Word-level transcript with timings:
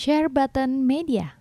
Share 0.00 0.32
Button 0.32 0.88
Media. 0.88 1.36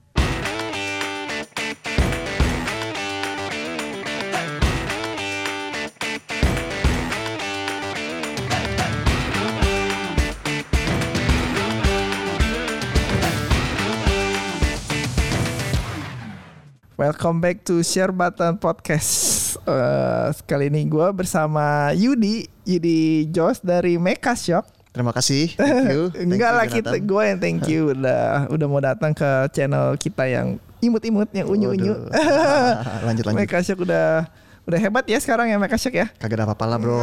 Welcome 17.00 17.40
back 17.40 17.64
to 17.64 17.80
Share 17.80 18.12
Button 18.12 18.60
Podcast. 18.60 19.56
Eh, 19.64 20.36
kali 20.44 20.68
ini 20.68 20.84
gue 20.84 21.08
bersama 21.16 21.96
Yudi, 21.96 22.44
Yudi 22.68 23.32
Jos 23.32 23.64
dari 23.64 23.96
Mecha 23.96 24.36
Shop. 24.36 24.79
Terima 25.00 25.16
kasih. 25.16 25.48
Thank 25.56 25.96
you. 25.96 26.02
Thank 26.12 26.28
Enggak 26.36 26.52
you, 26.52 26.60
lah 26.60 26.66
kita, 26.68 26.96
gue 27.00 27.24
yang 27.24 27.40
thank 27.40 27.64
you 27.72 27.82
udah 27.96 28.52
udah 28.52 28.68
mau 28.68 28.84
datang 28.84 29.16
ke 29.16 29.48
channel 29.56 29.96
kita 29.96 30.28
yang 30.28 30.60
imut-imut, 30.84 31.32
yang 31.32 31.48
unyu-unyu. 31.48 32.12
Lanjut 33.08 33.24
lanjut. 33.24 33.40
Mecha 33.40 33.64
Shop 33.64 33.80
udah 33.88 34.28
udah 34.68 34.76
hebat 34.76 35.08
ya 35.08 35.16
sekarang 35.24 35.48
ya 35.48 35.56
Mecha 35.56 35.80
Shop 35.80 35.96
ya. 35.96 36.12
Kagak 36.20 36.44
ada 36.44 36.52
apa-apa 36.52 36.66
lah 36.68 36.78
bro. 36.84 37.00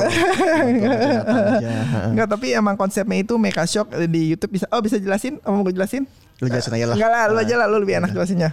Enggak, 2.12 2.29
tapi 2.37 2.52
emang 2.52 2.77
konsepnya 2.77 3.24
itu 3.24 3.33
Mecha 3.41 3.65
Shop 3.65 3.88
di 3.88 4.37
YouTube 4.37 4.60
bisa. 4.60 4.69
Oh 4.69 4.85
bisa 4.85 5.01
jelasin? 5.01 5.41
Mau 5.41 5.65
gue 5.65 5.73
jelasin? 5.73 6.05
Lu 6.45 6.52
jelasin 6.52 6.77
aja 6.77 6.93
lah. 6.93 7.01
Enggak 7.01 7.10
lah, 7.16 7.23
lu 7.33 7.41
aja 7.41 7.55
lah, 7.57 7.65
lu 7.65 7.80
lebih 7.80 7.97
enak 7.97 8.13
jelasinnya. 8.13 8.52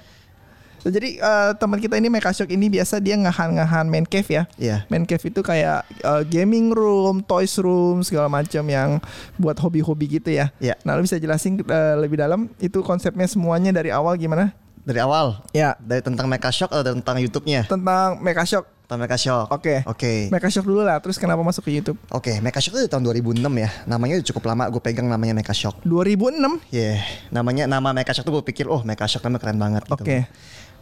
Jadi 0.84 1.16
eh, 1.16 1.52
teman 1.55 1.80
kita 1.80 1.96
ini 1.96 2.12
Mecha 2.12 2.30
Shock 2.30 2.52
ini 2.52 2.68
biasa 2.68 3.00
dia 3.00 3.16
ngahan-ngahan 3.16 3.88
main 3.88 4.04
cave 4.04 4.28
ya. 4.28 4.44
Iya. 4.60 4.78
Main 4.91 5.08
cave 5.08 5.24
itu 5.24 5.40
kayak 5.40 5.88
eh, 5.88 6.24
gaming 6.28 6.76
room, 6.76 7.24
toys 7.24 7.55
room, 7.55 8.04
segala 8.04 8.28
macam 8.28 8.64
yang 8.68 9.00
buat 9.40 9.55
hobi-hobi 9.60 10.20
gitu 10.20 10.36
ya. 10.36 10.52
Iya. 10.60 10.76
Nah, 10.84 11.00
lu 11.00 11.08
bisa 11.08 11.16
jelasin 11.16 11.64
eh, 11.64 11.96
lebih 11.96 12.20
dalam 12.20 12.52
itu 12.60 12.84
konsepnya 12.84 13.26
semuanya 13.26 13.72
dari 13.72 13.96
awal 13.96 14.20
gimana? 14.20 14.52
Dari 14.84 15.00
awal. 15.00 15.40
Ya, 15.55 15.80
Dari 15.80 16.04
tentang 16.04 16.27
Mecha 16.27 16.52
Shock 16.52 16.76
atau 16.76 16.84
tentang 16.84 17.16
YouTube-nya? 17.16 17.63
tentang 17.72 18.20
Mecha 18.20 18.44
Shock. 18.44 18.68
Tentang 18.84 19.00
Mecha 19.00 19.16
Shock. 19.16 19.48
Oke. 19.48 19.79
Oke. 19.88 20.27
Mecha 20.27 20.52
Shock 20.52 20.68
dulu 20.68 20.84
lah, 20.84 21.00
terus 21.00 21.16
kenapa 21.16 21.40
masuk 21.40 21.63
ke 21.63 21.72
YouTube? 21.72 21.96
Oke, 22.12 22.44
Mecha 22.44 22.60
Shock 22.60 22.76
itu 22.76 22.91
tahun 22.91 23.07
2006 23.07 23.40
ya. 23.55 23.72
Namanya 23.88 24.20
udah 24.20 24.27
cukup 24.27 24.44
lama 24.44 24.68
gue 24.68 24.84
pegang 24.84 25.07
namanya 25.07 25.32
Mecha 25.32 25.55
Shock. 25.55 25.79
2006. 25.88 26.68
Yeah, 26.68 27.00
namanya 27.32 27.63
nama 27.63 27.96
Mecha 27.96 28.12
Shock 28.12 28.27
tuh 28.27 28.35
gue 28.35 28.44
pikir, 28.44 28.68
oh 28.68 28.84
Mecha 28.84 29.07
Shock 29.07 29.24
namanya 29.24 29.40
keren 29.48 29.55
banget 29.55 29.88
gitu. 29.88 30.04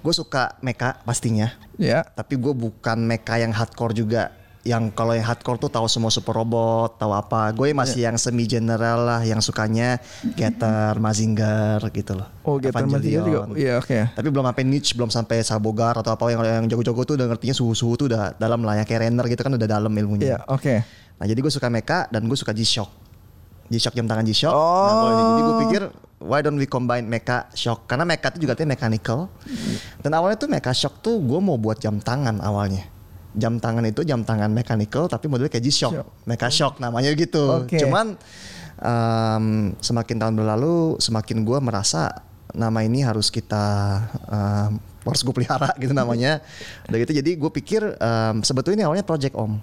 Gue 0.01 0.13
suka 0.13 0.57
mecha 0.59 0.97
pastinya, 1.05 1.53
Ya. 1.77 2.01
tapi 2.03 2.33
gue 2.35 2.51
bukan 2.51 2.97
mecha 3.05 3.37
yang 3.37 3.53
hardcore 3.53 3.93
juga. 3.93 4.33
Yang 4.61 4.93
kalau 4.93 5.17
yang 5.17 5.25
hardcore 5.25 5.57
tuh 5.57 5.73
tahu 5.73 5.89
semua 5.89 6.13
super 6.13 6.37
robot, 6.37 6.93
tahu 7.01 7.17
apa. 7.17 7.49
Gue 7.49 7.73
masih 7.73 8.05
yang 8.05 8.13
semi 8.21 8.45
general 8.45 9.09
lah, 9.09 9.21
yang 9.25 9.41
sukanya 9.41 9.97
Getter, 10.37 11.01
Mazinger 11.01 11.81
gitu 11.89 12.13
loh. 12.13 12.29
Oh, 12.45 12.61
Getter 12.61 12.85
Mazinger 12.85 13.25
juga. 13.25 13.39
Iya, 13.57 13.81
oke. 13.81 14.13
Tapi 14.13 14.27
belum 14.29 14.45
sampai 14.45 14.63
niche, 14.65 14.93
belum 14.93 15.09
sampai 15.09 15.41
Sabogar 15.41 15.97
atau 15.97 16.13
apa 16.13 16.29
yang 16.29 16.45
yang 16.45 16.65
jago-jago 16.69 17.01
tuh 17.09 17.15
udah 17.17 17.25
ngertinya 17.33 17.57
suhu-suhu 17.57 17.93
tuh 17.97 18.05
udah 18.13 18.37
dalam 18.37 18.61
lah 18.61 18.77
ya 18.77 18.85
kayak 18.85 19.09
Renner 19.09 19.25
gitu 19.33 19.41
kan 19.41 19.53
udah 19.57 19.65
dalam 19.65 19.89
ilmunya. 19.89 20.37
Iya, 20.37 20.39
oke. 20.45 20.75
Nah 21.17 21.25
jadi 21.25 21.39
gue 21.41 21.53
suka 21.53 21.65
mecha 21.69 22.05
dan 22.13 22.29
gue 22.29 22.37
suka 22.37 22.53
G-Shock. 22.53 22.89
G-Shock 23.73 23.97
jam 23.97 24.05
tangan 24.05 24.29
G-Shock. 24.29 24.53
Oh. 24.53 24.85
Nah, 25.09 25.09
jadi 25.33 25.41
gue 25.41 25.55
pikir 25.65 25.81
why 26.21 26.39
don't 26.45 26.55
we 26.55 26.69
combine 26.69 27.09
mecha 27.09 27.49
shock 27.57 27.89
karena 27.89 28.05
mecha 28.05 28.29
itu 28.31 28.45
juga 28.45 28.53
artinya 28.53 28.77
mechanical. 28.77 29.27
Dan 29.99 30.13
awalnya 30.13 30.37
tuh 30.37 30.47
mecha 30.47 30.71
shock 30.71 31.01
tuh 31.01 31.17
gue 31.17 31.39
mau 31.41 31.57
buat 31.57 31.81
jam 31.81 31.97
tangan 31.97 32.39
awalnya. 32.39 32.85
Jam 33.33 33.57
tangan 33.57 33.83
itu 33.87 34.03
jam 34.05 34.21
tangan 34.21 34.51
mechanical 34.51 35.07
tapi 35.07 35.31
modelnya 35.31 35.51
kayak 35.51 35.65
G-Shock. 35.65 35.93
Shock. 35.97 36.07
Mecha 36.29 36.49
shock 36.53 36.73
namanya 36.77 37.09
gitu. 37.17 37.65
Oke. 37.65 37.79
Cuman 37.81 38.19
em, 38.77 39.45
semakin 39.81 40.15
tahun 40.21 40.33
berlalu 40.37 41.01
semakin 41.01 41.41
gue 41.41 41.57
merasa 41.63 42.23
nama 42.51 42.83
ini 42.83 43.01
harus 43.01 43.31
kita 43.31 43.63
em, 44.27 44.71
harus 45.07 45.21
gue 45.25 45.33
pelihara 45.33 45.73
gitu 45.81 45.95
namanya. 45.95 46.43
Udah 46.91 46.97
gitu 47.01 47.13
jadi 47.17 47.31
gue 47.33 47.51
pikir 47.55 47.81
em, 47.97 48.35
sebetulnya 48.45 48.83
ini 48.83 48.85
awalnya 48.85 49.05
project 49.07 49.33
om. 49.33 49.57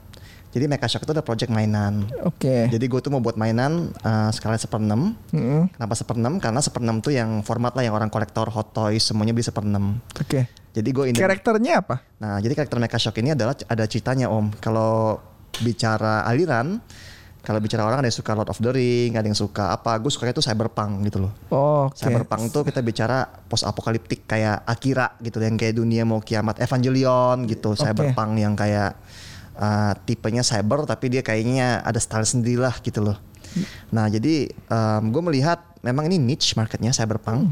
Jadi 0.48 0.64
Mecha 0.64 0.88
Shock 0.88 1.04
itu 1.04 1.12
ada 1.12 1.20
project 1.20 1.52
mainan. 1.52 2.08
Oke. 2.24 2.72
Jadi 2.72 2.84
gue 2.88 3.00
tuh 3.04 3.12
mau 3.12 3.20
buat 3.20 3.36
mainan 3.36 3.92
uh, 4.00 4.32
skala 4.32 4.56
seperenam. 4.56 5.12
Mm-mm. 5.28 5.68
Kenapa 5.76 5.92
seperenam? 5.92 6.40
Karena 6.40 6.60
seperenam 6.64 7.04
tuh 7.04 7.12
yang 7.12 7.44
format 7.44 7.76
lah 7.76 7.84
yang 7.84 7.92
orang 7.92 8.08
kolektor 8.08 8.48
hot 8.48 8.72
toys 8.72 9.04
semuanya 9.04 9.36
beli 9.36 9.44
seperenam. 9.44 10.00
Oke. 10.16 10.48
Jadi 10.72 10.88
gue 10.88 11.04
ini. 11.12 11.16
Karakternya 11.20 11.84
apa? 11.84 12.00
Nah 12.22 12.40
jadi 12.40 12.56
karakter 12.56 12.80
Mecha 12.80 12.96
Shock 12.96 13.20
ini 13.20 13.36
adalah 13.36 13.52
ada 13.52 13.84
ceritanya 13.84 14.32
om. 14.32 14.48
Kalau 14.56 15.20
bicara 15.60 16.24
aliran, 16.24 16.80
kalau 17.44 17.60
bicara 17.60 17.84
orang 17.84 18.00
ada 18.00 18.08
yang 18.08 18.18
suka 18.20 18.32
Lord 18.32 18.48
of 18.48 18.60
the 18.60 18.72
Ring, 18.72 19.20
ada 19.20 19.28
yang 19.28 19.36
suka 19.36 19.74
apa? 19.76 20.00
Gue 20.00 20.08
sukanya 20.08 20.32
tuh 20.32 20.44
cyberpunk 20.44 21.04
gitu 21.08 21.28
loh. 21.28 21.32
Oh, 21.52 21.92
oke. 21.92 21.96
Cyberpunk 21.96 22.48
tuh 22.48 22.64
kita 22.64 22.80
bicara 22.80 23.26
post 23.26 23.68
apokaliptik 23.68 24.24
kayak 24.24 24.64
Akira 24.64 25.12
gitu 25.20 25.44
yang 25.44 25.60
kayak 25.60 25.76
dunia 25.76 26.08
mau 26.08 26.24
kiamat 26.24 26.56
Evangelion 26.56 27.44
gitu. 27.44 27.76
Cyberpunk 27.76 28.40
yang 28.40 28.56
kayak 28.56 28.96
uh, 29.58 29.92
tipenya 30.06 30.46
cyber 30.46 30.86
tapi 30.86 31.10
dia 31.10 31.20
kayaknya 31.26 31.82
ada 31.82 31.98
style 31.98 32.24
sendiri 32.24 32.62
lah 32.62 32.78
gitu 32.80 33.02
loh. 33.02 33.18
Nah 33.90 34.06
jadi 34.06 34.52
gue 35.02 35.22
melihat 35.24 35.58
memang 35.80 36.06
ini 36.06 36.20
niche 36.20 36.54
marketnya 36.54 36.94
cyberpunk. 36.94 37.48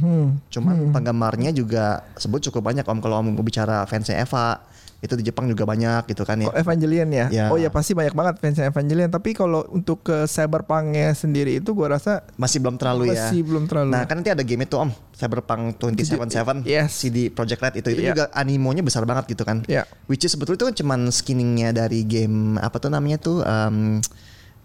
Cuman 0.52 0.94
penggemarnya 0.94 1.50
juga 1.50 2.04
sebut 2.14 2.38
cukup 2.46 2.70
banyak 2.70 2.84
om 2.86 3.00
kalau 3.02 3.24
om 3.24 3.32
bicara 3.40 3.82
fansnya 3.88 4.22
Eva 4.22 4.60
itu 4.96 5.12
di 5.12 5.24
Jepang 5.24 5.44
juga 5.44 5.68
banyak 5.68 6.08
gitu 6.08 6.24
kan 6.24 6.40
ya. 6.40 6.48
Oh, 6.48 6.54
Evangelion 6.56 7.12
ya? 7.12 7.26
Ya. 7.28 7.46
Oh 7.52 7.60
ya 7.60 7.68
pasti 7.68 7.92
banyak 7.92 8.16
banget 8.16 8.40
fans 8.40 8.56
Evangelion. 8.58 9.12
Tapi 9.12 9.36
kalau 9.36 9.62
untuk 9.68 10.00
ke 10.02 10.24
Cyberpunk-nya 10.24 11.12
sendiri 11.12 11.60
itu 11.60 11.76
gua 11.76 12.00
rasa 12.00 12.24
Masih 12.34 12.64
belum 12.64 12.80
terlalu 12.80 13.12
ya. 13.12 13.28
masih 13.28 13.44
belum 13.44 13.68
terlalu. 13.68 13.92
Nah 13.92 14.08
kan 14.08 14.18
nanti 14.18 14.32
ada 14.32 14.40
game 14.40 14.64
itu 14.64 14.74
om 14.74 14.88
Cyberpunk 15.12 15.76
2077 15.78 16.64
Yes. 16.64 16.96
CD 16.96 17.28
Project 17.28 17.60
Red 17.60 17.74
itu 17.76 17.88
itu 17.92 18.00
Iya. 18.02 18.10
juga 18.16 18.24
animonya 18.32 18.80
besar 18.80 19.04
banget 19.04 19.36
gitu 19.36 19.44
kan. 19.44 19.62
Iya. 19.68 19.84
Which 20.08 20.24
is 20.24 20.32
sebetulnya 20.32 20.56
itu 20.56 20.66
kan 20.72 20.76
cuman 20.80 21.00
skinningnya 21.12 21.76
dari 21.76 22.00
game 22.02 22.56
apa 22.56 22.80
tuh 22.80 22.88
namanya 22.88 23.20
tuh 23.20 23.44
um, 23.44 24.00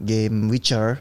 game 0.01 0.49
Witcher 0.49 0.97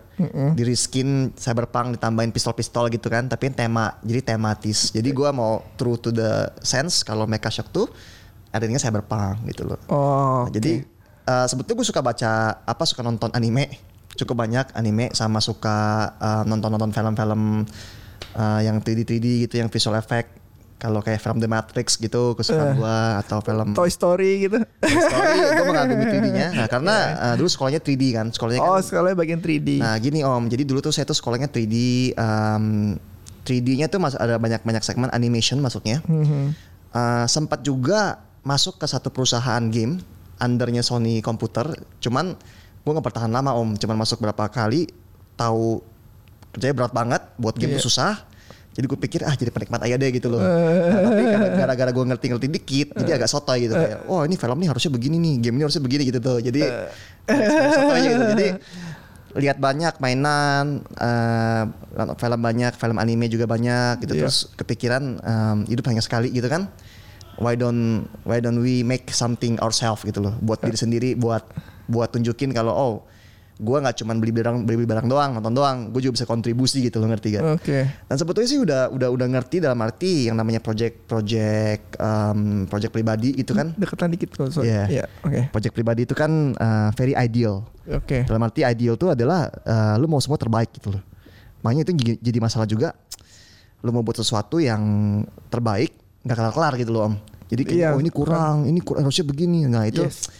di 0.52 0.62
reskin 0.62 1.32
Cyberpunk 1.32 1.96
ditambahin 1.96 2.28
pistol-pistol 2.28 2.92
gitu 2.92 3.08
kan 3.08 3.24
tapi 3.24 3.48
tema 3.48 3.96
jadi 4.04 4.36
tematis 4.36 4.92
jadi 4.92 5.08
gua 5.10 5.32
mau 5.32 5.64
true 5.80 5.96
to 5.96 6.12
the 6.12 6.52
sense 6.60 7.00
kalau 7.00 7.24
Mecha 7.24 7.48
Shock 7.48 7.72
tuh 7.72 7.88
adanya 8.50 8.78
Cyberpunk 8.82 9.46
gitu 9.50 9.66
loh 9.66 9.80
oh, 9.90 10.46
Nah, 10.46 10.52
Jadi 10.52 10.82
eh, 11.26 11.46
sebetulnya 11.46 11.76
gue 11.82 11.88
suka 11.88 12.02
baca 12.02 12.32
apa 12.66 12.84
suka 12.86 13.00
nonton 13.06 13.30
anime 13.34 13.70
cukup 14.18 14.42
banyak 14.42 14.74
anime 14.74 15.14
sama 15.14 15.38
suka 15.38 16.10
eh, 16.18 16.42
nonton-nonton 16.46 16.90
film-film 16.90 17.64
eh, 18.34 18.60
yang 18.66 18.82
3D 18.82 19.06
3D 19.06 19.26
gitu 19.46 19.54
yang 19.62 19.70
visual 19.70 19.96
effect 19.96 20.40
kalau 20.80 21.04
kayak 21.04 21.20
film 21.20 21.36
The 21.36 21.44
Matrix 21.44 22.00
gitu 22.00 22.32
kesukaan 22.32 22.80
gua 22.80 23.20
atau 23.20 23.44
film 23.44 23.76
Toy 23.76 23.92
Story 23.92 24.48
gitu. 24.48 24.64
Story 24.80 25.36
gue 25.60 25.66
mengagumi 25.68 26.08
3D-nya 26.08 26.48
nah 26.56 26.66
karena 26.72 26.96
eh, 27.20 27.34
dulu 27.36 27.48
sekolahnya 27.52 27.84
3D 27.84 28.02
kan 28.16 28.26
sekolahnya 28.32 28.64
oh, 28.64 28.80
kan 28.80 28.82
sekali 28.82 29.12
bagian 29.12 29.44
3D. 29.44 29.84
Nah 29.84 29.94
gini 30.00 30.24
om, 30.24 30.48
jadi 30.48 30.64
dulu 30.64 30.80
tuh 30.80 30.90
saya 30.96 31.04
tuh 31.04 31.14
sekolahnya 31.14 31.52
3D, 31.52 31.76
um, 32.16 32.96
3D-nya 33.44 33.92
tuh 33.92 34.00
mas 34.00 34.16
ada 34.16 34.40
banyak-banyak 34.40 34.80
segmen 34.80 35.12
animation 35.12 35.60
masuknya. 35.60 36.00
Mhm. 36.08 36.72
Uh, 36.90 37.22
sempat 37.30 37.62
juga 37.62 38.18
masuk 38.40 38.80
ke 38.80 38.86
satu 38.86 39.08
perusahaan 39.08 39.60
game 39.68 40.00
undernya 40.40 40.80
Sony 40.80 41.20
komputer, 41.20 41.68
cuman 42.00 42.32
gue 42.80 42.90
nggak 42.90 43.06
bertahan 43.12 43.28
lama 43.28 43.52
om, 43.52 43.76
cuman 43.76 43.96
masuk 44.00 44.24
berapa 44.24 44.48
kali, 44.48 44.88
tahu 45.36 45.84
kerjanya 46.50 46.74
berat 46.74 46.92
banget, 46.96 47.22
buat 47.36 47.54
game 47.54 47.76
Iya. 47.76 47.78
tuh 47.78 47.92
susah. 47.92 48.24
Jadi 48.70 48.86
gue 48.86 48.96
pikir 48.96 49.20
ah 49.26 49.34
jadi 49.34 49.50
penikmat 49.52 49.82
aja 49.82 49.98
deh 49.98 50.10
gitu 50.14 50.30
loh. 50.30 50.40
Nah, 50.40 51.10
tapi 51.10 51.22
gara-gara 51.60 51.90
gue 51.90 52.04
ngerti-ngerti 52.06 52.46
dikit, 52.48 52.88
jadi 52.96 53.20
agak 53.20 53.28
sotoy 53.28 53.68
gitu 53.68 53.74
kayak, 53.76 54.08
oh 54.08 54.24
ini 54.24 54.38
film 54.40 54.56
ini 54.62 54.66
harusnya 54.70 54.88
begini 54.88 55.16
nih, 55.20 55.34
game 55.44 55.60
ini 55.60 55.64
harusnya 55.68 55.82
begini 55.84 56.02
gitu 56.08 56.18
tuh. 56.22 56.38
Jadi 56.40 56.60
agak 57.28 57.70
sotoy 57.76 57.96
aja 57.98 58.08
gitu. 58.08 58.24
Jadi 58.32 58.48
lihat 59.30 59.58
banyak 59.62 59.94
mainan, 60.00 60.82
eh, 60.96 61.62
film 62.16 62.40
banyak, 62.40 62.72
film 62.74 62.96
anime 62.96 63.28
juga 63.28 63.44
banyak 63.44 64.00
gitu. 64.06 64.12
Iya. 64.16 64.20
Terus 64.24 64.36
kepikiran 64.56 65.02
em, 65.20 65.58
hidup 65.68 65.84
hanya 65.90 66.00
sekali 66.00 66.32
gitu 66.32 66.48
kan. 66.48 66.70
Why 67.40 67.56
don't 67.56 68.04
why 68.28 68.38
don't 68.38 68.60
we 68.60 68.84
make 68.84 69.08
something 69.16 69.56
ourselves 69.64 70.04
gitu 70.04 70.20
loh, 70.20 70.36
buat 70.44 70.60
diri 70.60 70.76
sendiri, 70.76 71.16
buat 71.16 71.40
buat 71.88 72.12
tunjukin 72.12 72.52
kalau 72.52 72.72
oh 72.76 72.94
gue 73.60 73.76
nggak 73.76 73.96
cuman 74.00 74.16
beli 74.16 74.32
barang 74.32 74.56
beli 74.64 74.88
barang 74.88 75.04
doang 75.04 75.36
nonton 75.36 75.52
doang 75.52 75.92
gue 75.92 76.00
juga 76.00 76.16
bisa 76.16 76.24
kontribusi 76.24 76.80
gitu 76.80 76.96
loh 76.96 77.12
ngerti 77.12 77.36
gak 77.36 77.60
Oke. 77.60 77.84
dan 78.08 78.16
sebetulnya 78.16 78.48
sih 78.48 78.56
udah 78.56 78.88
udah 78.88 79.08
udah 79.12 79.26
ngerti 79.36 79.60
dalam 79.60 79.76
arti 79.84 80.32
yang 80.32 80.40
namanya 80.40 80.64
project 80.64 81.04
project 81.04 82.00
em, 82.00 82.64
project 82.64 82.88
pribadi 82.88 83.36
itu 83.36 83.52
kan 83.52 83.76
Deketan 83.76 84.16
dikit 84.16 84.32
kalau 84.32 84.48
sorry. 84.48 84.72
Iya. 84.72 84.84
Iya, 84.88 85.04
oke. 85.20 85.40
project 85.52 85.76
pribadi 85.76 86.08
itu 86.08 86.16
kan 86.16 86.56
eh, 86.56 86.88
very 86.96 87.12
ideal 87.12 87.68
Oke. 87.84 88.24
dalam 88.24 88.40
arti 88.48 88.64
ideal 88.64 88.96
itu 88.96 89.06
adalah 89.12 89.52
eh, 89.52 89.94
lu 90.00 90.08
mau 90.08 90.24
semua 90.24 90.40
terbaik 90.40 90.72
gitu 90.80 90.96
loh 90.96 91.04
makanya 91.60 91.84
itu 91.84 92.16
jadi 92.16 92.38
masalah 92.40 92.64
juga 92.64 92.96
lu 93.84 93.92
mau 93.92 94.00
buat 94.00 94.16
sesuatu 94.16 94.56
yang 94.56 94.80
terbaik 95.52 95.99
nggak 96.24 96.36
kelar 96.36 96.52
kelar 96.52 96.72
gitu 96.76 96.90
loh 96.92 97.02
om. 97.12 97.14
Jadi 97.50 97.62
kayak 97.66 97.78
Iya, 97.78 97.88
oh 97.96 98.00
ini 98.00 98.10
kurang. 98.14 98.56
ini 98.68 98.78
kurang 98.78 99.10
harusnya 99.10 99.26
begini. 99.26 99.66
Nah 99.66 99.82
itu 99.88 100.06
Yes. 100.06 100.30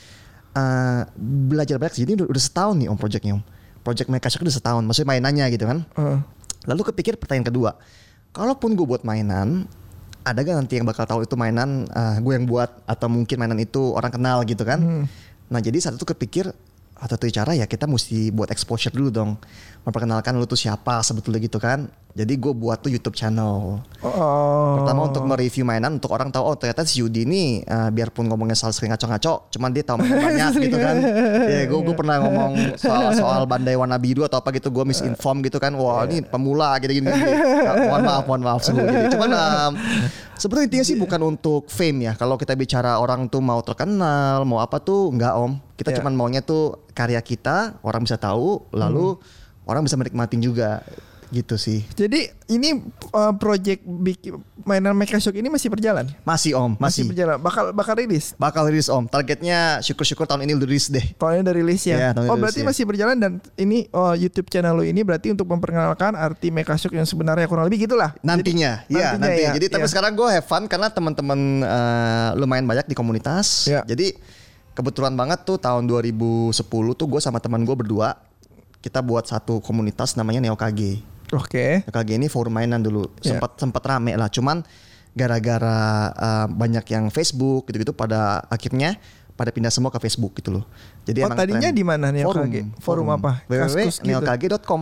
eh, 0.54 1.02
belajar 1.18 1.78
banyak 1.78 1.94
ini 2.06 2.22
udah, 2.22 2.42
setahun 2.42 2.74
nih 2.78 2.88
om 2.90 2.98
projectnya 2.98 3.34
om. 3.38 3.42
Project 3.80 4.12
Shock 4.12 4.44
udah 4.44 4.54
setahun 4.54 4.82
maksudnya 4.84 5.08
mainannya 5.08 5.46
gitu 5.56 5.64
kan. 5.64 5.88
Uh, 5.96 6.20
lalu 6.68 6.92
kepikir 6.92 7.16
pertanyaan 7.16 7.48
kedua 7.48 7.70
kalaupun 8.36 8.76
gue 8.76 8.84
buat 8.84 9.02
mainan 9.08 9.64
ada 10.20 10.44
gak 10.44 10.52
nanti 10.52 10.76
yang 10.76 10.84
bakal 10.84 11.08
tahu 11.08 11.24
itu 11.24 11.32
mainan 11.32 11.88
uh, 11.96 12.20
gue 12.20 12.32
yang 12.36 12.44
buat 12.44 12.68
atau 12.84 13.08
mungkin 13.08 13.40
mainan 13.40 13.56
itu 13.56 13.96
orang 13.96 14.12
kenal 14.12 14.44
gitu 14.44 14.62
kan? 14.68 14.78
Hmm. 14.78 15.04
nah 15.48 15.58
jadi 15.58 15.80
saat 15.80 15.96
itu 15.96 16.04
kepikir 16.04 16.52
atau 17.00 17.16
tuh 17.16 17.32
cara 17.32 17.56
ya 17.56 17.64
kita 17.64 17.88
mesti 17.88 18.28
buat 18.28 18.52
exposure 18.52 18.92
dulu 18.92 19.08
dong. 19.08 19.30
Memperkenalkan 19.88 20.36
lu 20.36 20.44
tuh 20.44 20.60
siapa 20.60 21.00
sebetulnya 21.00 21.40
gitu 21.40 21.56
kan 21.56 21.88
jadi 22.10 22.32
gue 22.34 22.52
buat 22.52 22.78
tuh 22.78 22.90
YouTube 22.90 23.14
channel 23.14 23.80
Oh. 24.00 24.80
Pertama 24.80 25.12
untuk 25.12 25.28
mereview 25.28 25.60
mainan 25.60 26.00
untuk 26.00 26.16
orang 26.16 26.32
tahu 26.32 26.40
oh 26.48 26.56
ternyata 26.56 26.88
si 26.88 27.04
Yudi 27.04 27.28
ini 27.28 27.60
uh, 27.68 27.92
biarpun 27.92 28.32
ngomongnya 28.32 28.56
soal 28.56 28.72
sering 28.72 28.96
ngaco-ngaco, 28.96 29.52
cuman 29.52 29.68
dia 29.76 29.84
tahu 29.84 30.00
banyak 30.00 30.52
gitu 30.64 30.76
kan. 30.80 30.96
Ya 31.44 31.68
gue 31.68 31.80
gue 31.84 31.92
pernah 31.92 32.16
ngomong 32.24 32.80
soal 32.80 33.12
soal 33.12 33.44
bandai 33.44 33.76
warna 33.76 34.00
biru 34.00 34.24
atau 34.24 34.40
apa 34.40 34.56
gitu, 34.56 34.72
gue 34.72 34.84
misinform 34.88 35.44
gitu 35.44 35.60
kan. 35.60 35.76
Wah 35.76 36.08
ini 36.08 36.24
pemula 36.24 36.80
gitu 36.80 36.96
gini. 36.96 37.12
mohon 37.12 38.02
maaf, 38.08 38.24
mohon 38.24 38.40
maaf 38.40 38.64
semua. 38.64 38.88
Gitu. 38.88 39.20
Cuman 39.20 39.30
um, 39.36 39.72
sebetulnya 40.40 40.64
intinya 40.72 40.86
sih 40.88 40.96
bukan 40.96 41.20
untuk 41.20 41.68
fame 41.68 42.08
ya. 42.08 42.12
Kalau 42.16 42.40
kita 42.40 42.56
bicara 42.56 42.96
orang 42.96 43.28
tuh 43.28 43.44
mau 43.44 43.60
terkenal, 43.60 44.48
mau 44.48 44.64
apa 44.64 44.80
tuh 44.80 45.12
enggak 45.12 45.36
om. 45.36 45.60
Kita 45.76 45.92
Ya. 45.92 46.00
cuman 46.00 46.16
maunya 46.16 46.40
tuh 46.40 46.88
karya 46.96 47.20
kita 47.20 47.76
orang 47.84 48.00
bisa 48.08 48.16
tahu, 48.16 48.64
lalu 48.72 49.20
orang 49.68 49.84
bisa 49.84 50.00
menikmatin 50.00 50.40
juga 50.40 50.80
gitu 51.30 51.54
sih. 51.54 51.86
Jadi 51.94 52.26
ini 52.50 52.82
uh, 53.14 53.32
project 53.38 53.86
bikin 53.86 54.42
mainan 54.66 54.94
Shock 55.22 55.38
ini 55.38 55.46
masih 55.46 55.70
berjalan? 55.70 56.10
Masih 56.26 56.58
om, 56.58 56.74
Masih 56.76 57.02
masih. 57.02 57.02
berjalan. 57.14 57.36
Bakal 57.38 57.64
bakal 57.70 57.94
rilis. 57.98 58.34
Bakal 58.34 58.66
rilis 58.66 58.90
om. 58.90 59.06
Targetnya 59.06 59.78
syukur-syukur 59.80 60.26
tahun 60.26 60.46
ini 60.50 60.58
rilis 60.58 60.90
deh. 60.90 61.02
Tahunnya 61.14 61.46
dari 61.46 61.62
rilis 61.62 61.86
ya. 61.86 61.96
Iya, 61.96 62.08
tahunnya 62.18 62.30
oh 62.30 62.36
berarti 62.36 62.60
ya. 62.62 62.66
masih 62.66 62.84
berjalan 62.86 63.16
dan 63.16 63.32
ini 63.54 63.86
oh, 63.94 64.12
YouTube 64.14 64.50
channel 64.50 64.74
lo 64.74 64.82
ini 64.82 65.00
berarti 65.06 65.30
untuk 65.30 65.46
memperkenalkan 65.46 66.18
arti 66.18 66.50
Shock 66.50 66.94
yang 66.94 67.06
sebenarnya 67.06 67.46
kurang 67.46 67.70
lebih 67.70 67.86
gitulah. 67.86 68.14
Nantinya, 68.22 68.82
Jadi- 68.86 68.94
ya 69.00 69.08
nantinya 69.14 69.26
nanti. 69.26 69.42
ya, 69.42 69.50
Jadi 69.54 69.66
tapi 69.70 69.86
ya. 69.86 69.90
sekarang 69.90 70.12
gue 70.18 70.28
have 70.28 70.46
fun 70.46 70.66
karena 70.66 70.90
teman-teman 70.90 71.38
eh, 71.62 72.28
lumayan 72.38 72.66
banyak 72.66 72.86
di 72.90 72.94
komunitas. 72.98 73.70
Ya. 73.70 73.82
Jadi 73.86 74.14
kebetulan 74.74 75.14
banget 75.14 75.42
tuh 75.46 75.58
tahun 75.58 75.86
2010 75.86 76.54
tuh 76.94 77.06
gue 77.06 77.20
sama 77.22 77.38
teman 77.42 77.62
gue 77.62 77.74
berdua 77.74 78.16
kita 78.80 79.04
buat 79.04 79.28
satu 79.28 79.60
komunitas 79.60 80.16
namanya 80.16 80.40
Neo 80.40 80.56
KG. 80.56 81.04
Oke. 81.34 81.86
Neo 81.86 81.92
KG 81.94 82.10
ini 82.18 82.26
forum 82.26 82.54
mainan 82.58 82.82
dulu. 82.82 83.06
Ya. 83.22 83.34
Sempat 83.36 83.58
sempat 83.58 83.82
rame 83.86 84.18
lah. 84.18 84.30
Cuman 84.30 84.62
gara-gara 85.14 86.10
eh, 86.14 86.46
banyak 86.50 86.86
yang 86.90 87.10
Facebook 87.10 87.70
gitu-gitu 87.70 87.94
pada 87.94 88.46
akhirnya 88.46 88.98
pada 89.40 89.48
pindah 89.48 89.72
semua 89.72 89.88
ke 89.88 89.96
Facebook 89.98 90.36
gitu 90.36 90.52
loh. 90.52 90.68
Jadi 91.02 91.18
Oh, 91.18 91.26
emang 91.26 91.40
tadinya 91.40 91.72
di 91.72 91.80
mana 91.80 92.12
Neo 92.12 92.28
forum, 92.28 92.44
KG? 92.44 92.56
Forum 92.78 93.08
apa? 93.08 93.40
Kaskus 93.48 93.96
gitu? 93.96 94.12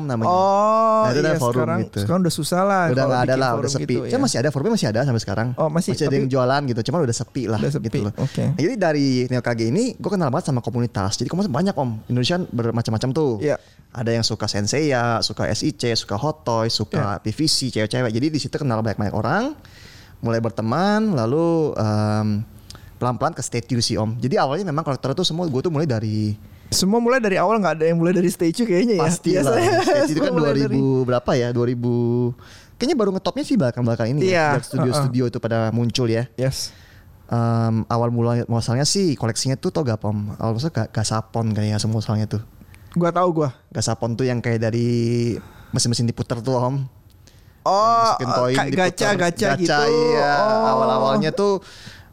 namanya. 0.02 0.26
Oh 0.26 1.06
Nah, 1.06 1.14
itu 1.14 1.20
iya 1.20 1.30
ada 1.30 1.38
forum 1.38 1.54
sekarang 1.54 1.80
gitu. 1.86 1.98
sekarang 2.02 2.20
udah 2.20 2.34
susah 2.34 2.60
lah. 2.66 2.84
udah 2.90 3.04
nggak 3.06 3.22
ada 3.22 3.34
lah, 3.38 3.50
forum 3.54 3.62
udah 3.62 3.70
sepi. 3.70 3.86
gitu, 3.86 4.00
Cuma 4.04 4.18
ya. 4.18 4.24
masih 4.26 4.36
ada 4.36 4.48
forumnya 4.50 4.72
masih 4.74 4.88
ada 4.90 5.00
sampai 5.06 5.22
sekarang. 5.22 5.48
Oh, 5.54 5.70
masih, 5.70 5.90
ada 5.94 6.04
tapi- 6.04 6.16
yang 6.16 6.26
jualan 6.26 6.62
gitu, 6.66 6.80
cuman 6.84 6.98
udah 7.00 7.16
sepi 7.16 7.42
lah 7.46 7.58
Udah 7.58 7.70
sepi, 7.70 7.86
gitu 7.86 7.98
loh. 8.02 8.12
oke. 8.18 8.42
Nah, 8.42 8.58
jadi 8.58 8.74
dari 8.74 9.06
Neo 9.30 9.38
KG 9.40 9.60
ini 9.68 9.84
gue 9.94 10.10
kenal 10.10 10.28
banget 10.28 10.46
sama 10.48 10.58
komunitas. 10.58 11.14
Jadi 11.14 11.28
komunitas 11.28 11.54
banyak 11.54 11.74
om. 11.74 11.90
Indonesia 12.08 12.36
bermacam-macam 12.42 13.08
tuh. 13.12 13.32
Iya. 13.38 13.56
Ada 13.88 14.10
yang 14.10 14.24
suka 14.26 14.44
Senseiya, 14.44 15.22
suka 15.22 15.46
SIC, 15.46 15.94
suka 15.94 16.18
Hot 16.18 16.42
Toys, 16.42 16.74
suka 16.74 17.16
Iya. 17.16 17.22
PVC, 17.22 17.70
cewek-cewek. 17.70 18.10
Jadi 18.10 18.26
di 18.28 18.38
situ 18.38 18.52
kenal 18.52 18.82
banyak-banyak 18.82 19.14
orang, 19.14 19.54
mulai 20.18 20.42
berteman, 20.42 21.14
lalu 21.14 21.72
em, 21.74 22.42
pelan-pelan 22.98 23.30
ke 23.30 23.40
statue 23.40 23.78
sih 23.78 23.94
om. 23.94 24.12
Jadi 24.14 24.34
awalnya 24.34 24.66
memang 24.66 24.82
kolektor 24.82 25.10
itu 25.10 25.22
semua 25.22 25.44
gue 25.44 25.60
tuh 25.60 25.70
mulai 25.70 25.86
dari 25.86 26.34
Semua 26.68 26.98
mulai 26.98 27.16
dari 27.16 27.34
awal 27.34 27.56
nggak 27.56 27.74
ada 27.74 27.84
yang 27.86 27.96
mulai 27.96 28.12
dari 28.12 28.28
statue 28.28 28.62
kayaknya 28.62 28.94
ya. 28.94 29.00
pasti 29.00 29.30
lah. 29.34 29.56
Statue 29.88 30.04
itu 30.06 30.20
kan 30.20 30.28
semua 30.28 30.36
mulai 30.36 30.52
2000 30.52 30.60
dari- 30.60 30.82
berapa 31.06 31.30
ya? 31.32 31.48
2000 31.50 32.76
Kayaknya 32.76 32.94
baru 32.94 33.10
ngetopnya 33.10 33.42
sih 33.42 33.56
belakang-belakang 33.56 34.08
ini 34.08 34.20
Iya, 34.22 34.30
ya. 34.30 34.46
uh-uh. 34.52 34.62
Studio-studio 34.62 35.24
itu 35.26 35.38
pada 35.38 35.72
muncul 35.72 36.06
ya. 36.06 36.28
Yes. 36.34 36.70
Em, 37.24 37.82
awal 37.84 38.08
mula 38.08 38.44
muasalnya 38.44 38.84
sih 38.84 39.12
koleksinya 39.12 39.54
tuh 39.54 39.68
tau 39.68 39.82
gak 39.82 39.98
pom 39.98 40.32
awal 40.36 40.54
masa 40.54 40.68
gak 40.68 40.88
gasapon 40.90 41.52
kayaknya 41.52 41.76
semua 41.76 41.98
muasalnya 41.98 42.24
tuh 42.26 42.40
Gua 42.92 43.10
tahu 43.10 43.28
gua. 43.34 43.52
gasapon 43.68 44.12
tuh 44.12 44.24
yang 44.24 44.38
kayak 44.38 44.62
dari 44.62 45.36
mesin-mesin 45.70 46.04
diputer 46.04 46.38
tuh 46.38 46.56
om 46.56 46.76
Oh, 47.62 48.16
koin 48.16 48.56
diputer. 48.66 48.96
gacha 48.96 49.08
gacha 49.14 49.48
gitu. 49.56 49.68
iya 50.08 50.32
Oh. 50.40 50.72
awal-awalnya 50.72 51.28
tuh 51.30 51.60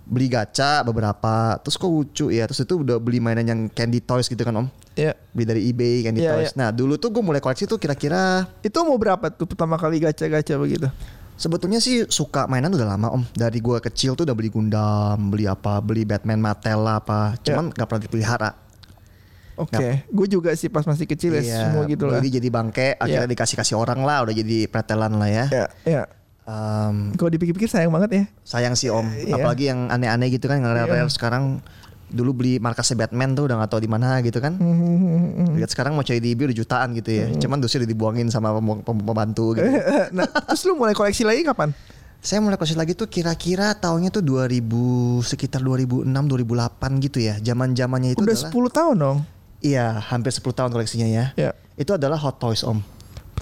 beli 0.05 0.29
gacha 0.29 0.81
beberapa 0.81 1.57
terus 1.59 1.75
kok 1.75 1.85
lucu 1.85 2.29
ya 2.29 2.45
terus 2.45 2.61
itu 2.61 2.77
udah 2.77 2.97
beli 2.97 3.17
mainan 3.17 3.43
yang 3.43 3.61
candy 3.67 3.97
toys 3.97 4.25
gitu 4.25 4.41
kan 4.41 4.53
om 4.55 4.67
Iya. 4.93 5.17
beli 5.29 5.43
dari 5.43 5.61
eBay 5.65 6.05
candy 6.05 6.21
Iya, 6.21 6.31
toys 6.31 6.51
nah 6.53 6.69
dulu 6.69 6.95
tuh 6.95 7.09
gue 7.09 7.19
mulai 7.19 7.41
koleksi 7.41 7.65
tuh 7.65 7.75
kira-kira 7.75 8.45
Itu 8.61 8.85
mau 8.85 8.95
berapa 8.95 9.27
tuh 9.27 9.43
pertama 9.45 9.75
kali 9.75 9.99
gacha-gacha 9.99 10.55
begitu? 10.55 10.87
Sebetulnya 11.35 11.83
sih 11.83 12.07
suka 12.07 12.47
mainan 12.47 12.71
udah 12.71 12.95
lama 12.95 13.11
om. 13.11 13.19
Dari 13.35 13.59
gua 13.59 13.83
kecil 13.83 14.15
tuh 14.15 14.23
udah 14.23 14.31
beli 14.31 14.47
Gundam, 14.47 15.19
beli 15.27 15.43
apa, 15.43 15.83
beli 15.83 16.07
Batman 16.07 16.39
Mattel 16.39 16.79
lah 16.79 17.03
apa. 17.03 17.35
Ya. 17.43 17.51
Cuman 17.51 17.75
nggak 17.75 17.83
pernah 17.83 18.03
dipelihara. 18.07 18.49
Oke, 19.55 20.03
gue 20.03 20.27
juga 20.27 20.51
sih 20.51 20.67
pas 20.67 20.83
masih 20.83 21.03
kecil 21.03 21.35
ya 21.35 21.43
Iya, 21.43 21.59
semua 21.67 21.83
gitu 21.87 22.07
lah. 22.07 22.19
beli 22.19 22.27
jadi 22.27 22.47
bangke, 22.47 22.95
akhirnya 22.95 23.23
Iya. 23.23 23.31
dikasih 23.31 23.55
kasih 23.55 23.75
orang 23.75 24.03
lah, 24.03 24.23
udah 24.23 24.31
jadi 24.31 24.67
pretelan 24.67 25.15
lah 25.15 25.27
ya. 25.27 25.45
Ya, 25.47 25.65
ya. 25.83 26.01
Em, 26.45 27.09
Kalau 27.13 27.29
dipikir-pikir 27.29 27.65
sayang 27.65 27.89
banget 27.89 28.09
ya. 28.11 28.23
sayang 28.45 28.77
sih 28.77 28.87
om, 28.87 29.01
Iya. 29.03 29.33
apalagi 29.35 29.65
yang 29.65 29.89
aneh-aneh 29.89 30.29
gitu 30.29 30.45
kan, 30.45 30.61
yang 30.61 30.69
rare-rare 30.69 31.09
sekarang. 31.09 31.57
Dulu 32.05 32.37
beli 32.37 32.61
markasnya 32.61 33.01
Batman 33.01 33.33
tuh 33.33 33.49
udah 33.49 33.57
gak 33.57 33.73
tahu 33.73 33.81
di 33.81 33.89
mana 33.89 34.21
gitu 34.21 34.37
kan. 34.37 34.53
Lihat 35.57 35.73
sekarang 35.73 35.97
mau 35.97 36.05
cari 36.05 36.21
di 36.21 36.37
eBay 36.37 36.45
udah 36.47 36.57
jutaan 36.57 36.93
gitu 36.93 37.09
ya. 37.09 37.33
Cuman 37.35 37.57
dosnya 37.57 37.81
udah 37.81 37.89
dibuangin 37.89 38.29
sama 38.29 38.53
pem- 38.53 38.85
pem- 38.85 39.03
pembantu 39.03 39.57
gitu. 39.57 39.65
nah, 40.15 40.29
terus 40.45 40.61
lu 40.63 40.77
mulai 40.77 40.93
koleksi 40.93 41.25
lagi 41.25 41.41
kapan? 41.41 41.73
Saya 42.21 42.41
mulai 42.41 42.57
koleksi 42.57 42.77
lagi 42.77 42.93
tuh 42.93 43.05
kira-kira 43.05 43.73
tahunnya 43.73 44.13
tuh 44.13 44.21
2000 44.21 44.61
sekitar 45.21 45.61
2006 45.61 46.05
2008 46.05 47.01
gitu 47.01 47.17
ya. 47.19 47.41
Zaman-zamannya 47.41 48.13
itu 48.13 48.21
Udah 48.21 48.37
adalah 48.37 48.53
10 48.53 48.69
tahun 48.71 48.95
dong. 49.01 49.17
Iya, 49.61 49.97
hampir 49.99 50.29
10 50.29 50.53
tahun 50.53 50.69
koleksinya 50.69 51.09
ya. 51.09 51.25
Ya. 51.33 51.51
Itu 51.73 51.97
adalah 51.97 52.21
Hot 52.21 52.37
Toys 52.37 52.61
Om. 52.61 52.85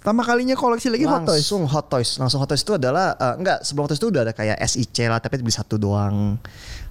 Pertama 0.03 0.27
kalinya 0.27 0.51
koleksi 0.59 0.91
lagi 0.91 1.07
Hot 1.07 1.23
Toys. 1.23 1.47
Langsung 1.47 1.63
Hot 1.63 1.88
Toys. 1.88 2.19
Langsung 2.19 2.44
Hot 2.44 2.51
Toys 2.51 2.59
itu 2.59 2.75
adalah 2.75 3.15
eh, 3.15 3.39
enggak 3.39 3.63
sebelum 3.63 3.88
Hot 3.88 3.95
Toys 3.95 4.03
itu 4.03 4.11
udah 4.11 4.27
ada 4.27 4.33
kayak 4.35 4.59
SIC 4.59 5.07
lah, 5.07 5.23
tapi 5.23 5.39
beli 5.39 5.55
satu 5.55 5.79
doang. 5.79 6.35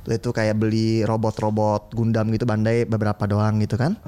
Lalu 0.08 0.16
itu 0.16 0.30
kayak 0.32 0.56
beli 0.56 1.04
robot-robot 1.04 1.92
Gundam 1.92 2.32
gitu, 2.32 2.48
Bandai 2.48 2.88
beberapa 2.88 3.28
doang 3.28 3.60
gitu 3.60 3.76
kan. 3.76 4.00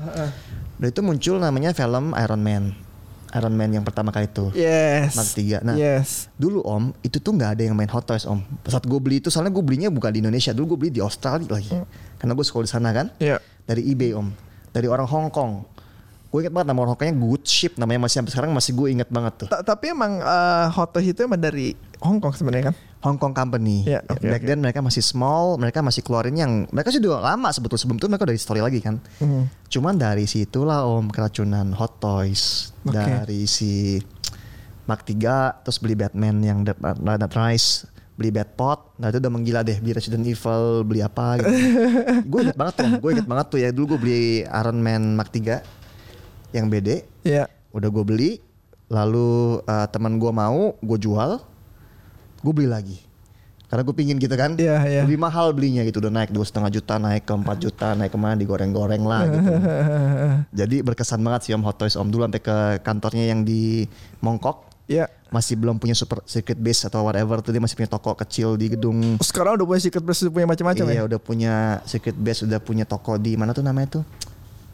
Lalu 0.81 0.89
itu 0.89 1.01
muncul 1.05 1.37
namanya 1.37 1.77
film 1.77 2.17
Iron 2.17 2.41
Man. 2.41 2.73
Iron 3.37 3.53
Man 3.53 3.77
yang 3.77 3.85
pertama 3.85 4.09
kali 4.09 4.25
itu. 4.25 4.49
Yes. 4.57 5.21
Mark 5.21 5.37
3. 5.37 5.69
Nah, 5.69 5.77
yes. 5.77 6.33
dulu 6.41 6.65
Om, 6.65 6.97
itu 7.05 7.21
tuh 7.21 7.37
nggak 7.37 7.61
ada 7.61 7.63
yang 7.69 7.77
main 7.77 7.93
Hot 7.93 8.09
Toys 8.09 8.25
Om. 8.25 8.41
Saat 8.65 8.89
gue 8.89 8.97
beli 8.97 9.21
itu, 9.21 9.29
soalnya 9.29 9.53
gue 9.53 9.61
belinya 9.61 9.93
bukan 9.93 10.17
di 10.17 10.25
Indonesia, 10.25 10.57
dulu 10.57 10.73
gue 10.75 10.89
beli 10.89 10.93
di 10.97 11.03
Australia 11.05 11.61
lagi. 11.61 11.77
Karena 12.17 12.33
gue 12.33 12.47
sekolah 12.49 12.65
di 12.65 12.73
sana 12.73 12.89
kan. 12.97 13.13
Ya. 13.21 13.37
Dari 13.69 13.85
eBay 13.85 14.17
Om. 14.17 14.33
Dari 14.73 14.89
orang 14.89 15.05
Hong 15.05 15.29
Kong. 15.29 15.74
Gue 16.35 16.43
inget 16.43 16.51
banget 16.51 16.75
nama 16.75 16.83
orang 16.83 16.99
Good 16.99 17.47
Ship 17.47 17.79
namanya 17.79 18.11
masih 18.11 18.19
sampai 18.19 18.33
sekarang 18.35 18.51
masih 18.51 18.75
gue 18.75 18.89
inget 18.91 19.07
banget 19.07 19.47
tuh. 19.47 19.49
Ta- 19.55 19.63
Tapi 19.63 19.95
emang 19.95 20.19
Hot 20.75 20.91
Toys 20.91 21.07
itu 21.07 21.23
emang 21.23 21.39
dari 21.39 21.79
Hong 22.03 22.19
Kong 22.19 22.35
sebenarnya 22.35 22.75
kan? 22.75 22.77
Hong 23.07 23.23
Kong 23.23 23.31
Company. 23.31 23.87
Ya, 23.87 24.03
oke, 24.03 24.19
Back 24.27 24.43
oke. 24.43 24.49
then 24.51 24.59
mereka 24.59 24.83
masih 24.83 24.99
small, 24.99 25.55
mereka 25.63 25.79
masih 25.79 26.03
keluarin 26.03 26.35
yang 26.35 26.67
mereka 26.75 26.91
sih 26.91 26.99
udah 26.99 27.23
lama 27.23 27.55
sebetulnya 27.55 27.87
sebelum 27.87 27.99
itu 28.03 28.07
mereka 28.11 28.27
udah 28.27 28.35
story 28.35 28.61
lagi 28.67 28.83
kan. 28.83 28.99
Mhm. 29.23 29.71
Cuman 29.71 29.95
dari 29.95 30.27
situlah 30.27 30.83
Om 30.83 31.07
keracunan 31.15 31.71
Hot 31.71 32.03
Toys 32.03 32.75
Oke. 32.83 32.99
dari 32.99 33.47
si 33.47 34.03
Mark 34.91 35.07
3 35.07 35.63
terus 35.63 35.79
beli 35.79 35.95
Batman 35.95 36.43
yang 36.43 36.67
Dark 36.67 36.83
Knight 36.83 37.31
Rise 37.31 37.87
beli 38.15 38.31
Batpot, 38.31 38.95
nah 38.99 39.11
itu 39.11 39.19
udah 39.19 39.31
menggila 39.31 39.61
deh 39.63 39.79
beli 39.79 39.91
Resident 39.91 40.23
Evil, 40.23 40.83
beli 40.83 40.99
apa 40.99 41.39
gitu. 41.39 41.51
gue 42.31 42.41
inget 42.43 42.55
banget 42.55 42.75
tuh, 42.79 42.91
gue 42.99 43.11
inget 43.11 43.27
banget 43.27 43.47
tuh 43.51 43.59
ya 43.59 43.69
dulu 43.71 43.95
gue 43.95 44.01
beli 44.03 44.23
Iron 44.47 44.79
Man 44.79 45.15
Mark 45.15 45.31
3 45.31 45.84
yang 46.55 46.71
BD, 46.71 47.03
Ya. 47.21 47.51
udah 47.71 47.91
gue 47.91 48.05
beli, 48.05 48.31
lalu 48.87 49.59
eh, 49.61 49.87
teman 49.91 50.17
gue 50.17 50.31
mau, 50.31 50.79
gue 50.79 50.99
jual, 51.01 51.43
gue 52.41 52.53
beli 52.53 52.71
lagi. 52.71 52.99
Karena 53.65 53.83
gue 53.83 53.93
pingin 53.93 54.17
gitu 54.17 54.31
kan, 54.33 54.55
Iya, 54.55 54.79
iya. 54.87 55.03
lebih 55.03 55.19
mahal 55.19 55.51
belinya 55.51 55.83
gitu, 55.83 55.99
udah 55.99 56.13
naik 56.15 56.31
dua 56.31 56.47
setengah 56.47 56.71
juta, 56.71 56.95
naik 56.97 57.27
ke 57.27 57.35
4 57.35 57.43
juta, 57.59 57.89
naik 57.93 58.15
ke 58.15 58.19
mana 58.21 58.39
digoreng-goreng 58.39 59.03
lah 59.03 59.27
gitu. 59.27 59.51
Jadi 60.63 60.77
berkesan 60.81 61.19
banget 61.19 61.41
sih 61.43 61.53
Om 61.53 61.65
Hot 61.65 61.75
Toys 61.75 61.95
Om 61.95 62.07
dulu 62.07 62.23
sampai 62.23 62.39
ke 62.39 62.57
kantornya 62.81 63.27
yang 63.27 63.43
di 63.43 63.89
Mongkok 64.21 64.71
ya. 64.87 65.11
masih 65.27 65.59
belum 65.59 65.83
punya 65.83 65.99
super 65.99 66.23
secret 66.23 66.55
base 66.55 66.87
atau 66.87 67.03
whatever 67.03 67.43
tuh 67.43 67.51
dia 67.51 67.59
masih 67.59 67.75
punya 67.75 67.91
toko 67.91 68.15
kecil 68.15 68.55
di 68.55 68.71
gedung 68.71 69.19
Sekarang 69.19 69.59
udah 69.59 69.67
punya 69.67 69.83
secret 69.83 70.05
base, 70.05 70.23
udah 70.23 70.31
punya 70.31 70.47
macam-macam 70.47 70.85
iya 70.87 70.95
ya. 70.95 71.03
udah 71.03 71.19
punya 71.19 71.55
secret 71.83 72.15
base 72.15 72.47
udah 72.47 72.61
punya 72.63 72.85
toko 72.87 73.19
di 73.19 73.35
mana 73.35 73.51
tuh 73.51 73.67
namanya 73.67 73.99
tuh 73.99 74.05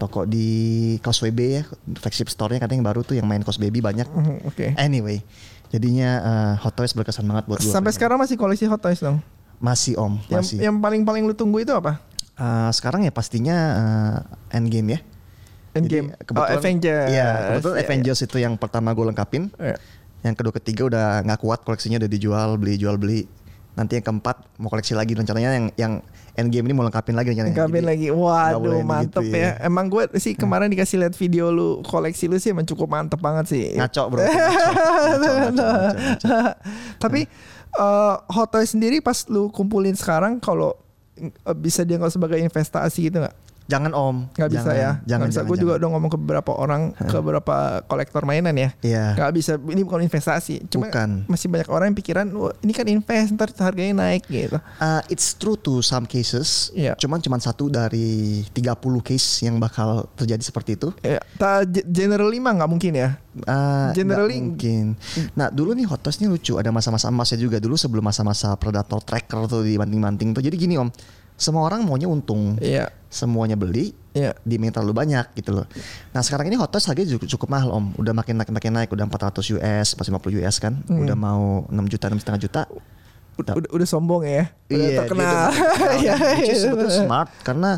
toko 0.00 0.25
di 0.25 0.97
Bay 1.30 1.61
ya 1.61 1.62
flagship 1.95 2.26
store-nya 2.26 2.59
katanya 2.59 2.80
yang 2.80 2.88
baru 2.88 3.00
tuh 3.04 3.14
yang 3.14 3.28
main 3.28 3.45
Cos 3.45 3.61
Baby 3.61 3.78
banyak 3.78 4.09
Mhm, 4.09 4.49
Oke. 4.49 4.73
anyway 4.75 5.21
jadinya 5.69 6.11
eh, 6.19 6.54
Hot 6.59 6.73
Toys 6.73 6.90
berkesan 6.90 7.23
banget 7.23 7.45
buat 7.45 7.61
gue 7.61 7.69
Sampai 7.69 7.92
sekarang 7.92 8.16
masih 8.16 8.35
koleksi 8.35 8.64
Hot 8.64 8.80
Toys 8.80 8.99
dong. 8.99 9.21
masih 9.61 9.95
om 9.95 10.16
Yang 10.26 10.40
masih 10.42 10.57
yang 10.59 10.76
paling-paling 10.80 11.23
lu 11.23 11.37
tunggu 11.37 11.61
itu 11.61 11.71
apa? 11.71 12.00
Eh, 12.35 12.71
sekarang 12.73 13.04
ya 13.04 13.12
pastinya 13.12 13.57
eh, 14.50 14.57
Endgame 14.57 14.97
ya 14.97 15.00
Endgame. 15.71 16.11
Jadi, 16.11 16.35
Oh, 16.35 16.42
Avengers. 16.42 17.09
Iya, 17.09 17.26
kebetulan 17.54 17.76
Iya, 17.76 17.85
Avengers 17.87 18.21
itu 18.21 18.37
yang 18.40 18.54
pertama 18.59 18.90
gue 18.90 19.07
lengkapin. 19.07 19.54
iya. 19.54 19.78
Yang 20.21 20.35
kedua 20.37 20.52
ketiga 20.52 20.83
udah 20.85 21.07
nggak 21.23 21.38
kuat 21.38 21.62
koleksinya 21.62 21.97
udah 21.97 22.11
dijual 22.11 22.59
beli 22.59 22.75
jual 22.75 22.99
beli. 22.99 23.25
Nanti 23.81 23.97
yang 23.97 24.05
keempat 24.05 24.61
mau 24.61 24.69
koleksi 24.69 24.93
lagi 24.93 25.17
rencananya 25.17 25.57
yang 25.57 25.67
yang 25.81 25.93
endgame 26.37 26.69
ini 26.69 26.75
mau 26.77 26.85
lengkapin 26.85 27.17
lagi 27.17 27.33
rencananya. 27.33 27.57
Lengkapin 27.57 27.81
Jadi, 27.81 27.89
lagi. 27.89 28.07
Waduh, 28.13 28.61
gitu 28.61 28.85
mantep 28.85 29.25
ya. 29.33 29.41
ya. 29.41 29.53
Emang 29.65 29.89
gue 29.89 30.05
sih 30.21 30.37
kemarin 30.37 30.69
dikasih 30.69 31.01
lihat 31.01 31.17
video 31.17 31.49
lu 31.49 31.81
koleksi 31.81 32.29
lu 32.29 32.37
sih 32.37 32.53
emang 32.53 32.69
cukup 32.69 32.93
mantep 32.93 33.17
banget 33.17 33.49
sih. 33.49 33.63
Ngaco 33.81 34.03
bro. 34.13 34.21
Ngaco, 34.29 34.37
ngaco, 34.37 35.17
ngaco, 35.17 35.33
ngaco, 35.33 35.67
ngaco. 35.97 36.41
Tapi 37.01 37.21
eh, 37.81 38.15
Hot 38.37 38.49
Toys 38.53 38.69
sendiri 38.69 39.01
pas 39.01 39.17
lu 39.33 39.49
kumpulin 39.49 39.97
sekarang 39.97 40.37
kalau 40.45 40.77
eh, 41.17 41.57
bisa 41.57 41.81
dianggap 41.81 42.13
sebagai 42.13 42.37
investasi 42.37 43.09
gitu 43.09 43.25
nggak? 43.25 43.37
Jangan 43.71 43.93
om. 43.95 44.17
Nggak 44.35 44.50
bisa 44.50 44.61
Jangan, 44.67 44.75
ya. 44.75 44.91
Jangan. 45.07 45.27
Nggak 45.31 45.31
bisa. 45.31 45.41
Gue 45.47 45.57
juga 45.57 45.73
udah 45.79 45.89
ngomong 45.95 46.11
ke 46.11 46.19
beberapa 46.19 46.53
orang, 46.53 46.83
ke 46.93 47.17
beberapa 47.17 47.55
kolektor 47.87 48.27
mainan 48.27 48.59
ya. 48.59 48.71
Iya. 48.83 49.05
Nggak 49.15 49.33
bisa. 49.33 49.53
Ini 49.57 49.81
bukan 49.81 50.03
investasi. 50.03 50.67
Cuma 50.67 50.91
Bukan. 50.91 51.31
masih 51.31 51.47
banyak 51.47 51.69
orang 51.71 51.87
yang 51.95 51.99
pikiran, 51.99 52.27
Wah, 52.35 52.50
ini 52.61 52.73
kan 52.75 52.85
invest, 52.85 53.31
ntar 53.31 53.55
harganya 53.55 54.11
naik 54.11 54.27
gitu. 54.27 54.59
Uh, 54.77 55.00
it's 55.07 55.33
true 55.33 55.55
to 55.55 55.79
some 55.81 56.03
cases. 56.05 56.75
Iya. 56.75 56.99
Cuman 56.99 57.23
cuman 57.23 57.39
satu 57.39 57.71
dari 57.71 58.43
30 58.50 58.75
case 59.00 59.47
yang 59.47 59.57
bakal 59.57 60.11
terjadi 60.19 60.43
seperti 60.43 60.75
itu. 60.75 60.91
Ya, 61.00 61.23
ta, 61.39 61.62
ge- 61.62 61.87
generally 61.87 62.43
mah 62.43 62.59
nggak 62.59 62.71
mungkin 62.71 62.93
ya. 62.93 63.15
Uh, 63.47 63.95
Generally- 63.95 64.43
mungkin. 64.43 64.99
Nah 65.39 65.47
dulu 65.49 65.71
nih 65.71 65.87
Hot 65.87 66.03
Toys 66.03 66.19
nih 66.19 66.27
lucu. 66.27 66.59
Ada 66.59 66.75
masa-masa 66.75 67.07
emasnya 67.07 67.39
juga 67.39 67.62
dulu 67.62 67.79
sebelum 67.79 68.03
masa-masa 68.03 68.50
Predator 68.59 68.99
Tracker 69.00 69.47
tuh 69.47 69.62
dibanting-banting 69.62 70.35
tuh. 70.35 70.43
Jadi 70.43 70.57
gini 70.59 70.75
om, 70.75 70.91
semua 71.40 71.64
orang 71.64 71.80
maunya 71.88 72.04
untung. 72.04 72.61
Iya. 72.61 72.92
Semuanya 73.09 73.56
beli, 73.56 73.97
Iya. 74.12 74.37
diminta 74.44 74.78
terlalu 74.78 74.92
banyak 74.92 75.32
gitu 75.35 75.56
loh. 75.56 75.66
Nah 76.12 76.20
sekarang 76.20 76.52
ini 76.52 76.61
Hot 76.61 76.68
Toys 76.68 76.85
harganya 76.85 77.16
cukup, 77.16 77.26
cukup 77.32 77.49
mahal 77.49 77.73
om. 77.73 77.97
Udah 77.97 78.12
makin 78.12 78.37
naik 78.37 78.52
makin 78.52 78.73
naik. 78.76 78.92
Udah 78.92 79.09
400 79.09 79.56
US, 79.56 79.97
450 79.97 80.37
US 80.38 80.61
kan. 80.61 80.76
Hmm. 80.85 81.00
Udah 81.02 81.16
mau 81.16 81.64
6 81.66 81.88
juta, 81.88 82.12
6,5 82.12 82.37
juta. 82.38 82.68
Udah, 83.40 83.56
udah, 83.56 83.70
udah 83.73 83.87
sombong 83.88 84.23
ya. 84.28 84.52
Udah 84.68 84.76
Iya, 84.76 84.85
dia 84.85 84.99
terkenal. 85.00 85.32
terkenal. 85.49 85.90
Iya, 86.04 86.14
Which 86.37 86.52
is 86.52 86.61
iya. 86.61 86.62
sebetulnya 86.68 86.92
smart 86.92 87.30
karena 87.40 87.70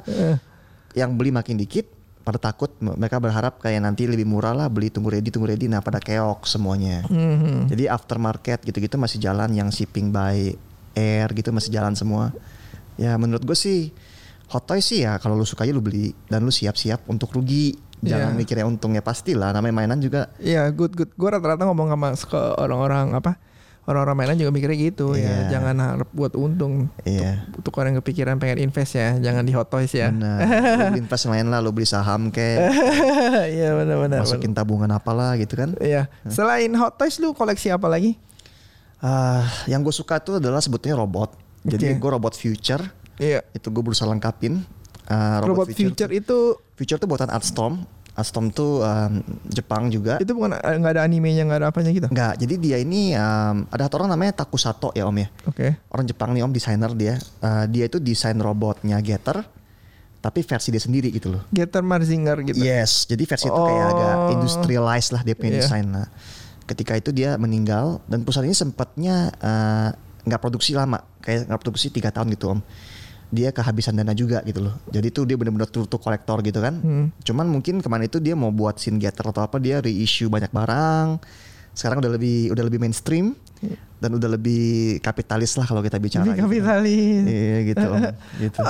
yang 0.92 1.14
beli 1.16 1.30
makin 1.32 1.56
dikit 1.56 1.86
pada 2.22 2.38
takut 2.38 2.70
mereka 2.78 3.18
berharap 3.18 3.58
kayak 3.58 3.82
nanti 3.82 4.06
lebih 4.06 4.22
murah 4.22 4.54
lah 4.54 4.70
beli 4.70 4.94
tunggu 4.94 5.10
ready 5.10 5.34
tunggu 5.34 5.50
ready 5.50 5.66
nah 5.66 5.80
pada 5.82 5.98
keok 5.98 6.44
semuanya. 6.44 7.02
Mhm. 7.08 7.70
Jadi 7.72 7.86
aftermarket 7.88 8.62
gitu-gitu 8.62 8.94
masih 8.98 9.18
jalan 9.18 9.50
yang 9.54 9.70
shipping 9.70 10.10
by 10.10 10.54
air 10.92 11.26
gitu 11.32 11.50
masih 11.50 11.70
jalan 11.72 11.96
semua. 11.96 12.30
Ya 12.96 13.16
menurut 13.16 13.42
gue 13.42 13.54
sih 13.54 13.90
Hot 14.48 14.64
Toys 14.64 14.84
sih 14.84 15.00
ya 15.00 15.16
kalau 15.16 15.32
lu 15.34 15.44
suka 15.44 15.64
aja 15.64 15.72
lu 15.72 15.80
beli 15.80 16.12
dan 16.26 16.42
lu 16.42 16.50
siap-siap 16.50 17.06
untuk 17.06 17.32
rugi. 17.32 17.72
Jangan 18.02 18.34
Iya. 18.34 18.38
mikirnya 18.38 18.66
untungnya 18.66 18.98
pastilah 18.98 19.54
namanya 19.54 19.78
mainan 19.78 20.02
juga 20.02 20.26
Iya, 20.36 20.66
good 20.70 20.92
good. 20.92 21.14
Gue 21.14 21.30
rata-rata 21.30 21.62
ngomong 21.64 21.86
sama 21.86 22.08
ke 22.12 22.40
orang-orang 22.58 23.14
apa? 23.14 23.38
Orang-orang 23.82 24.14
mainan 24.14 24.38
juga 24.38 24.50
mikirnya 24.50 24.78
gitu 24.78 25.14
ya. 25.14 25.22
Iya. 25.46 25.58
Jangan 25.58 25.74
harap 25.78 26.10
buat 26.10 26.34
untung. 26.34 26.90
Iya. 27.02 27.46
Untuk 27.50 27.70
orang 27.78 27.94
yang 27.94 28.02
kepikiran 28.02 28.38
pengen 28.38 28.58
invest 28.62 28.94
ya, 28.94 29.18
jangan 29.18 29.42
di 29.42 29.54
Hot 29.54 29.70
Toys 29.70 29.90
ya. 29.90 30.10
Benar. 30.10 30.38
lu 30.94 30.98
invest 30.98 31.26
lain 31.26 31.46
lah, 31.46 31.58
lu 31.58 31.70
beli 31.70 31.86
saham 31.86 32.30
kayak 32.30 32.74
Iya 33.58 33.74
benar-benar. 33.74 34.22
masukin 34.22 34.50
tabungan 34.50 34.90
apalah 34.90 35.34
gitu 35.34 35.54
kan. 35.54 35.74
Iya. 35.78 36.10
Selain 36.26 36.70
Hot 36.74 36.94
Toys 36.94 37.18
lu 37.18 37.32
koleksi 37.32 37.70
apa 37.70 37.86
lagi? 37.86 38.18
Ah, 38.98 39.46
yang 39.66 39.82
gue 39.82 39.90
suka 39.90 40.18
tuh 40.18 40.38
adalah 40.38 40.58
sebetulnya 40.58 40.98
robot. 40.98 41.34
Jadi 41.64 41.94
gue 41.94 42.10
robot 42.10 42.34
future 42.34 42.82
Iya. 43.16 43.44
itu 43.52 43.68
gue 43.68 43.82
berusaha 43.82 44.08
lengkapin. 44.08 44.62
Ah, 45.04 45.42
Robot, 45.42 45.74
Future, 45.74 46.08
itu 46.10 46.56
Future 46.72 46.96
tuh 46.96 47.06
buatan 47.06 47.28
Artstorm. 47.28 47.82
Artstorm 48.12 48.48
tuh 48.48 48.80
um, 48.80 49.24
Jepang 49.48 49.88
juga. 49.88 50.20
itu 50.20 50.30
bukan 50.30 50.52
eh, 50.52 50.76
nggak 50.76 50.92
ada 50.94 51.02
animenya 51.02 51.42
nggak 51.42 51.58
ada 51.58 51.68
apanya 51.68 51.90
gitu. 51.90 52.06
Enggak, 52.08 52.36
jadi 52.36 52.54
dia 52.56 52.76
ini 52.78 53.12
um, 53.12 53.64
ada 53.68 53.86
satu 53.86 53.98
orang 53.98 54.12
namanya 54.12 54.36
Takusato 54.36 54.92
ya 54.92 55.04
om 55.04 55.16
ya. 55.16 55.28
Oke. 55.44 55.74
Orang 55.88 56.04
Jepang 56.04 56.30
nih 56.32 56.42
om 56.42 56.50
desainer 56.50 56.92
dia. 56.92 57.16
Ah, 57.38 57.64
dia 57.64 57.86
itu 57.86 57.96
desain 57.98 58.36
robotnya 58.36 59.00
Getter, 59.00 59.42
tapi 60.18 60.40
versi 60.40 60.68
dia 60.70 60.80
sendiri 60.80 61.08
gitu 61.08 61.32
loh. 61.32 61.42
Getter 61.48 61.80
Marzinger 61.80 62.36
gitu. 62.44 62.60
Yes, 62.60 63.04
jadi 63.04 63.22
versi 63.24 63.48
itu 63.48 63.58
kayak 63.58 63.80
Oh. 63.82 63.92
agak 63.92 64.16
industrialized 64.34 65.10
lah 65.10 65.22
dia 65.22 65.34
punya 65.34 65.50
Iya. 65.52 65.60
desain. 65.62 65.84
Nah, 65.84 66.06
ketika 66.64 66.94
itu 66.94 67.10
dia 67.10 67.34
meninggal 67.36 68.00
dan 68.06 68.22
perusahaan 68.22 68.44
ini 68.44 68.54
sempatnya 68.54 69.32
nggak 70.22 70.38
produksi 70.38 70.76
lama, 70.76 71.02
kayak 71.22 71.46
nggak 71.48 71.60
produksi 71.62 71.88
tiga 71.88 72.10
tahun 72.10 72.34
gitu 72.34 72.58
om. 72.58 72.60
Dia 73.32 73.48
kehabisan 73.48 73.96
dana 73.96 74.12
juga 74.12 74.44
gitu 74.44 74.60
loh. 74.60 74.76
Jadi 74.92 75.08
tuh 75.08 75.24
dia 75.24 75.40
benar-benar 75.40 75.70
true 75.72 75.88
to 75.88 75.96
kolektor 75.96 76.44
gitu 76.44 76.60
kan. 76.60 76.76
Hmm. 76.82 77.06
Cuman 77.24 77.48
mungkin 77.48 77.80
kemarin 77.80 78.04
itu 78.10 78.20
dia 78.20 78.36
mau 78.36 78.52
buat 78.52 78.76
scene 78.76 79.00
getter 79.00 79.24
atau 79.24 79.40
apa 79.40 79.56
dia 79.56 79.80
reissue 79.80 80.28
banyak 80.28 80.52
barang. 80.52 81.16
Sekarang 81.72 82.04
udah 82.04 82.12
lebih 82.12 82.52
udah 82.52 82.64
lebih 82.68 82.76
mainstream 82.76 83.32
dan 84.02 84.10
udah 84.18 84.34
lebih 84.34 84.98
kapitalis 84.98 85.54
lah 85.56 85.64
kalau 85.64 85.80
kita 85.80 85.96
bicara. 86.02 86.26
Ini 86.26 86.34
gitu. 86.34 86.42
kapitalis. 86.44 87.22
Iya 87.24 87.58
gitu 87.70 87.86
om. 87.86 88.02
gitu. 88.42 88.60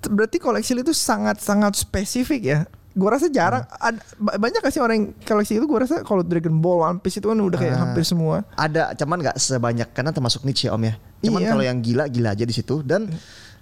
T- 0.00 0.10
berarti 0.10 0.36
koleksi 0.40 0.72
itu 0.74 0.94
sangat-sangat 0.96 1.76
spesifik 1.76 2.42
ya. 2.42 2.60
Gue 2.96 3.08
rasa 3.08 3.28
jarang 3.28 3.60
Hmm. 3.62 3.76
ada, 3.86 4.00
ba- 4.16 4.40
banyak 4.40 4.58
gak 4.58 4.72
sih 4.72 4.80
orang 4.80 4.96
yang 4.96 5.06
koleksi 5.20 5.52
itu 5.54 5.64
gue 5.64 5.78
rasa 5.78 6.00
kalau 6.00 6.20
Dragon 6.20 6.56
Ball, 6.56 6.80
One 6.82 6.98
Piece 6.98 7.16
itu 7.16 7.26
kan 7.26 7.36
udah 7.36 7.54
kayak 7.54 7.74
Ah. 7.74 7.80
hampir 7.84 8.02
semua. 8.02 8.40
Ada, 8.50 8.96
cuman 8.96 9.20
nggak 9.20 9.36
sebanyak 9.36 9.88
karena 9.90 10.10
termasuk 10.10 10.42
niche 10.42 10.64
ya 10.64 10.72
om 10.72 10.80
ya. 10.80 10.96
Cuman 11.20 11.38
Iya. 11.38 11.50
kalau 11.50 11.62
yang 11.62 11.78
gila 11.78 12.04
gila 12.06 12.32
aja 12.32 12.42
di 12.42 12.50
situ 12.50 12.80
dan 12.80 13.12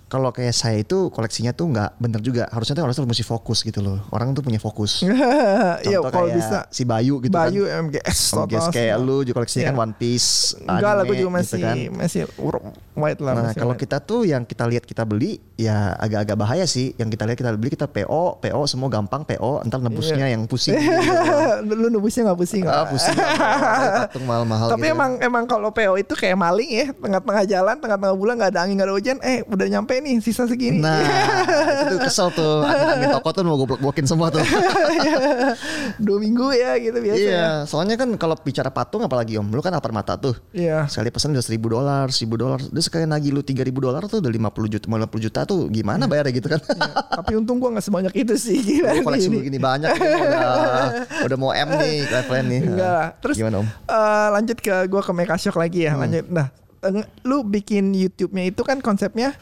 kalau 0.04 0.30
kayak 0.30 0.52
saya 0.52 0.78
itu 0.78 1.10
koleksinya 1.10 1.50
tuh 1.50 1.66
nggak 1.66 1.98
bener 1.98 2.20
juga. 2.20 2.46
Harusnya 2.48 2.76
tuh 2.76 2.84
harusnya 2.84 3.02
mesti 3.02 3.24
fokus 3.24 3.58
gitu 3.60 3.80
loh. 3.80 3.98
Orang 4.08 4.30
tuh 4.30 4.40
punya 4.40 4.58
fokus. 4.58 5.02
Iya 5.82 5.98
kalau 6.00 6.28
kayak 6.28 6.36
bisa 6.36 6.58
si 6.68 6.82
Bayu 6.84 7.18
gitu 7.18 7.34
Bayu 7.34 7.66
kan. 7.66 7.90
MGS 7.90 8.20
Om 8.32 8.46
Guys, 8.46 8.62
total 8.62 8.70
kayak 8.70 8.96
lu 9.00 9.16
juga 9.20 9.34
koleksinya 9.36 9.64
kan 9.64 9.74
Iya. 9.74 9.82
One 9.82 9.94
Piece, 9.96 10.30
Enggak 10.60 10.92
lah 10.92 11.02
gue 11.02 11.10
anime 11.10 11.18
juga 11.18 11.32
masih 11.32 11.50
gitu 11.50 11.66
kan. 11.66 11.76
masih 11.92 12.20
white 12.94 13.20
lah. 13.20 13.34
Nah 13.34 13.52
kalau 13.54 13.74
white. 13.74 13.82
kita 13.86 13.98
tuh 14.00 14.26
yang 14.26 14.42
kita 14.46 14.64
lihat 14.66 14.86
kita 14.86 15.02
beli 15.06 15.42
ya 15.54 15.94
agak-agak 15.98 16.36
bahaya 16.38 16.64
sih. 16.66 16.94
Yang 16.96 17.18
kita 17.18 17.22
lihat 17.28 17.38
kita 17.38 17.50
beli 17.54 17.70
kita 17.74 17.86
PO, 17.90 18.40
PO 18.40 18.60
semua 18.70 18.88
gampang 18.90 19.22
PO. 19.26 19.66
Ntar 19.66 19.82
nebusnya 19.82 20.26
yang 20.30 20.46
pusing. 20.46 20.78
gitu. 21.64 21.74
lu 21.74 21.88
nubusnya 21.90 22.30
nggak 22.30 22.38
pusing 22.38 22.64
ah, 22.66 22.86
pusing. 22.88 23.16
Patung 24.08 24.24
mahal-mahal 24.24 24.68
Tapi 24.74 24.86
gitu. 24.86 24.94
emang 24.96 25.12
emang 25.20 25.44
kalau 25.44 25.70
PO 25.70 26.00
itu 26.00 26.14
kayak 26.14 26.38
maling 26.38 26.70
ya, 26.70 26.86
tengah-tengah 26.94 27.44
jalan, 27.46 27.76
tengah-tengah 27.78 28.16
bulan 28.16 28.34
nggak 28.38 28.50
ada 28.54 28.60
angin 28.64 28.74
nggak 28.78 28.88
ada 28.88 28.96
hujan, 28.96 29.16
eh 29.20 29.38
udah 29.44 29.66
nyampe 29.68 29.94
nih 30.00 30.14
sisa 30.22 30.46
segini. 30.46 30.80
Nah, 30.80 31.00
itu 31.90 31.96
kesel 32.00 32.30
tuh. 32.32 32.64
Admin 32.64 33.10
toko 33.10 33.28
tuh 33.34 33.42
mau 33.44 33.56
goblok-goblokin 33.58 34.06
semua 34.06 34.30
tuh. 34.30 34.42
Dua 36.04 36.18
minggu 36.18 36.50
ya 36.54 36.76
gitu 36.78 36.98
biasa. 36.98 37.18
iya, 37.18 37.32
ya. 37.32 37.48
soalnya 37.68 37.96
kan 37.98 38.08
kalau 38.18 38.34
bicara 38.38 38.70
patung 38.70 39.02
apalagi 39.04 39.38
om, 39.38 39.46
lu 39.48 39.60
kan 39.60 39.74
apar 39.74 39.90
mata 39.90 40.16
tuh. 40.18 40.34
Iya. 40.54 40.86
Sekali 40.90 41.10
pesan 41.10 41.34
udah 41.34 41.44
seribu 41.44 41.74
dolar, 41.74 42.08
seribu 42.10 42.40
dolar. 42.40 42.60
Sekali 42.84 43.08
nagih 43.08 43.32
lu 43.32 43.40
tiga 43.40 43.64
ribu 43.64 43.80
dolar 43.80 44.04
tuh 44.04 44.20
udah 44.20 44.28
50 44.28 44.76
juta, 44.76 44.84
50 44.84 45.24
juta 45.24 45.40
tuh 45.48 45.72
gimana 45.72 46.04
bayarnya 46.04 46.32
gitu 46.36 46.52
kan? 46.52 46.60
Tapi 47.24 47.32
untung 47.40 47.56
gua 47.56 47.72
nggak 47.72 47.86
sebanyak 47.88 48.12
itu 48.12 48.36
sih 48.36 48.60
gila. 48.60 48.92
Lu 48.92 49.00
koleksi 49.00 49.32
lu 49.32 49.40
gini 49.40 49.56
banyak, 49.56 49.88
udah 49.96 50.52
udah 51.24 51.36
mau 51.40 51.56
M 51.56 51.68
nih 51.80 52.04
levelnya 52.04 52.42
nih. 52.44 52.60
Enggak 52.68 52.92
lah. 52.92 53.08
Terus 53.24 53.36
gimana 53.40 53.56
om? 53.64 53.68
eh, 53.72 54.28
lanjut 54.36 54.58
ke 54.60 54.74
gua 54.92 55.00
ke 55.00 55.12
Mega 55.16 55.36
Shock 55.40 55.56
lagi 55.56 55.88
ya. 55.88 55.96
Lanjut. 55.96 56.28
Nah, 56.28 56.52
lu 57.24 57.40
bikin 57.48 57.96
YouTube-nya 57.96 58.52
itu 58.52 58.60
kan 58.60 58.84
konsepnya 58.84 59.32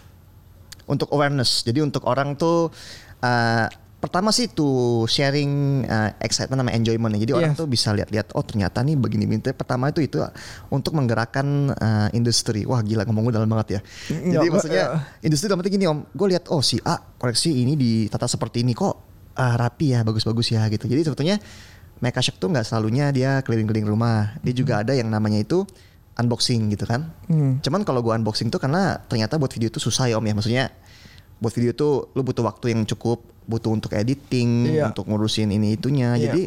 Untuk 0.87 1.11
awareness, 1.15 1.63
jadi 1.63 1.79
untuk 1.83 2.07
orang 2.11 2.35
tuh 2.35 2.71
uh, 3.23 3.67
pertama 4.03 4.35
sih 4.35 4.51
tuh 4.51 5.07
sharing 5.07 5.87
uh, 5.87 6.11
excitement 6.19 6.59
sama 6.59 6.75
enjoyment 6.75 7.15
Jadi 7.15 7.31
orang 7.31 7.55
Yes. 7.55 7.61
tuh 7.63 7.71
bisa 7.71 7.95
lihat-lihat 7.95 8.35
oh 8.35 8.43
ternyata 8.43 8.83
nih 8.83 8.99
begini 8.99 9.31
begini. 9.31 9.55
Pertama 9.55 9.95
itu 9.95 10.03
itu 10.03 10.19
untuk 10.75 10.99
menggerakkan 10.99 11.71
uh, 11.71 12.09
industri. 12.11 12.67
Wah 12.67 12.83
gila 12.83 13.07
ngomong 13.07 13.31
gue 13.31 13.35
dalam 13.39 13.47
banget 13.47 13.79
ya. 13.79 13.81
Jadi 14.11 14.35
Nggak, 14.35 14.51
maksudnya 14.51 14.85
eh. 14.99 15.27
industri 15.31 15.47
dalam 15.47 15.63
arti 15.63 15.71
gini 15.71 15.87
om, 15.87 16.03
gue 16.11 16.27
lihat 16.35 16.51
oh 16.51 16.59
si 16.59 16.83
A 16.83 16.99
koleksi 16.99 17.55
ini 17.63 17.79
ditata 17.79 18.27
seperti 18.27 18.67
ini 18.67 18.75
kok 18.75 18.95
ah, 19.39 19.55
rapi 19.55 19.95
ya, 19.95 20.03
bagus-bagus 20.03 20.51
ya 20.51 20.67
gitu. 20.67 20.91
Jadi 20.91 21.07
sebetulnya 21.07 21.39
Mecha 22.03 22.19
Shock 22.19 22.43
tuh 22.43 22.51
nggak 22.51 22.67
selalunya 22.67 23.15
dia 23.15 23.39
keliling-keliling 23.47 23.87
rumah. 23.87 24.35
Dia 24.43 24.51
juga 24.51 24.83
ada 24.83 24.91
yang 24.99 25.07
namanya 25.07 25.39
itu 25.39 25.63
unboxing 26.19 26.75
gitu 26.75 26.91
kan. 26.91 27.15
Hmm. 27.31 27.63
Cuman 27.63 27.87
kalau 27.87 28.03
gua 28.03 28.19
unboxing 28.19 28.51
tuh 28.51 28.59
karena 28.59 28.99
ternyata 29.07 29.39
buat 29.39 29.55
video 29.55 29.71
itu 29.71 29.79
susah 29.79 30.11
ya 30.11 30.19
om 30.19 30.27
ya. 30.27 30.35
Maksudnya 30.35 30.65
buat 31.43 31.51
video 31.51 31.75
tuh 31.75 32.15
lu 32.15 32.23
butuh 32.23 32.47
waktu 32.47 32.71
yang 32.71 32.87
cukup, 32.87 33.27
butuh 33.51 33.75
untuk 33.75 33.91
editing, 33.93 34.71
Iya. 34.79 34.95
untuk 34.95 35.11
ngurusin 35.11 35.51
ini 35.51 35.75
itunya. 35.75 36.15
Iya, 36.15 36.31
Jadi 36.31 36.43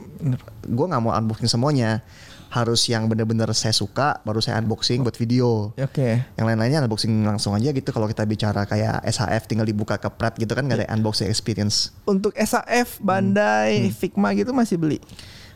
gua 0.71 0.87
nggak 0.87 1.01
mau 1.03 1.11
unboxing 1.11 1.51
semuanya. 1.51 1.99
Harus 2.47 2.87
yang 2.87 3.11
bener-bener 3.11 3.51
saya 3.51 3.75
suka 3.75 4.23
baru 4.23 4.39
saya 4.39 4.63
unboxing 4.63 5.03
buat 5.03 5.19
video. 5.19 5.75
Oke. 5.75 6.23
Yang 6.39 6.45
lain-lainnya 6.47 6.87
unboxing 6.87 7.11
langsung 7.27 7.51
aja 7.51 7.75
gitu. 7.75 7.91
Kalau 7.91 8.07
kita 8.07 8.23
bicara 8.23 8.63
kayak 8.63 9.03
SHF 9.03 9.43
tinggal 9.51 9.67
dibuka 9.67 9.99
ke 9.99 10.07
pret 10.07 10.39
gitu 10.39 10.55
kan 10.55 10.63
nggak 10.63 10.87
ada 10.87 10.87
unboxing 10.95 11.27
experience. 11.27 11.91
Untuk 12.07 12.31
SAF, 12.39 13.03
Bandai, 13.03 13.91
Figma 13.91 14.31
gitu 14.31 14.55
masih 14.55 14.79
beli. 14.79 15.03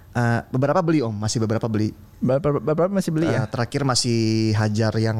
Eh, 0.10 0.39
beberapa 0.51 0.81
beli 0.84 1.00
om, 1.00 1.13
masih 1.15 1.39
beberapa 1.39 1.72
beli. 1.72 1.96
Beberapa, 2.19 2.60
beberapa 2.60 2.91
masih 2.91 3.15
beli 3.15 3.31
ya. 3.31 3.46
Eh, 3.46 3.48
terakhir 3.48 3.88
masih 3.88 4.51
hajar 4.60 4.91
yang 5.00 5.15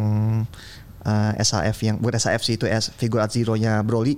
eh, 1.32 1.42
SAF 1.42 1.78
yang 1.82 1.96
bukan 1.98 2.16
SAF 2.16 2.42
sih 2.42 2.56
itu 2.56 2.66
S 2.66 2.94
figur 2.94 3.22
Zero-nya 3.26 3.82
Broly. 3.82 4.16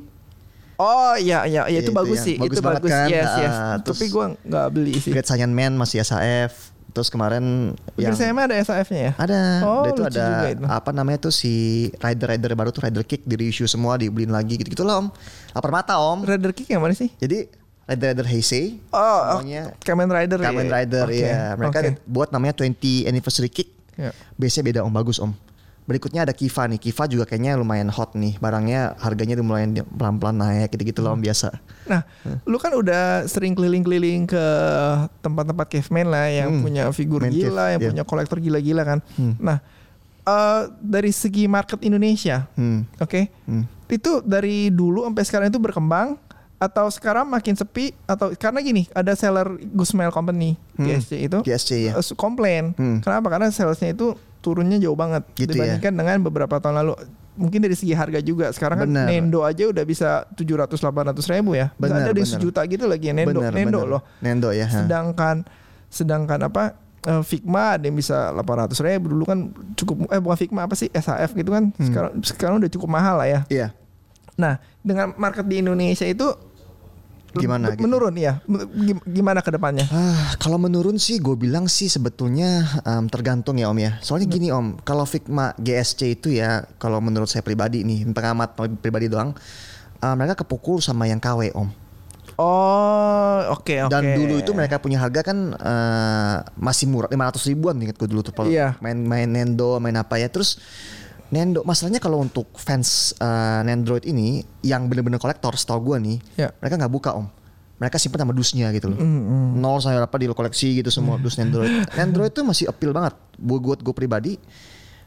Oh 0.76 1.14
iya 1.14 1.46
iya 1.46 1.70
iya 1.70 1.80
itu 1.80 1.90
Itu 1.90 1.94
bagus 1.94 2.18
yang 2.18 2.28
sih. 2.28 2.36
bagus 2.38 2.58
itu 2.58 2.66
bagus. 2.66 2.90
kan. 2.90 3.08
Yes 3.08 3.32
yes. 3.38 3.56
Tapi 3.56 3.84
terus 3.86 4.00
gua 4.10 4.26
nggak 4.36 4.68
beli 4.70 4.94
sih. 4.98 5.12
Great 5.12 5.26
Saiyan 5.26 5.52
Man 5.52 5.78
masih 5.78 6.02
SAF. 6.02 6.74
Terus 6.92 7.08
kemarin 7.08 7.72
Yang 7.96 8.20
yang 8.20 8.36
ada 8.36 8.56
SAF-nya 8.60 9.00
ya? 9.00 9.12
ada, 9.16 9.40
Oh, 9.64 9.88
itu 9.88 10.04
ada 10.04 10.52
itu. 10.52 10.60
apa 10.68 10.92
namanya 10.92 11.24
tuh 11.24 11.32
si 11.32 11.54
rider-rider 11.96 12.52
baru 12.52 12.68
tuh 12.68 12.84
rider 12.84 13.08
kick 13.08 13.24
di 13.24 13.40
reissue 13.40 13.64
semua 13.64 13.96
dibeliin 13.96 14.28
lagi 14.28 14.60
gitu-gitu 14.60 14.84
lah 14.84 15.00
om. 15.00 15.08
Lapar 15.56 15.72
mata 15.72 15.96
om. 15.96 16.20
Rider 16.20 16.52
Kick 16.52 16.68
yang 16.68 16.84
mana 16.84 16.92
sih? 16.92 17.08
Jadi 17.16 17.48
rider-rider 17.88 18.28
Heisei 18.28 18.76
Oh, 18.92 19.40
semuanya 19.40 19.72
Kamen 19.80 20.12
Rider 20.12 20.36
ya? 20.36 20.46
Kamen 20.52 20.68
Rider 20.68 21.08
ya. 21.08 21.40
Mereka 21.56 21.78
oke. 21.80 21.92
buat 22.12 22.30
namanya 22.36 22.60
20 22.60 23.08
anniversary 23.08 23.48
kick. 23.48 23.72
Ya. 23.96 24.12
Biasanya 24.36 24.64
beda 24.68 24.80
om, 24.84 24.92
bagus 24.92 25.16
om. 25.16 25.32
Berikutnya 25.82 26.24
ada 26.24 26.32
Kiva 26.32 26.70
nih. 26.70 26.78
Kiva 26.78 27.04
juga 27.06 27.26
kayaknya 27.26 27.58
lumayan 27.58 27.90
hot 27.90 28.14
nih. 28.14 28.38
Barangnya 28.38 28.94
harganya 29.02 29.34
udah 29.36 29.46
mulai 29.46 29.64
pelan-pelan 29.84 30.38
naik 30.38 30.70
gitu-gitu 30.72 31.02
lah 31.02 31.12
om 31.12 31.20
biasa. 31.20 31.50
Nah, 31.90 32.06
lu 32.46 32.62
kan 32.62 32.72
udah 32.72 33.26
sering 33.26 33.58
keliling-keliling 33.58 34.30
ke 34.30 34.46
tempat-tempat 35.20 35.68
caveman 35.68 36.08
lah 36.08 36.30
yang 36.30 36.50
Hmm, 36.54 36.64
punya 36.64 36.84
figur 36.94 37.26
main 37.26 37.34
gila, 37.34 37.66
cave, 37.68 37.72
yang 37.76 37.82
iya. 37.82 37.90
punya 37.98 38.06
kolektor 38.06 38.38
gila-gila 38.38 38.84
kan. 38.86 39.00
Hmm. 39.18 39.34
Nah, 39.42 39.58
eh, 40.22 40.62
dari 40.80 41.10
segi 41.10 41.50
market 41.50 41.82
Indonesia, 41.82 42.46
Hmm. 42.54 42.86
oke, 42.96 43.22
Hmm. 43.50 43.66
itu 43.90 44.22
dari 44.22 44.70
dulu 44.70 45.04
sampai 45.04 45.24
sekarang 45.26 45.48
itu 45.50 45.60
berkembang 45.60 46.16
atau 46.62 46.86
sekarang 46.88 47.26
makin 47.26 47.58
sepi 47.58 47.98
atau 48.06 48.30
karena 48.32 48.62
gini 48.62 48.86
ada 48.92 49.12
seller 49.12 49.50
Gusmail 49.68 50.10
Company 50.10 50.54
Hmm. 50.78 50.86
GSC 50.88 51.12
itu 51.20 51.38
GSC 51.42 51.72
ya. 51.84 51.94
eh, 51.94 52.06
komplain. 52.14 52.78
Hmm. 52.78 53.02
Kenapa? 53.02 53.28
Karena 53.28 53.50
salesnya 53.50 53.92
itu 53.92 54.14
turunnya 54.40 54.78
jauh 54.78 54.94
banget 54.94 55.26
Gitu 55.34 55.52
ya. 55.52 55.78
dibandingkan 55.78 55.94
dengan 55.96 56.18
beberapa 56.22 56.58
tahun 56.58 56.78
lalu. 56.80 56.94
Mungkin 57.32 57.60
dari 57.60 57.74
segi 57.74 57.94
harga 57.94 58.18
juga. 58.20 58.50
Sekarang 58.50 58.78
kan 58.78 58.88
Benar. 58.88 59.06
Nendo 59.08 59.42
aja 59.42 59.66
udah 59.66 59.82
bisa 59.82 60.10
700 60.32 60.78
800 60.78 61.22
ribu 61.28 61.54
ya. 61.54 61.70
Benar, 61.76 62.04
ada 62.04 62.12
di 62.12 62.22
sejuta 62.24 62.62
gitu 62.64 62.86
lagi 62.86 63.08
ya 63.08 63.14
Nendo. 63.16 63.42
Bener, 63.42 63.52
Nendo 63.52 63.80
bener. 63.80 63.90
loh. 63.90 64.02
Nendo 64.20 64.50
ya. 64.52 64.66
ha. 64.66 64.82
Sedangkan 64.82 65.46
sedangkan 65.88 66.40
apa? 66.44 66.78
eh, 67.02 67.22
Figma 67.22 67.78
ada 67.78 67.84
yang 67.84 67.98
bisa 67.98 68.30
800 68.32 68.78
ribu 68.80 69.10
dulu 69.10 69.26
kan 69.26 69.50
cukup 69.74 70.06
eh 70.08 70.18
bukan 70.18 70.38
Figma 70.38 70.66
apa 70.66 70.74
sih 70.74 70.86
SAF 70.88 71.34
gitu 71.34 71.50
kan 71.50 71.74
Hmm. 71.74 71.86
sekarang 71.90 72.12
sekarang 72.22 72.56
udah 72.58 72.70
cukup 72.70 72.86
mahal 72.88 73.18
lah 73.18 73.26
ya. 73.26 73.40
Iya. 73.50 73.68
Nah 74.38 74.58
dengan 74.80 75.14
market 75.16 75.44
di 75.44 75.60
Indonesia 75.60 76.06
itu 76.06 76.30
Gimana 77.34 77.72
gitu? 77.72 77.84
menurun 77.84 78.12
ya 78.14 78.44
Gim- 78.78 79.00
gimana 79.04 79.40
ke 79.40 79.50
depannya? 79.50 79.88
Ah, 79.88 80.36
kalau 80.36 80.56
menurun 80.56 80.96
sih 80.96 81.16
gue 81.16 81.34
bilang 81.34 81.66
sih 81.66 81.88
sebetulnya 81.88 82.64
em, 82.82 83.08
tergantung 83.08 83.56
ya 83.56 83.68
Om 83.68 83.80
ya. 83.80 83.92
Soalnya 84.00 84.28
gini 84.28 84.48
Om, 84.50 84.82
kalau 84.82 85.04
Figma 85.04 85.56
GSC 85.56 86.00
itu 86.14 86.28
ya 86.30 86.68
kalau 86.76 87.00
menurut 87.00 87.26
saya 87.26 87.40
pribadi 87.40 87.82
nih, 87.82 88.04
pengamat 88.08 88.52
pribadi 88.78 89.08
doang, 89.08 89.32
eh, 89.98 90.14
mereka 90.14 90.44
kepukul 90.44 90.80
sama 90.80 91.06
yang 91.06 91.18
KW 91.18 91.54
Om. 91.54 91.70
Oh 92.36 93.38
oke 93.54 93.76
oke. 93.82 93.92
Dan 93.92 94.18
dulu 94.18 94.36
itu 94.36 94.52
mereka 94.52 94.76
punya 94.76 94.98
harga 94.98 95.22
kan 95.24 95.38
eh, 95.54 96.36
masih 96.58 96.90
murah 96.90 97.08
500 97.08 97.48
ribuan 97.48 97.78
ingat 97.78 97.96
gue 97.96 98.08
dulu 98.08 98.22
tuh 98.22 98.34
Iya. 98.44 98.76
main 98.80 98.98
main 98.98 99.30
Nendo 99.30 99.78
main 99.78 99.94
apa 99.94 100.18
ya 100.18 100.26
terus 100.26 100.58
Nendo 101.32 101.64
masalahnya 101.64 101.98
kalau 101.98 102.20
untuk 102.20 102.52
fans 102.54 103.16
eh, 103.16 103.62
Nendroid 103.64 104.04
ini 104.04 104.44
yang 104.62 104.86
bener-bener 104.86 105.16
kolektor 105.16 105.56
setahu 105.56 105.96
gue 105.96 105.98
nih 105.98 106.18
Ya. 106.38 106.52
mereka 106.60 106.76
nggak 106.76 106.92
buka 106.92 107.16
om. 107.16 107.28
Mereka 107.80 107.98
simpan 107.98 108.22
sama 108.22 108.34
dusnya 108.36 108.70
gitu 108.76 108.94
loh. 108.94 109.00
Mm, 109.00 109.58
nol 109.58 109.82
saya 109.82 110.04
apa 110.04 110.14
di 110.16 110.30
koleksi 110.30 110.78
gitu 110.78 110.94
semua 110.94 111.18
dus 111.18 111.40
Nendroid 111.40 111.90
Nendroid 111.96 112.30
tuh 112.38 112.44
masih 112.44 112.68
appeal 112.68 112.92
banget. 112.92 113.16
Buat 113.40 113.62
buat 113.64 113.80
gue 113.82 113.94
pribadi 113.96 114.34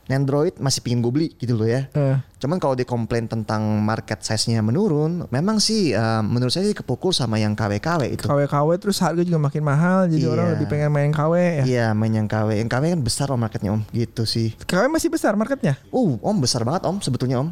Nendroid 0.04 0.61
masih 0.61 0.84
pingin 0.84 1.00
gue 1.00 1.12
beli 1.12 1.28
gitu 1.37 1.54
loh 1.54 1.64
ya 1.64 1.88
Eh. 1.92 2.16
Cuman 2.44 2.61
kalau 2.61 2.76
dia 2.76 2.84
komplain 2.84 3.25
tentang 3.25 3.80
market 3.80 4.20
size-nya 4.20 4.61
menurun, 4.61 5.25
memang 5.32 5.56
sih 5.56 5.96
eh, 5.96 6.20
menurut 6.20 6.52
saya 6.52 6.68
sih 6.68 6.76
kepukul 6.76 7.08
sama 7.08 7.40
yang 7.40 7.56
KW-KW 7.56 8.12
itu. 8.12 8.28
KW-KW 8.28 8.68
terus 8.76 9.00
harga 9.00 9.25
juga 9.25 9.40
makin 9.40 9.64
mahal 9.64 10.12
jadi 10.12 10.28
Iya. 10.28 10.32
orang 10.37 10.46
lebih 10.52 10.66
pengen 10.68 10.90
main 10.92 11.08
KW 11.08 11.32
ya. 11.40 11.64
Iya, 11.64 11.87
main 11.96 12.12
yang 12.12 12.28
KW. 12.28 12.61
Yang 12.61 12.68
KW 12.68 12.82
kan 12.92 13.00
besar 13.00 13.26
om 13.32 13.40
marketnya 13.40 13.73
om, 13.73 13.80
gitu 13.96 14.28
sih. 14.28 14.52
KW 14.61 14.92
masih 14.92 15.08
besar 15.08 15.32
marketnya. 15.40 15.80
Uh, 15.88 16.20
om 16.20 16.37
besar 16.37 16.68
banget 16.68 16.84
om 16.84 17.00
sebetulnya 17.00 17.40
om. 17.40 17.49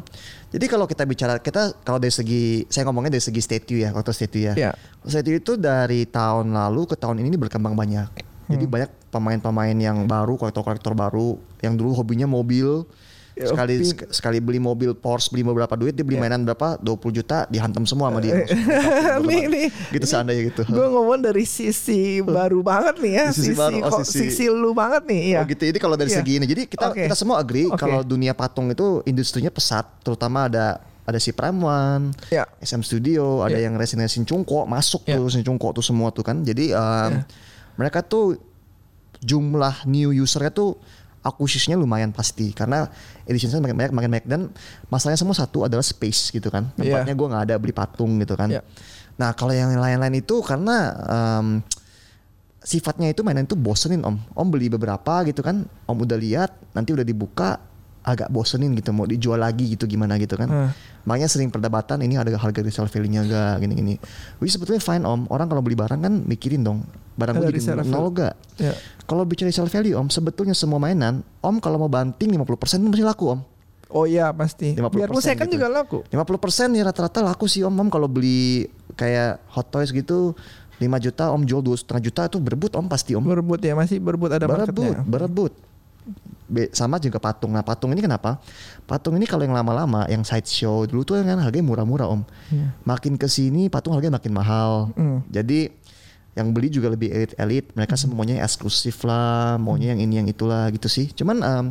Jadi 0.53 0.65
kalau 0.69 0.85
kita 0.85 1.09
bicara 1.09 1.41
kita 1.41 1.73
kalau 1.81 1.97
dari 1.97 2.13
segi 2.13 2.69
saya 2.69 2.85
ngomongnya 2.85 3.17
dari 3.17 3.25
segi 3.25 3.41
statue 3.41 3.81
ya, 3.81 3.89
waktu 3.97 4.13
statue 4.13 4.45
ya. 4.45 4.53
Iya. 4.53 4.71
Statue 5.01 5.41
itu 5.41 5.57
dari 5.57 6.05
tahun 6.05 6.53
lalu 6.53 6.93
ke 6.93 7.01
tahun 7.01 7.17
ini 7.17 7.33
berkembang 7.33 7.73
banyak. 7.73 8.32
Jadi 8.45 8.63
Hmm. 8.63 8.71
banyak 8.71 8.91
pemain-pemain 9.07 9.75
yang 9.75 10.03
baru, 10.03 10.35
kolektor-kolektor 10.35 10.91
baru 10.91 11.35
yang 11.59 11.73
dulu 11.73 11.93
hobinya 11.93 12.25
mobil. 12.25 12.83
Sekali 13.33 13.81
sek- 13.81 14.13
sekali 14.13 14.37
beli 14.37 14.61
mobil 14.61 14.93
Porsche 14.93 15.33
beli 15.33 15.41
beberapa 15.41 15.73
duit 15.73 15.91
dia 15.91 16.05
beli 16.05 16.21
Ya. 16.21 16.21
mainan 16.21 16.45
berapa 16.45 16.77
20 16.77 17.09
juta 17.11 17.49
dihantam 17.49 17.81
semua 17.81 18.13
sama 18.13 18.21
dia. 18.21 18.45
nih 19.25 19.49
nih. 19.49 19.67
gitu 19.89 20.05
seandainya 20.05 20.53
gitu. 20.53 20.61
Gue 20.69 20.85
ngomong 20.85 21.17
dari 21.17 21.41
sisi 21.41 22.21
baru 22.21 22.61
banget 22.61 23.01
nih 23.01 23.13
ya, 23.15 23.25
Di 23.27 23.35
sisi 23.35 23.57
baru, 23.57 23.77
oh, 23.81 24.05
sisi- 24.05 24.29
sisi 24.29 24.45
lu 24.45 24.77
banget 24.77 25.09
nih 25.09 25.21
ya. 25.33 25.39
Oh 25.41 25.49
gitu. 25.49 25.65
Jadi 25.65 25.79
kalau 25.81 25.97
dari 25.97 26.13
Iya. 26.13 26.21
segi 26.21 26.33
ini, 26.37 26.45
jadi 26.45 26.61
kita 26.69 26.93
Oke. 26.93 27.09
kita 27.09 27.17
semua 27.17 27.41
agree 27.41 27.65
Oke. 27.65 27.73
kalau 27.75 28.05
dunia 28.05 28.37
patung 28.37 28.69
itu 28.69 29.01
industrinya 29.03 29.49
pesat, 29.49 29.89
terutama 30.05 30.45
ada 30.45 30.77
ada 31.03 31.17
si 31.17 31.33
One, 31.33 32.13
Ya. 32.29 32.45
SM 32.61 32.79
Studio, 32.79 33.41
ada 33.41 33.57
Ya. 33.57 33.65
yang 33.65 33.75
resin-resin 33.75 34.23
cungko 34.23 34.63
masuk 34.63 35.03
Ya. 35.03 35.17
tuh 35.17 35.27
resin 35.27 35.41
cungko 35.41 35.73
tuh 35.73 35.81
semua 35.81 36.13
tuh 36.13 36.21
kan. 36.21 36.45
Jadi 36.45 36.69
um, 36.71 37.11
Ya. 37.11 37.25
Mereka 37.79 38.05
tuh 38.05 38.37
jumlah 39.23 39.87
new 39.87 40.11
usernya 40.11 40.51
tuh 40.51 40.77
akuisisinya 41.23 41.79
lumayan 41.79 42.11
pasti. 42.11 42.51
Karena 42.51 42.85
editionnya 43.23 43.63
makin 43.63 43.77
banyak 43.79 43.93
makin 43.95 44.09
banyak. 44.11 44.27
Dan 44.27 44.41
masalahnya 44.91 45.19
semua 45.19 45.33
satu 45.33 45.63
adalah 45.65 45.81
space 45.81 46.35
gitu 46.35 46.51
kan. 46.51 46.69
Iya. 46.77 46.99
tempatnya 47.01 47.15
gua 47.15 47.27
nggak 47.33 47.43
ada 47.49 47.55
beli 47.57 47.73
patung 47.73 48.19
gitu 48.19 48.35
kan. 48.35 48.51
Iya. 48.51 48.61
nah 49.13 49.29
kalau 49.37 49.53
yang 49.53 49.77
lain-lain 49.77 50.25
itu 50.25 50.41
karena 50.41 50.89
um, 51.05 51.61
sifatnya 52.65 53.13
itu 53.13 53.21
mainan 53.21 53.45
itu 53.45 53.55
bosenin 53.55 54.03
om. 54.03 54.17
Om 54.35 54.47
beli 54.51 54.67
beberapa 54.67 55.23
gitu 55.23 55.39
kan. 55.39 55.63
Om 55.87 55.97
udah 56.03 56.17
lihat 56.19 56.51
nanti 56.75 56.91
udah 56.91 57.05
dibuka 57.05 57.61
agak 58.03 58.27
bosenin 58.27 58.71
gitu 58.73 58.91
mau 58.91 59.03
dijual 59.03 59.35
lagi 59.37 59.65
gitu 59.69 59.83
gimana 59.85 60.15
gitu 60.15 60.35
kan 60.35 60.45
Hmm. 60.45 60.69
makanya 61.03 61.25
sering 61.25 61.47
perdebatan 61.47 61.99
ini 61.99 62.15
ada 62.15 62.29
harga 62.33 62.59
resale 62.59 62.85
value-nya 62.85 63.23
gak 63.23 63.53
gini-gini 63.59 63.95
which 64.37 64.51
sebetulnya 64.51 64.79
fine 64.79 65.01
om 65.01 65.23
orang 65.27 65.47
kalau 65.47 65.59
beli 65.59 65.73
barang 65.73 65.99
kan 65.99 66.13
mikirin 66.21 66.61
dong 66.61 66.83
barang 67.13 67.35
gue 67.37 67.47
jadi 67.49 67.81
nol 67.81 68.11
gak 68.11 68.35
Ya. 68.55 68.75
kalau 69.03 69.23
bicara 69.23 69.47
resale 69.47 69.67
value 69.67 69.95
om 69.95 70.05
sebetulnya 70.05 70.51
semua 70.51 70.77
mainan 70.77 71.23
om 71.39 71.57
kalau 71.57 71.75
mau 71.77 71.87
banting 71.87 72.29
50% 72.29 72.43
itu 72.77 72.91
masih 72.91 73.07
laku 73.07 73.27
om 73.29 73.41
Oh 73.87 74.03
iya 74.03 74.29
pasti. 74.29 74.73
50% 74.73 74.89
Biarpun 74.89 75.21
second 75.21 75.45
gitu. 75.47 75.55
juga 75.55 75.69
laku. 75.69 76.01
50% 76.07 76.73
ya 76.73 76.81
rata-rata 76.83 77.21
laku 77.21 77.45
sih 77.45 77.61
om 77.61 77.69
om 77.71 77.87
kalau 77.87 78.07
beli 78.07 78.65
kayak 78.91 79.37
hot 79.47 79.69
toys 79.69 79.89
gitu 79.89 80.33
5 80.75 80.89
juta 80.99 81.29
om 81.29 81.37
jual 81.39 81.61
dua 81.61 81.77
setengah 81.77 82.01
juta 82.01 82.25
itu 82.25 82.37
berebut 82.37 82.73
om 82.73 82.83
pasti 82.83 83.13
om 83.13 83.21
Berebut 83.21 83.61
ya 83.61 83.71
masih 83.71 84.01
berebut 84.01 84.33
ada 84.33 84.43
berebut 84.43 84.81
marketnya. 84.89 85.05
berebut 85.05 85.53
Be- 86.43 86.69
sama 86.75 86.99
juga 86.99 87.17
patung. 87.17 87.55
Nah 87.55 87.63
patung 87.65 87.89
ini 87.95 88.03
kenapa? 88.03 88.37
Patung 88.85 89.15
ini 89.15 89.25
kalau 89.25 89.47
yang 89.47 89.55
lama-lama 89.55 90.05
yang 90.11 90.21
sideshow 90.21 90.83
dulu 90.85 91.01
tuh 91.07 91.23
kan 91.23 91.39
harganya 91.39 91.65
murah-murah 91.65 92.07
om. 92.11 92.21
Iya. 92.51 92.75
makin 92.83 93.15
ke 93.17 93.25
sini 93.31 93.71
patung 93.71 93.95
harganya 93.95 94.19
makin 94.19 94.33
mahal. 94.35 94.91
Hmm. 94.93 95.23
jadi 95.31 95.71
yang 96.33 96.49
beli 96.49 96.73
juga 96.73 96.89
lebih 96.89 97.13
elit-elit 97.13 97.69
mereka 97.77 97.93
semuanya 97.93 98.41
yang 98.41 98.43
eksklusif 98.49 99.05
lah 99.05 99.61
maunya 99.61 99.93
yang 99.93 100.01
ini 100.01 100.13
yang 100.21 100.27
itulah 100.27 100.69
gitu 100.73 100.89
sih. 100.89 101.09
Cuman 101.13 101.41
em, 101.41 101.65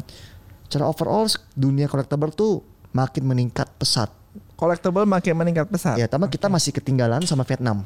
secara 0.67 0.89
overall 0.89 1.27
dunia 1.55 1.91
collectible 1.91 2.31
tuh 2.33 2.63
makin 2.95 3.27
meningkat 3.27 3.69
pesat. 3.77 4.09
Collectible 4.57 5.05
makin 5.05 5.35
meningkat 5.35 5.67
pesat. 5.69 5.99
ya 5.99 6.07
tambah 6.07 6.31
kita 6.31 6.47
masih 6.47 6.71
ketinggalan 6.73 7.21
sama 7.27 7.43
Vietnam 7.43 7.83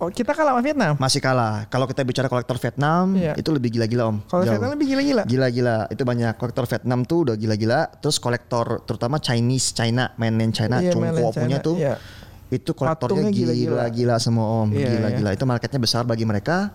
Oh 0.00 0.08
kita 0.08 0.32
kalah 0.32 0.56
sama 0.56 0.64
Vietnam. 0.64 0.96
masih 0.96 1.20
kalah 1.20 1.68
kalau 1.68 1.84
kita 1.84 2.00
bicara 2.08 2.24
kolektor 2.24 2.56
Vietnam 2.56 3.12
Iya. 3.12 3.36
itu 3.36 3.52
lebih 3.52 3.68
gila-gila 3.68 4.08
om 4.08 4.16
Kalau. 4.24 4.48
Vietnam 4.48 4.72
lebih 4.72 4.96
gila-gila. 4.96 5.22
Gila-gila, 5.28 5.76
itu 5.92 6.02
banyak 6.08 6.32
kolektor 6.40 6.64
Vietnam 6.64 7.04
tuh 7.04 7.28
udah 7.28 7.36
gila-gila. 7.36 7.84
Terus 8.00 8.16
kolektor 8.16 8.80
terutama 8.88 9.20
Chinese, 9.20 9.76
China, 9.76 10.08
mainland 10.16 10.56
China, 10.56 10.80
Iya, 10.80 10.96
mainland 10.96 11.36
punya 11.36 11.60
tuh. 11.60 11.76
iya. 11.76 12.00
Itu 12.48 12.72
kolektornya 12.72 13.28
gila-gila. 13.28 14.16
semua 14.16 14.64
om, 14.64 14.72
Iya, 14.72 14.88
gila-gila. 14.88 15.30
Itu 15.36 15.44
marketnya 15.44 15.76
besar 15.76 16.08
bagi 16.08 16.24
mereka. 16.24 16.72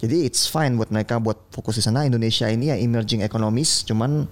Jadi 0.00 0.24
it's 0.24 0.48
fine 0.48 0.80
buat 0.80 0.88
mereka 0.88 1.20
buat 1.20 1.36
fokus 1.52 1.76
di 1.78 1.84
sana. 1.84 2.08
Indonesia 2.08 2.48
ini 2.48 2.72
ya 2.72 2.76
emerging 2.80 3.22
economies, 3.22 3.84
cuman 3.84 4.24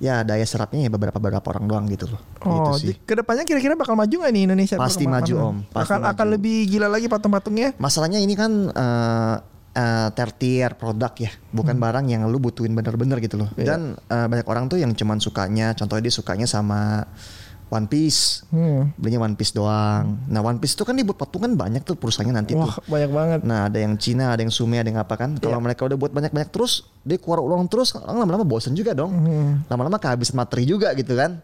ya 0.00 0.24
daya 0.24 0.42
serapnya 0.48 0.88
ya 0.88 0.90
beberapa 0.90 1.20
beberapa 1.20 1.44
orang 1.52 1.64
doang 1.68 1.84
gitu 1.92 2.08
loh. 2.08 2.20
Oh, 2.42 2.72
gitu 2.74 2.90
sih. 2.90 2.94
ke 3.04 3.14
depannya 3.14 3.44
kira-kira 3.44 3.76
bakal 3.76 3.94
maju 3.94 4.10
nggak 4.10 4.32
nih 4.32 4.42
Indonesia? 4.48 4.76
Pasti 4.80 5.04
maju, 5.04 5.34
Om. 5.36 5.56
Pasti 5.70 5.92
akan 5.92 6.00
akan 6.08 6.26
maju. 6.26 6.34
lebih 6.40 6.58
gila 6.72 6.88
lagi 6.88 7.06
patung-patungnya. 7.06 7.76
Masalahnya 7.76 8.18
ini 8.18 8.32
kan 8.32 8.72
eh 8.72 9.36
eh, 9.76 10.08
tertier 10.16 10.74
produk 10.74 11.12
ya, 11.14 11.30
bukan 11.54 11.76
barang 11.78 12.08
yang 12.10 12.26
lu 12.26 12.40
butuhin 12.42 12.74
bener-bener 12.74 13.20
gitu 13.22 13.38
loh. 13.38 13.48
Hmm. 13.54 13.60
Iya. 13.60 13.66
Dan 13.76 13.80
eh, 14.08 14.26
banyak 14.26 14.46
orang 14.48 14.64
tuh 14.66 14.80
yang 14.80 14.96
cuman 14.96 15.20
sukanya, 15.20 15.76
contohnya 15.76 16.08
dia 16.08 16.14
sukanya 16.14 16.46
sama 16.48 17.06
One 17.70 17.86
Piece, 17.86 18.42
Hmm. 18.50 18.90
belinya 18.94 19.22
One 19.22 19.38
Piece 19.38 19.54
doang. 19.54 20.18
Nah 20.26 20.42
One 20.42 20.58
Piece 20.58 20.74
itu 20.74 20.82
kan 20.82 20.92
dibuat 20.92 21.16
patungan 21.16 21.54
banyak 21.54 21.80
tuh 21.80 21.94
perusahaannya 21.94 22.34
nanti 22.34 22.52
Wah 22.52 22.66
tuh. 22.68 22.82
banyak 22.84 23.10
banget. 23.10 23.40
Nah 23.42 23.70
ada 23.70 23.78
yang 23.78 23.94
Cina, 23.94 24.34
ada 24.34 24.42
yang 24.42 24.50
Sume, 24.50 24.74
ada 24.74 24.84
yang 24.84 24.98
apa 24.98 25.14
kan. 25.14 25.34
Kalau 25.34 25.56
Iya. 25.56 25.64
mereka 25.64 25.86
udah 25.86 25.94
buat 25.94 26.10
banyak-banyak 26.10 26.50
terus, 26.50 26.82
dia 27.00 27.14
keluar 27.16 27.38
ulang 27.38 27.64
terus, 27.64 27.94
lama-lama 27.94 28.42
bosen 28.42 28.74
juga 28.74 28.90
dong. 28.90 29.14
Hmm. 29.14 29.52
Lama-lama 29.66 29.96
kehabisan 29.96 30.34
materi 30.34 30.66
juga 30.66 30.90
gitu 30.92 31.14
kan. 31.14 31.38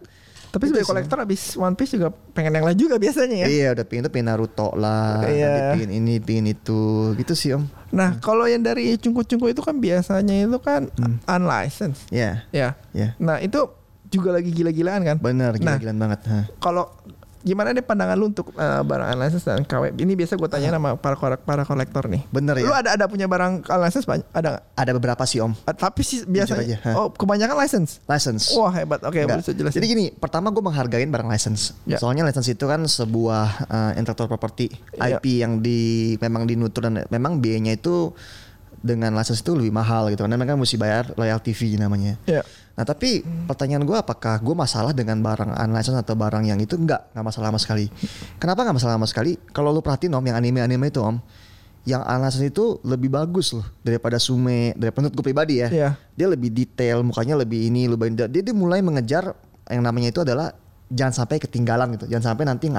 Tapi 0.47 0.67
sebagai 0.67 0.89
kolektor 0.89 1.19
abis 1.21 1.53
One 1.55 1.77
Piece 1.77 1.95
juga 1.95 2.09
pengen 2.33 2.51
yang 2.53 2.65
lain 2.65 2.79
juga 2.81 2.97
biasanya 2.97 3.45
ya. 3.45 3.47
Iya 3.47 3.69
udah 3.73 3.85
pingin 3.85 4.03
tuh 4.03 4.11
pingin 4.11 4.27
Naruto 4.27 4.73
lah, 4.75 5.21
Iya. 5.23 5.77
pingin 5.77 5.91
ini, 5.93 6.15
pingin 6.17 6.49
itu, 6.49 7.12
gitu 7.15 7.37
sih 7.37 7.53
om. 7.53 7.69
Nah, 7.93 8.19
kalau 8.19 8.49
yang 8.49 8.65
dari 8.65 8.97
cungku-cungku 8.97 9.47
itu 9.47 9.61
kan 9.61 9.77
biasanya 9.77 10.33
itu 10.43 10.59
kan 10.59 10.89
Hmm. 10.93 11.21
unlicensed. 11.23 12.09
Ya, 12.09 12.49
Ya. 12.51 12.73
ya, 12.91 13.12
Nah, 13.17 13.37
itu 13.39 13.69
juga 14.09 14.31
lagi 14.31 14.51
gila-gilaan 14.51 15.03
kan. 15.03 15.16
bener 15.19 15.55
Nah. 15.55 15.77
gila-gilaan 15.77 15.99
banget. 15.99 16.21
Hah. 16.25 16.45
Kalau 16.57 16.90
gimana 17.38 17.71
deh 17.71 17.79
pandangan 17.79 18.14
lu 18.14 18.27
untuk 18.27 18.51
eh, 18.53 18.83
barang 18.83 19.07
unlicensed 19.09 19.47
dan 19.47 19.62
KW? 19.62 19.95
Ini 19.95 20.12
biasa 20.14 20.35
gue 20.35 20.49
tanya 20.49 20.66
sama 20.73 20.95
para 20.95 21.14
kolek- 21.14 21.40
para 21.40 21.62
kolektor 21.62 22.07
nih. 22.07 22.27
Bener 22.29 22.59
Lu 22.59 22.66
ya. 22.66 22.83
ada 22.83 22.90
ada 22.92 23.05
punya 23.07 23.25
barang 23.25 23.62
unlicensed 23.64 24.03
banyak? 24.05 24.27
Ada 24.31 24.49
nggak? 24.49 24.64
Ada 24.75 24.90
beberapa 24.92 25.23
sih 25.25 25.38
om, 25.38 25.55
Ah, 25.62 25.71
Tapi 25.71 26.03
sih 26.03 26.23
biasanya 26.25 26.66
aja, 26.75 26.77
oh 26.95 27.07
kebanyakan 27.09 27.55
license. 27.57 28.03
license. 28.05 28.51
Wah 28.53 28.71
hebat. 28.73 28.99
Oke, 29.01 29.23
Enggak. 29.23 29.42
boleh 29.42 29.55
jelasin. 29.55 29.79
Jadi 29.79 29.87
gini, 29.87 30.05
pertama 30.12 30.51
gue 30.51 30.59
menghargain 30.61 31.07
barang 31.07 31.29
license. 31.29 31.71
Ya. 31.85 31.97
Soalnya 31.97 32.23
license 32.23 32.47
itu 32.49 32.64
kan 32.64 32.83
sebuah 32.83 33.47
uh, 33.64 33.92
intellectual 33.95 34.27
property 34.29 34.66
Ya. 34.97 35.14
IP 35.14 35.38
yang 35.38 35.61
di 35.61 35.79
memang 36.19 36.45
dinutur 36.45 36.83
dan 36.85 37.07
memang 37.07 37.38
biayanya 37.38 37.75
itu 37.75 38.11
dengan 38.77 39.11
license 39.12 39.40
itu 39.40 39.51
lebih 39.53 39.71
mahal 39.73 40.07
gitu 40.09 40.21
karena 40.21 40.35
mereka 40.35 40.55
mesti 40.55 40.77
bayar 40.77 41.11
royalty 41.12 41.51
fee 41.51 41.75
namanya. 41.75 42.19
Ya. 42.25 42.42
Nah 42.77 42.85
tapi 42.85 43.25
pertanyaan 43.49 43.89
gue 43.89 43.97
apakah 43.97 44.37
gue 44.45 44.53
masalah 44.53 44.93
dengan 44.93 45.17
barang 45.25 45.49
unlicensed 45.57 45.97
atau 45.97 46.12
barang 46.12 46.45
yang 46.45 46.61
itu 46.61 46.77
enggak 46.77 47.09
nggak 47.17 47.25
masalah 47.25 47.49
sama 47.49 47.61
sekali. 47.61 47.87
Kenapa 48.37 48.69
nggak 48.69 48.77
masalah 48.77 48.95
sama 49.01 49.09
sekali? 49.09 49.33
Kalau 49.57 49.73
lu 49.73 49.81
perhatiin 49.81 50.12
om 50.12 50.21
yang 50.21 50.37
anime-anime 50.37 50.93
itu 50.93 51.01
om, 51.01 51.17
yang 51.89 52.05
unlicensed 52.05 52.53
itu 52.53 52.77
lebih 52.85 53.09
bagus 53.09 53.57
loh 53.57 53.65
daripada 53.81 54.21
Sume, 54.21 54.77
daripada 54.77 55.09
menurut 55.09 55.17
gue 55.17 55.25
pribadi 55.25 55.55
ya. 55.65 55.69
Iya. 55.73 55.91
Dia 56.12 56.27
lebih 56.29 56.53
detail, 56.53 57.01
mukanya 57.01 57.41
lebih 57.41 57.65
ini, 57.73 57.89
lebih 57.89 58.12
dia, 58.12 58.29
dia 58.29 58.53
mulai 58.53 58.85
mengejar 58.85 59.33
yang 59.73 59.81
namanya 59.81 60.12
itu 60.12 60.21
adalah 60.21 60.53
jangan 60.93 61.25
sampai 61.25 61.41
ketinggalan 61.41 61.97
gitu, 61.97 62.07
jangan 62.12 62.35
sampai 62.35 62.45
nanti 62.45 62.69
yang 62.69 62.77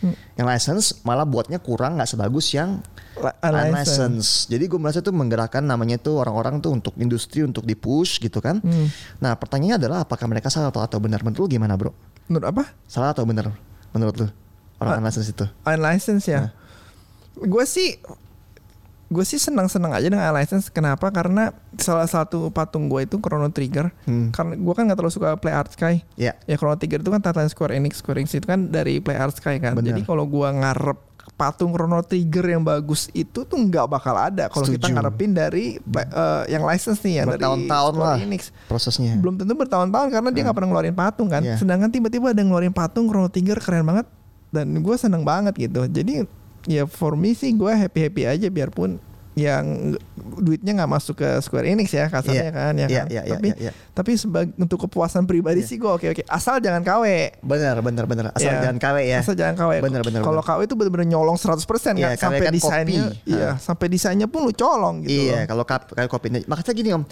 asli, 0.00 0.16
yang 0.40 0.46
license 0.48 1.04
malah 1.04 1.28
buatnya 1.28 1.60
kurang 1.60 2.00
nggak 2.00 2.08
sebagus 2.08 2.56
yang 2.56 2.80
unlicensed. 3.20 3.44
unlicensed. 3.44 4.32
Jadi 4.48 4.64
gue 4.64 4.80
merasa 4.80 4.98
itu 5.04 5.12
menggerakkan 5.12 5.60
namanya 5.60 6.00
itu 6.00 6.16
orang-orang 6.16 6.64
tuh 6.64 6.72
untuk 6.72 6.96
industri 6.96 7.44
untuk 7.44 7.68
di 7.68 7.76
push 7.76 8.16
gitu 8.18 8.40
kan. 8.40 8.64
Hmm. 8.64 8.88
Nah 9.20 9.36
pertanyaannya 9.36 9.76
adalah 9.76 9.98
apakah 10.08 10.24
mereka 10.24 10.48
salah 10.48 10.72
atau, 10.72 10.80
atau 10.80 10.98
benar? 10.98 11.20
Menurut 11.20 11.44
lu 11.44 11.60
gimana 11.60 11.76
bro? 11.76 11.92
Menurut 12.32 12.46
apa? 12.48 12.62
Salah 12.88 13.12
atau 13.12 13.28
benar? 13.28 13.52
Menurut 13.92 14.14
lu 14.16 14.26
orang 14.80 15.04
unlicensed 15.04 15.36
itu? 15.36 15.46
Unlicensed 15.68 16.28
ya. 16.28 16.48
Gue 17.36 17.64
sih 17.68 18.00
gue 19.10 19.24
sih 19.26 19.42
senang-senang 19.42 19.90
aja 19.90 20.06
dengan 20.06 20.30
unlicensed. 20.30 20.70
Kenapa? 20.70 21.10
Karena 21.10 21.50
salah 21.74 22.06
satu 22.06 22.46
patung 22.54 22.86
gue 22.86 23.02
itu 23.10 23.18
Chrono 23.18 23.50
Trigger. 23.50 23.90
Hmm. 24.06 24.30
Karena 24.30 24.54
gue 24.54 24.74
kan 24.78 24.86
nggak 24.86 24.98
terlalu 25.02 25.14
suka 25.14 25.34
Play 25.34 25.50
Art 25.50 25.74
Sky. 25.74 26.06
Ya. 26.14 26.38
Ya 26.46 26.54
Chrono 26.54 26.78
Trigger 26.78 27.02
itu 27.02 27.10
kan 27.10 27.18
tatan 27.18 27.50
Square 27.50 27.74
Enix. 27.74 27.98
Square 27.98 28.22
Enix 28.22 28.30
itu 28.38 28.46
kan 28.46 28.70
dari 28.70 29.02
Play 29.02 29.18
Art 29.18 29.34
Sky 29.34 29.58
kan. 29.58 29.74
Benar. 29.74 29.90
Jadi 29.90 30.06
kalau 30.06 30.30
gue 30.30 30.46
ngarep 30.46 30.98
patung 31.34 31.74
Chrono 31.74 32.06
Trigger 32.06 32.54
yang 32.54 32.62
bagus 32.62 33.10
itu 33.16 33.42
tuh 33.48 33.58
nggak 33.58 33.88
bakal 33.88 34.12
ada 34.12 34.52
kalau 34.52 34.68
kita 34.68 34.92
ngarepin 34.92 35.32
dari 35.32 35.80
eh, 35.80 36.42
yang 36.52 36.68
license 36.68 37.00
nih 37.00 37.24
dari 37.24 37.40
Bertahun-tahun 37.40 37.94
lah 37.96 38.16
Enix. 38.20 38.52
prosesnya. 38.68 39.16
Belum 39.16 39.40
tentu 39.40 39.56
bertahun-tahun 39.56 40.12
karena 40.12 40.28
dia 40.30 40.42
nggak 40.44 40.56
pernah 40.56 40.68
ngeluarin 40.70 40.96
patung 40.96 41.28
kan. 41.32 41.42
Iya. 41.42 41.56
Sedangkan 41.58 41.88
tiba-tiba 41.88 42.36
ada 42.36 42.42
ngeluarin 42.44 42.70
patung 42.70 43.08
Chrono 43.08 43.26
Trigger 43.32 43.58
keren 43.58 43.88
banget 43.88 44.06
dan 44.52 44.68
gue 44.70 44.96
seneng 45.00 45.24
banget 45.24 45.56
gitu. 45.56 45.88
Jadi 45.88 46.28
ya 46.64 46.84
for 46.84 47.14
me 47.14 47.32
sih 47.32 47.52
gue 47.52 47.68
happy 47.68 48.00
happy 48.02 48.22
aja 48.26 48.46
biarpun 48.46 49.00
yang 49.32 49.94
duitnya 50.36 50.74
nggak 50.74 50.90
masuk 50.90 51.14
ke 51.16 51.28
Square 51.40 51.64
Enix 51.64 51.88
ya 51.88 52.10
kasarnya 52.10 52.44
Iya. 52.44 52.52
kan 52.52 52.72
ya 52.74 52.86
Iya, 52.86 52.98
kan. 52.98 53.06
iya, 53.08 53.22
iya, 53.22 53.32
tapi 53.32 53.48
iya, 53.48 53.56
iya. 53.56 53.72
tapi 53.90 54.10
sebagai 54.14 54.52
untuk 54.58 54.78
kepuasan 54.84 55.24
pribadi 55.24 55.62
sih 55.62 55.78
gue 55.78 55.86
oke 55.86 56.02
oke 56.10 56.22
asal 56.26 56.58
jangan 56.58 56.82
KW. 56.82 57.38
Benar, 57.40 57.78
benar, 57.78 58.04
benar. 58.04 58.24
Asal 58.34 58.50
Iya. 58.50 58.60
jangan 58.60 58.78
KW 58.78 58.96
ya. 59.00 59.18
Asal 59.22 59.34
jangan 59.34 59.54
KW. 59.56 59.72
Benar, 59.80 60.02
benar, 60.02 60.20
Kalau. 60.20 60.42
KW 60.42 60.60
itu 60.66 60.74
benar-benar 60.74 61.06
nyolong 61.08 61.38
100% 61.38 61.62
Iya, 61.96 62.18
kan 62.18 62.18
KW 62.18 62.20
sampai 62.20 62.40
kan 62.42 62.52
desainnya 62.52 63.04
kopi. 63.06 63.30
iya, 63.30 63.46
Ah. 63.46 63.54
sampai 63.56 63.86
desainnya 63.88 64.26
pun 64.26 64.40
lu 64.44 64.52
colong 64.52 65.06
gitu. 65.06 65.14
Iya, 65.30 65.46
loh. 65.46 65.62
kalau 65.62 65.64
kayak 65.64 66.10
kopi. 66.10 66.26
Makanya 66.44 66.72
gini 66.74 66.90
om, 66.90 67.02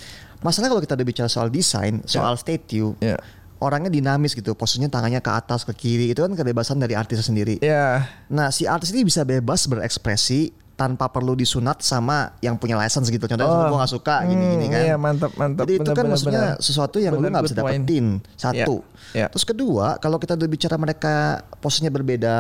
masalah 0.40 0.68
kalau 0.68 0.82
kita 0.82 0.98
udah 0.98 1.06
bicara 1.06 1.28
soal 1.30 1.48
desain, 1.48 2.02
soal 2.04 2.34
statue, 2.34 2.98
Iya. 2.98 3.16
Orangnya 3.58 3.88
dinamis 3.88 4.32
gitu, 4.32 4.52
posisinya 4.52 4.88
tangannya 4.88 5.18
ke 5.18 5.28
atas 5.28 5.62
ke 5.62 5.72
kiri, 5.72 6.06
itu 6.08 6.18
kan 6.18 6.32
kebebasan 6.32 6.76
dari 6.76 6.94
artis 6.94 7.20
sendiri. 7.20 7.58
Iya. 7.58 8.06
Nah, 8.28 8.48
si 8.48 8.64
artis 8.64 8.90
ini 8.90 9.02
bisa 9.02 9.22
bebas 9.22 9.66
berekspresi 9.66 10.50
tanpa 10.74 11.10
perlu 11.10 11.34
disunat 11.34 11.82
sama 11.82 12.38
yang 12.38 12.54
punya 12.54 12.78
license 12.78 13.10
gitu. 13.10 13.26
Contohnya 13.26 13.50
Oh. 13.50 13.66
gue 13.66 13.78
gak 13.82 13.90
suka 13.90 14.22
gini-gini 14.22 14.62
Hmm, 14.62 14.72
kan. 14.72 14.82
Iya, 14.86 14.94
mantap 14.94 15.32
mantap. 15.34 15.66
Jadi 15.66 15.72
itu 15.74 15.82
Benar, 15.82 15.90
kan 15.90 15.98
benar, 15.98 16.12
maksudnya 16.14 16.44
benar. 16.54 16.62
sesuatu 16.62 16.96
yang 16.96 17.12
lu 17.12 17.18
Benar, 17.18 17.30
nggak 17.34 17.42
bisa 17.42 17.50
good 17.50 17.64
point. 17.66 17.82
dapetin. 17.82 18.06
Satu. 18.32 18.76
Iya. 19.10 19.26
Terus 19.26 19.42
kedua, 19.44 19.86
kalau 19.98 20.16
kita 20.16 20.38
udah 20.38 20.46
bicara 20.46 20.78
mereka 20.78 21.14
posisinya 21.58 21.90
berbeda 21.90 22.36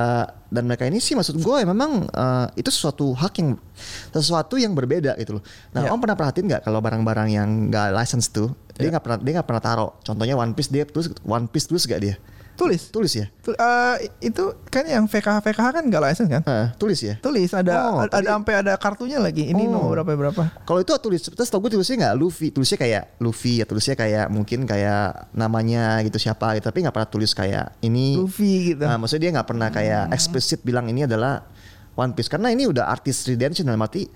dan 0.48 0.62
mereka 0.64 0.86
ini 0.86 1.02
sih 1.02 1.18
maksud 1.18 1.34
gue 1.34 1.56
ya 1.58 1.66
memang 1.66 2.06
eh, 2.06 2.46
itu 2.54 2.70
sesuatu 2.70 3.10
hak 3.10 3.34
yang 3.36 3.58
sesuatu 4.08 4.54
yang 4.54 4.70
berbeda 4.70 5.18
gitu 5.18 5.38
loh. 5.38 5.42
Nah, 5.72 5.82
Iya. 5.82 5.90
om 5.90 5.98
pernah 5.98 6.14
perhatiin 6.14 6.46
nggak 6.46 6.62
kalau 6.62 6.78
barang-barang 6.78 7.28
yang 7.28 7.48
nggak 7.68 7.90
license 7.90 8.30
tuh 8.30 8.54
dia 8.78 8.86
Iya. 8.86 8.90
nggak 8.94 9.02
pernah 9.02 9.18
dia 9.18 9.32
nggak 9.34 9.48
pernah 9.48 9.60
taruh. 9.60 9.90
Contohnya 10.00 10.34
One 10.34 10.54
Piece 10.54 10.70
dia 10.70 10.86
tulis 10.86 11.10
One 11.20 11.46
Piece 11.46 11.66
tulis 11.66 11.82
gak 11.82 11.98
dia? 11.98 12.14
Tulis. 12.54 12.90
Tulis 12.90 13.14
ya? 13.14 13.30
Tu- 13.38 13.54
eh, 13.54 13.96
itu 14.20 14.42
kan 14.66 14.82
yang 14.82 15.06
VKH 15.06 15.38
VKH 15.40 15.66
kan 15.72 15.82
nggak 15.84 16.02
license 16.02 16.26
kan? 16.28 16.42
Hah, 16.42 16.74
tulis 16.74 16.98
ya? 16.98 17.14
Tulis 17.16 17.54
ada 17.54 17.74
Oh, 17.88 18.02
ada 18.02 18.18
sampai 18.34 18.54
ada 18.56 18.74
kartunya 18.74 19.18
lagi. 19.18 19.46
Ini 19.46 19.62
Oh. 19.62 19.78
nomor 19.78 20.02
berapa 20.02 20.10
berapa? 20.26 20.42
Kalau 20.62 20.82
itu 20.82 20.90
tulis, 20.98 21.22
terus 21.22 21.46
tau 21.46 21.58
gue 21.58 21.70
tulisnya 21.70 22.10
nggak 22.10 22.14
Luffy, 22.14 22.50
tulisnya 22.50 22.74
kayak 22.76 23.14
Luffy 23.18 23.62
ya 23.62 23.64
tulisnya 23.64 23.94
kayak 23.94 24.26
mungkin 24.26 24.66
kayak 24.66 25.30
namanya 25.32 26.02
gitu 26.02 26.18
siapa 26.18 26.58
gitu, 26.58 26.66
tapi 26.66 26.82
nggak 26.82 26.90
pernah 26.92 27.06
tulis 27.08 27.30
kayak 27.30 27.78
ini. 27.78 28.18
Luffy 28.18 28.74
gitu. 28.74 28.82
Nah, 28.82 28.98
maksudnya 28.98 29.22
dia 29.22 29.32
nggak 29.38 29.48
pernah 29.48 29.68
kayak 29.70 30.10
eksplisit 30.10 30.58
bilang 30.60 30.90
ini 30.90 31.06
adalah 31.06 31.46
One 31.94 32.10
Piece 32.10 32.26
karena 32.26 32.50
ini 32.50 32.66
udah 32.66 32.86
artis 32.86 33.22
redemption 33.22 33.66
dalam 33.66 33.82
arti 33.82 34.06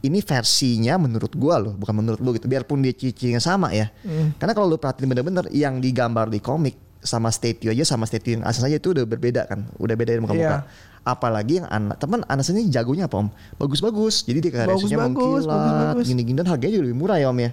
ini 0.00 0.24
versinya 0.24 0.96
menurut 0.96 1.32
gua 1.36 1.60
loh, 1.60 1.74
bukan 1.76 1.94
menurut 2.00 2.20
lu 2.20 2.32
gitu. 2.36 2.48
Biarpun 2.48 2.80
dia 2.80 2.96
cicinya 2.96 3.40
sama 3.40 3.72
ya. 3.72 3.92
Karena 4.40 4.52
kalau 4.56 4.68
lu 4.70 4.76
perhatiin 4.80 5.08
bener-bener 5.08 5.46
yang 5.52 5.78
digambar 5.80 6.32
di 6.32 6.40
komik 6.40 6.76
sama 7.00 7.32
statue 7.32 7.72
aja 7.72 7.84
sama 7.88 8.04
statue 8.04 8.36
yang 8.36 8.44
asal 8.44 8.68
saja 8.68 8.76
itu 8.76 8.92
udah 8.92 9.08
berbeda 9.08 9.48
kan, 9.48 9.68
udah 9.80 9.94
beda 9.96 10.12
dari 10.12 10.20
muka-muka. 10.20 10.68
Iya. 10.68 10.88
Apalagi 11.00 11.64
yang 11.64 11.68
anak 11.72 11.96
teman 11.96 12.20
anak 12.28 12.44
ini 12.52 12.68
jagonya 12.68 13.08
apa 13.08 13.16
om? 13.24 13.28
Bagus-bagus. 13.56 14.28
Jadi 14.28 14.38
dia 14.44 14.52
Bagus, 14.52 14.84
kreasinya 14.84 14.98
bagus, 15.00 15.08
mengkilat, 15.08 15.44
bagus, 15.48 15.80
bagus. 15.96 16.06
gini-gini 16.12 16.36
dan 16.36 16.46
harganya 16.52 16.72
juga 16.76 16.84
lebih 16.92 16.98
murah 17.00 17.16
ya 17.16 17.32
om 17.32 17.40
ya. 17.40 17.50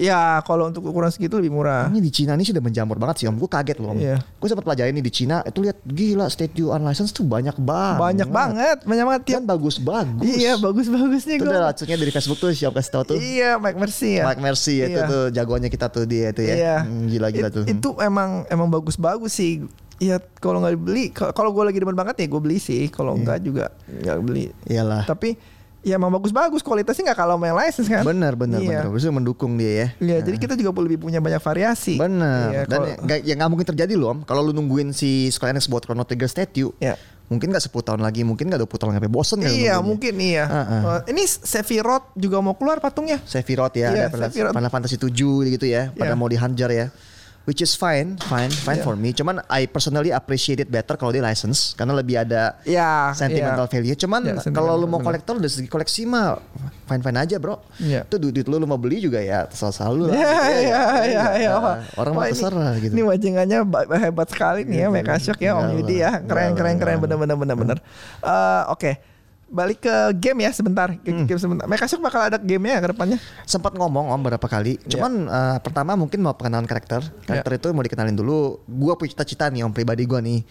Ya 0.00 0.40
kalau 0.42 0.66
untuk 0.66 0.80
ukuran 0.82 1.12
segitu 1.12 1.36
lebih 1.36 1.52
murah. 1.52 1.84
Ini 1.86 2.00
di 2.00 2.08
Cina 2.08 2.32
ini 2.32 2.42
sudah 2.42 2.58
menjamur 2.58 2.96
banget 2.96 3.20
sih 3.20 3.26
om. 3.28 3.36
Gue 3.36 3.46
kaget 3.46 3.76
loh 3.76 3.92
om. 3.92 4.00
Iya. 4.00 4.16
Gue 4.40 4.48
sempat 4.48 4.64
pelajarin 4.64 4.90
nih 4.90 5.04
di 5.04 5.12
Cina 5.12 5.44
itu 5.44 5.60
lihat 5.60 5.76
gila 5.82 6.26
statue 6.26 6.72
unlicensed 6.72 7.12
tuh 7.12 7.22
banyak 7.22 7.52
banget. 7.54 8.00
Banyak 8.00 8.28
banget, 8.28 8.78
banyak 8.82 9.04
banget. 9.04 9.20
Dan 9.28 9.44
bagus-bagus. 9.44 10.24
Iya 10.26 10.56
bagus-bagusnya 10.56 11.34
Itu 11.36 11.44
gue. 11.44 11.52
udah 11.52 11.62
racunnya 11.66 11.96
dari 11.96 12.08
Facebook 12.10 12.38
tuh 12.38 12.48
siapa 12.50 12.74
kasih 12.74 12.90
tau 12.90 13.04
tuh. 13.04 13.16
Iya 13.16 13.60
Mike 13.60 13.76
Mercy 13.76 14.16
ya. 14.16 14.24
Mike 14.24 14.40
Mercy 14.40 14.74
ya, 14.74 14.86
itu 14.86 14.96
Iya. 14.96 15.06
tuh 15.06 15.22
jagoannya 15.30 15.68
kita 15.68 15.86
tuh 15.86 16.04
dia 16.04 16.32
itu 16.32 16.42
ya. 16.42 16.54
Iya. 16.56 16.76
Hmm, 16.80 17.04
Gila-gila 17.06 17.46
It- 17.46 17.54
tuh. 17.54 17.64
Itu 17.66 17.88
emang 18.00 18.48
emang 18.48 18.72
bagus-bagus 18.72 19.30
sih. 19.30 19.68
Ya 20.00 20.16
kalau 20.40 20.64
nggak 20.64 20.74
dibeli, 20.74 21.12
kalau- 21.12 21.52
gue 21.52 21.60
lagi 21.60 21.76
demen 21.76 21.92
banget 21.92 22.16
ya 22.16 22.26
gue 22.26 22.40
beli 22.40 22.56
sih. 22.56 22.88
Kalau 22.88 23.12
Iya. 23.12 23.20
enggak 23.20 23.38
juga 23.44 23.64
nggak 23.84 24.16
beli. 24.24 24.48
Iyalah. 24.64 25.04
Tapi 25.04 25.36
ya 25.80 25.96
emang 25.96 26.10
bagus-bagus 26.10 26.60
kualitasnya 26.60 27.10
nggak 27.10 27.18
kalau 27.18 27.36
main 27.36 27.52
license 27.52 27.86
kan. 27.86 28.04
Bener 28.04 28.32
bener 28.34 28.60
Iya. 28.60 28.84
bener. 28.84 28.92
Bisa 28.92 29.08
mendukung 29.08 29.56
dia 29.56 29.72
ya. 29.72 29.88
Iya, 29.96 30.16
jadi 30.22 30.36
kita 30.36 30.54
juga 30.54 30.76
lebih 30.78 31.00
punya 31.00 31.18
banyak 31.18 31.38
variasi. 31.38 31.96
Bener. 31.96 32.48
Iya, 32.50 32.62
Dan 32.64 32.76
kalau- 32.76 32.86
ya, 32.86 32.96
nggak- 32.98 33.22
ya 33.24 33.34
nggak 33.36 33.50
mungkin 33.50 33.66
terjadi 33.66 33.94
loh 33.96 34.08
om. 34.12 34.18
Kalau 34.22 34.40
lu 34.40 34.52
nungguin 34.52 34.92
si 34.92 35.28
Square 35.28 35.52
Enix 35.52 35.64
buat 35.66 35.80
Chrono 35.80 36.04
Trigger 36.04 36.28
statue. 36.28 36.70
Ya. 36.78 37.00
Mungkin 37.26 37.46
nggak 37.48 37.62
10 37.62 37.86
tahun 37.86 38.02
lagi, 38.02 38.26
mungkin 38.26 38.50
nggak 38.50 38.58
20 38.60 38.74
tahun 38.76 38.92
lagi. 38.92 39.06
Bosen 39.06 39.38
kan 39.38 39.48
Iya, 39.48 39.78
mungkin 39.78 40.18
iya. 40.18 40.44
Heeh. 40.44 40.82
Uh, 40.82 41.00
ini 41.06 41.22
Sephiroth 41.24 42.10
juga 42.12 42.42
mau 42.42 42.52
keluar 42.52 42.78
patungnya. 42.78 43.22
Sephiroth 43.22 43.70
ya, 43.72 43.88
Iya, 43.88 44.10
ada 44.10 44.26
Sephiroth. 44.26 44.50
Final 44.50 44.66
Fantasy 44.68 44.98
7 44.98 45.14
gitu 45.48 45.62
ya, 45.62 45.94
pada 45.94 46.12
Iya. 46.12 46.18
mau 46.18 46.26
dihajar 46.26 46.68
ya. 46.68 46.86
Which 47.50 47.58
is 47.60 47.74
fine, 47.74 48.14
fine, 48.22 48.46
fine 48.48 48.78
Iya. 48.78 48.86
for 48.86 48.94
me. 48.94 49.10
Cuman 49.10 49.42
I 49.44 49.66
personally 49.66 50.08
appreciate 50.08 50.62
it 50.62 50.70
better 50.70 50.94
kalau 50.94 51.10
di 51.10 51.18
license 51.18 51.74
karena 51.74 51.90
lebih 51.92 52.14
ada 52.16 52.62
Ya, 52.62 53.10
sentimental 53.12 53.66
iya. 53.66 53.72
value. 53.72 53.96
Cuman 53.96 54.20
Ya, 54.22 54.38
kalau 54.48 54.78
lu 54.78 54.86
mau 54.86 55.02
kolektor 55.02 55.34
dari 55.34 55.50
segi 55.50 55.66
koleksi 55.66 56.06
mah 56.06 56.38
fine 56.86 57.02
fine 57.02 57.18
aja 57.18 57.36
bro. 57.36 57.58
Iya. 57.76 58.06
Itu 58.06 58.16
duit, 58.16 58.32
duit 58.32 58.46
lu 58.46 58.56
lu 58.56 58.64
mau 58.64 58.78
beli 58.78 59.02
juga 59.02 59.18
ya 59.18 59.44
terserah 59.44 59.90
lu 59.90 60.06
lah. 60.06 60.14
Iya, 60.14 60.30
gitu 60.30 60.46
ya. 60.46 60.60
iya, 60.62 60.82
iya, 61.02 61.24
iya. 61.36 61.50
Orang 61.96 62.14
mah 62.14 62.24
ini- 62.24 62.38
terserah 62.38 62.70
gitu. 62.78 62.92
Ini 62.94 63.02
wajingannya 63.02 63.58
ba- 63.64 63.88
hebat 63.98 64.28
sekali 64.28 64.62
nih 64.62 64.78
ya, 64.80 64.88
Meka 64.88 65.18
Shock 65.18 65.42
ya 65.42 65.50
Om 65.52 65.60
Enggak 65.60 65.74
Yudi 65.76 65.96
lah, 65.96 65.98
ya. 65.98 66.10
Keren, 66.22 66.22
enggak 66.22 66.54
keren, 66.54 66.70
lah, 66.70 66.78
keren, 66.78 66.94
enggak 66.94 67.02
bener, 67.02 67.18
bener, 67.18 67.36
bener, 67.36 67.56
bener. 67.58 67.78
Eh, 68.22 68.62
Oke, 68.70 68.90
balik 69.50 69.82
ke 69.82 69.94
game 70.16 70.46
ya 70.46 70.50
sebentar. 70.54 70.94
Ke 71.02 71.10
Hmm. 71.10 71.26
game 71.26 71.40
sebentar. 71.42 71.66
Shock 71.66 72.00
bakal 72.00 72.30
ada 72.30 72.38
game 72.38 72.70
ya 72.70 72.78
ke 72.78 72.94
depannya. 72.94 73.18
sempat 73.42 73.74
ngomong 73.74 74.14
om 74.14 74.20
beberapa 74.22 74.46
kali. 74.46 74.78
Iya. 74.86 74.96
Cuman 74.96 75.12
eh, 75.26 75.58
pertama 75.60 75.98
mungkin 75.98 76.22
mau 76.22 76.32
pengenalan 76.38 76.70
karakter. 76.70 77.02
Karakter 77.26 77.58
itu 77.58 77.68
mau 77.74 77.82
dikenalin 77.82 78.14
dulu. 78.14 78.62
Gua 78.70 78.94
punya 78.94 79.10
cita-cita 79.12 79.50
nih 79.50 79.66
om 79.66 79.74
pribadi 79.74 80.06
gua 80.06 80.22
nih. 80.22 80.46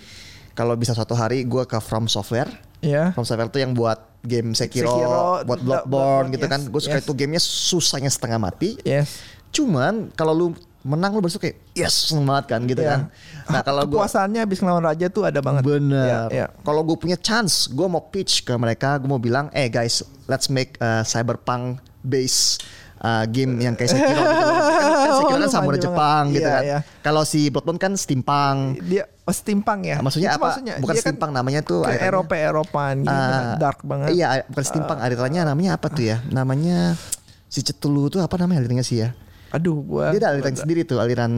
Kalau 0.52 0.76
bisa 0.76 0.92
suatu 0.92 1.16
hari 1.16 1.48
gua 1.48 1.64
ke 1.64 1.80
From 1.80 2.12
Software. 2.12 2.52
Iya. 2.84 3.16
From 3.16 3.24
Software 3.24 3.48
itu 3.48 3.64
yang 3.64 3.72
buat 3.72 4.10
game 4.20 4.52
Sekiro, 4.52 4.92
Sekiro, 4.92 5.48
buat 5.48 5.60
Bloodborne 5.64 5.88
Bloodborne, 5.88 6.28
gitu 6.36 6.46
yes, 6.48 6.52
kan. 6.52 6.62
Gue 6.68 6.82
suka 6.84 6.98
yes. 7.00 7.06
itu 7.08 7.14
gamenya 7.16 7.42
susahnya 7.44 8.12
setengah 8.12 8.40
mati. 8.40 8.76
Yes. 8.84 9.24
Cuman 9.56 10.12
kalau 10.14 10.34
lu 10.36 10.48
menang 10.90 11.14
lu 11.14 11.22
kayak 11.22 11.62
yes 11.72 12.10
seneng 12.10 12.26
banget 12.26 12.46
kan 12.50 12.62
gitu 12.66 12.82
Iya. 12.82 12.90
kan. 12.90 13.00
Nah 13.46 13.62
kalau 13.62 13.86
Kepuasannya 13.86 14.42
habis 14.42 14.58
ngelawan 14.58 14.82
raja 14.84 15.06
tuh 15.08 15.24
ada 15.24 15.38
banget. 15.40 15.62
Bener. 15.62 16.02
Iya, 16.02 16.20
iya. 16.34 16.46
Kalau 16.60 16.82
gue 16.82 16.98
punya 16.98 17.14
chance, 17.16 17.70
gue 17.70 17.86
mau 17.86 18.02
pitch 18.04 18.42
ke 18.42 18.54
mereka, 18.54 18.98
gue 18.98 19.06
mau 19.06 19.22
bilang, 19.22 19.48
eh 19.52 19.70
guys, 19.70 20.02
let's 20.26 20.50
make 20.50 20.74
a 20.80 21.02
cyberpunk 21.04 21.78
base 22.00 22.58
uh, 23.00 23.24
game 23.26 23.60
yang 23.60 23.74
kayak 23.74 23.92
Sekiro 23.92 24.18
gitu. 24.18 24.24
Kan, 24.26 24.90
kan 24.90 25.12
Sekiro 25.22 25.38
kan 25.38 25.50
samurai 25.50 25.78
manja 25.78 25.86
Jepang 25.86 26.24
banget. 26.26 26.34
gitu 26.34 26.42
Iya, 26.42 26.56
kan. 26.56 26.64
iya. 26.66 26.80
Kalau 27.00 27.22
si 27.24 27.40
Bloodborne 27.48 27.78
kan 27.78 27.92
steampunk. 27.94 28.60
Dia 28.82 29.04
oh, 29.24 29.34
steampunk 29.34 29.82
ya. 29.86 29.98
Maksudnya 30.02 30.30
Itu 30.34 30.42
apa? 30.42 30.48
Bukan 30.58 30.74
dia 30.74 30.82
kan 30.82 30.96
steampunk 31.06 31.32
namanya 31.32 31.62
tuh. 31.62 31.86
kayak 31.86 32.02
Eropa 32.02 32.34
Eropaan 32.34 32.96
gitu 33.04 33.14
Uh, 33.14 33.30
kan, 33.30 33.44
dark 33.58 33.80
banget. 33.84 34.08
Iya, 34.14 34.28
bukan 34.48 34.66
steampunk. 34.66 35.00
alirannya 35.00 35.42
namanya 35.46 35.72
apa 35.76 35.88
tuh 35.88 36.04
ya? 36.06 36.18
Namanya 36.28 36.98
si 37.46 37.62
Cetulu 37.62 38.10
tuh 38.10 38.22
apa 38.22 38.38
namanya 38.38 38.62
alirannya 38.62 38.82
sih 38.82 39.02
ya? 39.02 39.12
Aduh 39.54 39.82
gua. 39.82 40.14
Dia 40.14 40.20
ada 40.22 40.38
aliran 40.38 40.56
sendiri 40.56 40.86
tuh, 40.86 41.02
aliran 41.02 41.32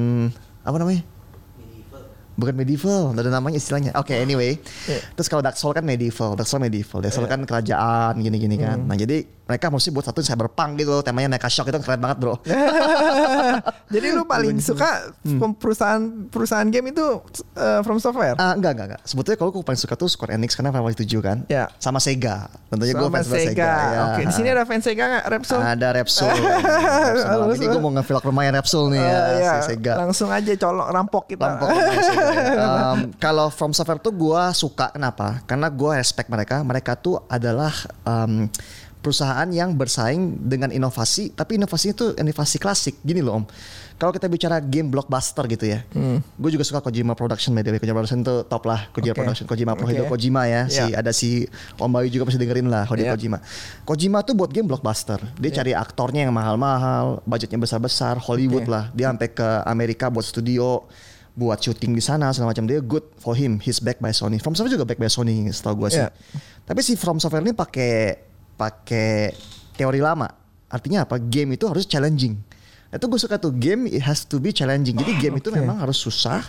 apa 0.63 0.77
namanya? 0.77 1.03
Bukan 2.31 2.55
medieval, 2.55 3.11
ada 3.13 3.27
namanya 3.27 3.59
istilahnya. 3.59 3.91
Oke, 3.99 4.15
anyway. 4.17 4.57
Iya. 4.87 4.99
Terus 5.13 5.27
kalau 5.29 5.43
Dark 5.43 5.59
Soul 5.59 5.75
kan 5.75 5.83
medieval, 5.85 6.33
Dark 6.33 6.47
Soul 6.47 6.63
medieval, 6.63 7.03
Dark 7.03 7.13
Soul 7.13 7.27
kan 7.27 7.43
kerajaan 7.43 8.17
gini-gini 8.17 8.55
kan. 8.57 8.81
Hmm. 8.81 8.87
Nah 8.87 8.97
jadi 8.97 9.27
mereka 9.51 9.67
mesti 9.67 9.89
buat 9.89 10.05
satu 10.05 10.19
cyberpunk 10.19 10.79
gitu, 10.79 10.89
loh, 10.89 11.03
temanya 11.03 11.27
Mecha 11.27 11.45
Shock 11.45 11.67
itu 11.67 11.77
keren 11.77 11.99
banget 11.99 12.17
bro. 12.17 12.39
Jadi 13.93 14.07
lu 14.09 14.23
paling 14.23 14.55
suka 14.57 15.11
Hmm. 15.21 15.53
perusahaan 15.53 15.99
perusahaan 16.27 16.65
game 16.65 16.89
itu 16.89 17.03
uh, 17.53 17.81
From 17.81 17.99
Software. 17.99 18.35
Ah 18.35 18.53
enggak 18.53 18.73
enggak 18.73 18.87
enggak. 18.89 19.01
Sebetulnya 19.03 19.35
kalau 19.35 19.51
gue 19.51 19.61
paling 19.61 19.77
suka 19.77 19.93
tuh 19.93 20.07
Square 20.07 20.33
Enix 20.33 20.53
karena 20.53 20.71
Final 20.71 20.87
Fantasy 20.87 21.05
7 21.09 21.19
kan. 21.19 21.37
Ya. 21.45 21.67
Sama 21.77 21.99
Sega. 21.99 22.47
Tentunya 22.67 22.93
gue 22.93 23.03
fans 23.05 23.27
banget 23.27 23.51
Sega. 23.51 23.67
ya. 23.67 23.99
Oke, 24.07 24.21
di 24.23 24.33
sini 24.33 24.47
ada 24.47 24.63
fans 24.63 24.83
Sega 24.83 25.03
nggak? 25.05 25.25
Repsol? 25.27 25.59
Ada 25.59 25.87
Repsol. 25.91 26.31
Jadi 27.51 27.65
gue 27.67 27.81
mau 27.81 27.91
nge-vlog 27.91 28.23
lumayan 28.23 28.53
Repsol 28.55 28.89
nih 28.89 29.01
ya, 29.01 29.11
Oh, 29.11 29.27
iya. 29.35 29.51
si 29.57 29.75
Sega. 29.75 29.93
Langsung 29.99 30.29
aja 30.29 30.51
colok 30.55 30.87
rampok 30.89 31.23
kita. 31.27 31.47
Lumayan 31.59 32.01
Sega 32.01 32.25
ya. 32.31 32.53
Um, 32.81 32.97
Kalau 33.17 33.47
From 33.49 33.71
Software 33.71 33.99
tuh 33.99 34.13
gue 34.13 34.41
suka 34.53 34.89
kenapa? 34.89 35.41
Karena 35.43 35.67
gue 35.67 35.91
respect 35.93 36.27
mereka. 36.27 36.61
Mereka 36.61 36.95
tuh 36.95 37.19
adalah 37.27 37.73
um, 38.03 38.47
perusahaan 39.01 39.49
yang 39.49 39.73
bersaing 39.73 40.45
dengan 40.45 40.69
inovasi, 40.69 41.33
tapi 41.33 41.57
inovasinya 41.57 41.93
tuh 41.97 42.09
inovasi 42.15 42.61
klasik. 42.61 43.01
Gini 43.01 43.25
loh 43.25 43.41
om, 43.41 43.45
kalau 43.97 44.13
kita 44.13 44.29
bicara 44.29 44.61
game 44.61 44.93
blockbuster 44.93 45.45
gitu 45.49 45.65
ya, 45.65 45.81
gue 46.13 46.49
juga 46.53 46.61
suka 46.61 46.85
Kojima 46.85 47.17
Production, 47.17 47.57
by 47.57 47.65
the 47.65 47.73
way. 47.73 47.81
Kojima 47.81 47.97
Production 47.97 48.21
tuh 48.21 48.45
top 48.45 48.69
lah, 48.69 48.89
Kojima 48.93 49.13
Oke. 49.13 49.21
Production, 49.25 49.45
Kojima 49.49 49.73
Pro. 49.73 49.89
Hideo 49.89 50.05
Kojima 50.05 50.45
ya. 50.45 50.69
Si 50.69 50.81
Ya. 50.81 51.01
ada 51.01 51.09
si 51.09 51.49
Om 51.77 51.89
Bayu 51.89 52.13
juga 52.13 52.29
pasti 52.29 52.37
dengerin 52.37 52.69
lah 52.69 52.85
Hideo 52.85 53.09
Ya. 53.09 53.13
Kojima. 53.17 53.37
Kojima 53.85 54.21
tuh 54.21 54.37
buat 54.37 54.53
game 54.53 54.69
blockbuster. 54.69 55.17
Dia 55.41 55.49
cari 55.49 55.73
aktornya 55.73 56.29
yang 56.29 56.33
mahal-mahal, 56.33 57.25
budgetnya 57.25 57.57
besar-besar, 57.57 58.21
Hollywood 58.21 58.65
Oke. 58.65 58.73
lah. 58.73 58.83
Dia 58.93 59.09
sampai 59.09 59.29
ke 59.33 59.47
Amerika 59.65 60.13
buat 60.13 60.25
studio, 60.25 60.85
buat 61.33 61.57
syuting 61.57 61.97
di 61.97 62.03
sana 62.05 62.29
segala 62.33 62.53
macam. 62.53 62.69
Dia 62.69 62.81
good 62.85 63.05
for 63.17 63.33
him. 63.33 63.57
He's 63.57 63.81
back 63.81 63.97
by 63.97 64.13
Sony. 64.13 64.37
From 64.37 64.53
Software 64.53 64.77
juga 64.77 64.85
back 64.85 65.01
by 65.01 65.09
Sony, 65.09 65.49
setahu 65.49 65.85
gue 65.85 65.89
sih. 65.97 66.03
Ya. 66.05 66.13
Tapi 66.65 66.85
si 66.85 66.93
From 66.97 67.17
Software 67.17 67.41
ini 67.41 67.53
pakai 67.57 68.29
pakai 68.61 69.33
teori 69.73 69.97
lama. 69.97 70.29
Artinya 70.69 71.09
apa? 71.09 71.17
Game 71.17 71.57
itu 71.57 71.65
harus 71.65 71.89
challenging. 71.89 72.37
Itu 72.93 73.07
gue 73.09 73.17
suka 73.17 73.41
tuh 73.41 73.55
game 73.55 73.89
it 73.89 74.05
has 74.05 74.27
to 74.29 74.37
be 74.37 74.53
challenging. 74.53 74.93
Jadi 75.01 75.17
game 75.17 75.41
itu 75.41 75.49
Oke. 75.49 75.57
memang 75.57 75.81
harus 75.81 75.97
susah. 75.97 76.45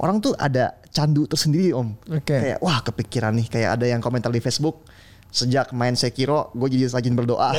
Orang 0.00 0.24
tuh 0.24 0.32
ada 0.40 0.80
candu 0.88 1.28
tersendiri 1.28 1.76
om. 1.76 1.92
Oke. 2.08 2.32
Kayak 2.32 2.58
wah 2.64 2.80
kepikiran 2.80 3.36
nih. 3.36 3.46
Kayak 3.52 3.70
ada 3.76 3.86
yang 3.90 4.00
komentar 4.00 4.32
di 4.32 4.40
Facebook. 4.40 4.88
Sejak 5.32 5.72
main 5.72 5.96
Sekiro, 5.96 6.52
gue 6.52 6.68
jadi 6.68 6.92
rajin 6.92 7.16
berdoa. 7.16 7.56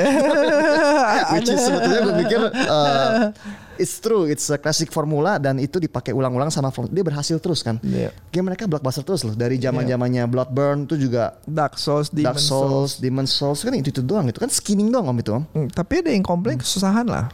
Which 1.33 1.49
is 1.49 1.57
sebetulnya 1.57 1.99
gue 2.05 2.15
pikir 2.21 2.41
uh, 2.69 3.33
it's 3.81 3.97
true, 3.97 4.29
it's 4.29 4.45
a 4.53 4.61
classic 4.61 4.93
formula 4.93 5.41
dan 5.41 5.57
itu 5.57 5.81
dipakai 5.81 6.13
ulang-ulang 6.13 6.53
sama 6.53 6.69
From. 6.69 6.89
Dia 6.93 7.01
berhasil 7.01 7.37
terus 7.41 7.65
kan. 7.65 7.81
Iya. 7.81 8.13
Game 8.29 8.45
mereka 8.45 8.69
blockbuster 8.69 9.01
terus 9.01 9.25
loh. 9.25 9.33
Dari 9.33 9.57
zaman 9.57 9.89
zamannya 9.89 10.23
Bloodborne 10.29 10.85
tuh 10.85 11.01
juga 11.01 11.37
Dark 11.49 11.81
Souls, 11.81 12.13
Demon 12.13 12.25
Dark 12.29 12.39
Souls, 12.39 13.01
Demon 13.01 13.25
Souls 13.25 13.59
kan 13.65 13.73
itu 13.73 13.89
itu 13.89 14.01
doang 14.05 14.29
itu 14.29 14.37
kan 14.37 14.49
skinning 14.53 14.93
doang 14.93 15.09
om 15.09 15.17
itu 15.17 15.31
om. 15.33 15.43
Hmm, 15.53 15.67
tapi 15.73 16.05
ada 16.05 16.13
yang 16.13 16.21
komplain 16.21 16.61
kesusahan 16.61 17.09
lah. 17.09 17.33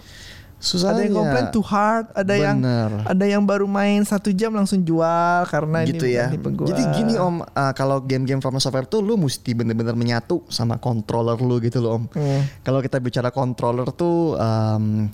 Susah 0.59 0.91
ada 0.91 1.07
yang 1.07 1.15
komplain 1.15 1.47
too 1.55 1.63
hard, 1.63 2.11
ada 2.11 2.35
yang 2.35 2.59
Bener. 2.59 2.91
ada 3.07 3.25
yang 3.25 3.43
baru 3.47 3.63
main 3.63 4.03
satu 4.03 4.27
jam 4.35 4.51
langsung 4.51 4.83
jual 4.83 5.47
karena 5.47 5.87
gitu 5.87 6.03
ini 6.03 6.19
ya. 6.19 6.27
Jadi 6.35 6.83
gini 6.99 7.15
om, 7.15 7.39
uh, 7.39 7.71
kalau 7.71 8.03
game-game 8.03 8.43
From 8.43 8.59
Software 8.59 8.83
tuh 8.83 8.99
lu 8.99 9.15
mesti 9.15 9.55
bener-bener 9.55 9.95
menyatu 9.95 10.43
sama 10.51 10.75
controller 10.75 11.39
lu 11.39 11.63
gitu 11.63 11.79
loh 11.79 12.03
om. 12.03 12.03
Hmm. 12.11 12.43
Kalau 12.59 12.83
kita 12.83 12.99
bicara 12.99 13.31
controller 13.31 13.87
tuh 13.95 14.35
um, 14.35 15.07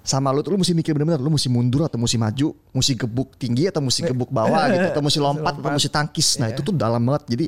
sama 0.00 0.32
lu 0.32 0.40
tuh 0.40 0.56
lu 0.56 0.60
mesti 0.60 0.72
mikir 0.72 0.96
bener-bener 0.96 1.20
lu 1.20 1.28
mesti 1.28 1.52
mundur 1.52 1.84
atau 1.84 2.00
mesti 2.00 2.16
maju, 2.16 2.56
mesti 2.72 2.92
gebuk 2.96 3.36
tinggi 3.36 3.68
atau 3.68 3.84
mesti 3.84 4.00
gebuk 4.04 4.32
bawah 4.32 4.64
gitu 4.72 4.86
atau 4.96 5.02
mesti 5.08 5.20
lompat 5.20 5.52
atau 5.56 5.60
lompat. 5.60 5.76
mesti 5.76 5.90
tangkis. 5.92 6.28
Nah 6.40 6.48
Iya. 6.48 6.56
itu 6.56 6.60
tuh 6.64 6.72
dalam 6.72 7.04
banget. 7.04 7.36
Jadi 7.36 7.46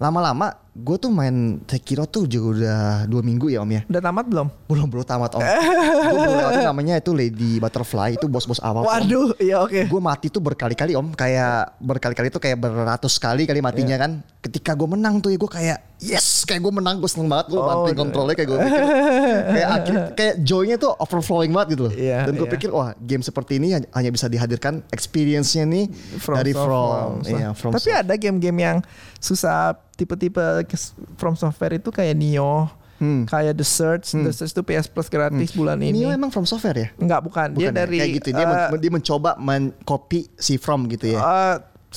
lama-lama 0.00 0.48
gue 0.72 0.96
tuh 0.96 1.12
main 1.12 1.60
Sekiro 1.68 2.08
tuh 2.08 2.24
juga 2.24 2.48
udah 2.56 2.80
dua 3.04 3.20
minggu 3.20 3.52
ya 3.52 3.60
om 3.60 3.68
ya. 3.68 3.84
Udah 3.84 4.00
tamat 4.00 4.24
belum? 4.24 4.48
Belum 4.64 4.88
belum 4.88 5.04
tamat 5.04 5.36
om. 5.36 5.44
gue 6.08 6.16
belum 6.16 6.32
lewatin 6.34 6.64
namanya 6.64 6.94
itu 6.96 7.12
Lady 7.12 7.60
Butterfly 7.60 8.16
itu 8.16 8.24
bos-bos 8.24 8.56
awal. 8.58 8.88
Waduh, 8.88 9.36
iya 9.36 9.60
oke. 9.60 9.84
Gue 9.84 10.00
mati 10.00 10.32
tuh 10.32 10.40
berkali-kali 10.40 10.96
om, 10.96 11.12
kayak 11.12 11.76
berkali-kali 11.76 12.32
tuh 12.32 12.40
kayak 12.40 12.56
beratus 12.56 13.20
kali 13.20 13.44
kali 13.44 13.60
matinya 13.60 13.92
Iya. 13.92 14.00
kan. 14.00 14.12
Ketika 14.40 14.72
gue 14.72 14.88
menang 14.88 15.20
tuh 15.20 15.28
ya 15.28 15.36
gue 15.36 15.50
kayak 15.52 15.78
yes, 16.00 16.42
kayak 16.42 16.64
gue 16.64 16.72
menang 16.72 16.98
gue 16.98 17.06
seneng 17.06 17.28
banget 17.28 17.52
gue 17.52 17.60
Oh, 17.60 17.84
iya. 17.84 17.92
kontrolnya 17.92 18.32
kayak 18.34 18.48
gue 18.48 18.58
pikir 18.58 18.82
kayak 19.54 19.68
akhir, 19.70 19.94
kayak 20.16 20.34
joy-nya 20.40 20.76
tuh 20.80 20.96
overflowing 20.96 21.52
banget 21.52 21.76
gitu 21.76 21.82
loh. 21.84 21.92
Iya, 21.92 22.24
Dan 22.24 22.32
gue 22.34 22.48
iya. 22.48 22.54
pikir 22.56 22.68
wah 22.72 22.96
game 22.96 23.20
seperti 23.20 23.60
ini 23.60 23.76
hanya- 23.76 24.12
bisa 24.12 24.24
dihadirkan 24.24 24.80
experience-nya 24.88 25.68
nih 25.68 25.84
dari 26.16 26.56
from, 26.56 27.20
Software. 27.20 27.28
iya 27.28 27.48
from 27.52 27.76
Tapi 27.76 27.90
ada 27.92 28.16
game-game 28.16 28.58
yang 28.58 28.78
susah 29.20 29.76
tipe-tipe 29.94 30.40
kes- 30.64 30.94
From 31.14 31.34
Software 31.34 31.74
itu 31.74 31.88
kayak 31.88 32.14
Nioh, 32.14 32.68
Hmm. 32.96 33.26
kayak 33.26 33.54
The 33.54 33.66
Search, 33.66 34.14
The 34.14 34.30
Search 34.30 34.52
itu 34.52 34.62
PS 34.62 34.86
Plus 34.86 35.06
gratis 35.06 35.50
bulan 35.52 35.82
ini. 35.82 36.06
Neo 36.06 36.10
emang 36.10 36.30
from 36.30 36.46
software 36.46 36.78
ya? 36.78 36.88
Enggak, 36.96 37.20
bukan. 37.20 37.50
Dia 37.50 37.68
Bukan 37.68 37.74
ya? 37.74 37.80
dari 37.82 37.98
kayak 37.98 38.14
gitu 38.14 38.28
dia, 38.30 38.46
men- 38.46 38.62
eh, 38.68 38.78
dia 38.78 38.90
mencoba 38.90 39.30
mencopy 39.36 40.30
si 40.34 40.54
from 40.54 40.86
gitu 40.86 41.10
ya. 41.10 41.18
eh, 41.18 41.56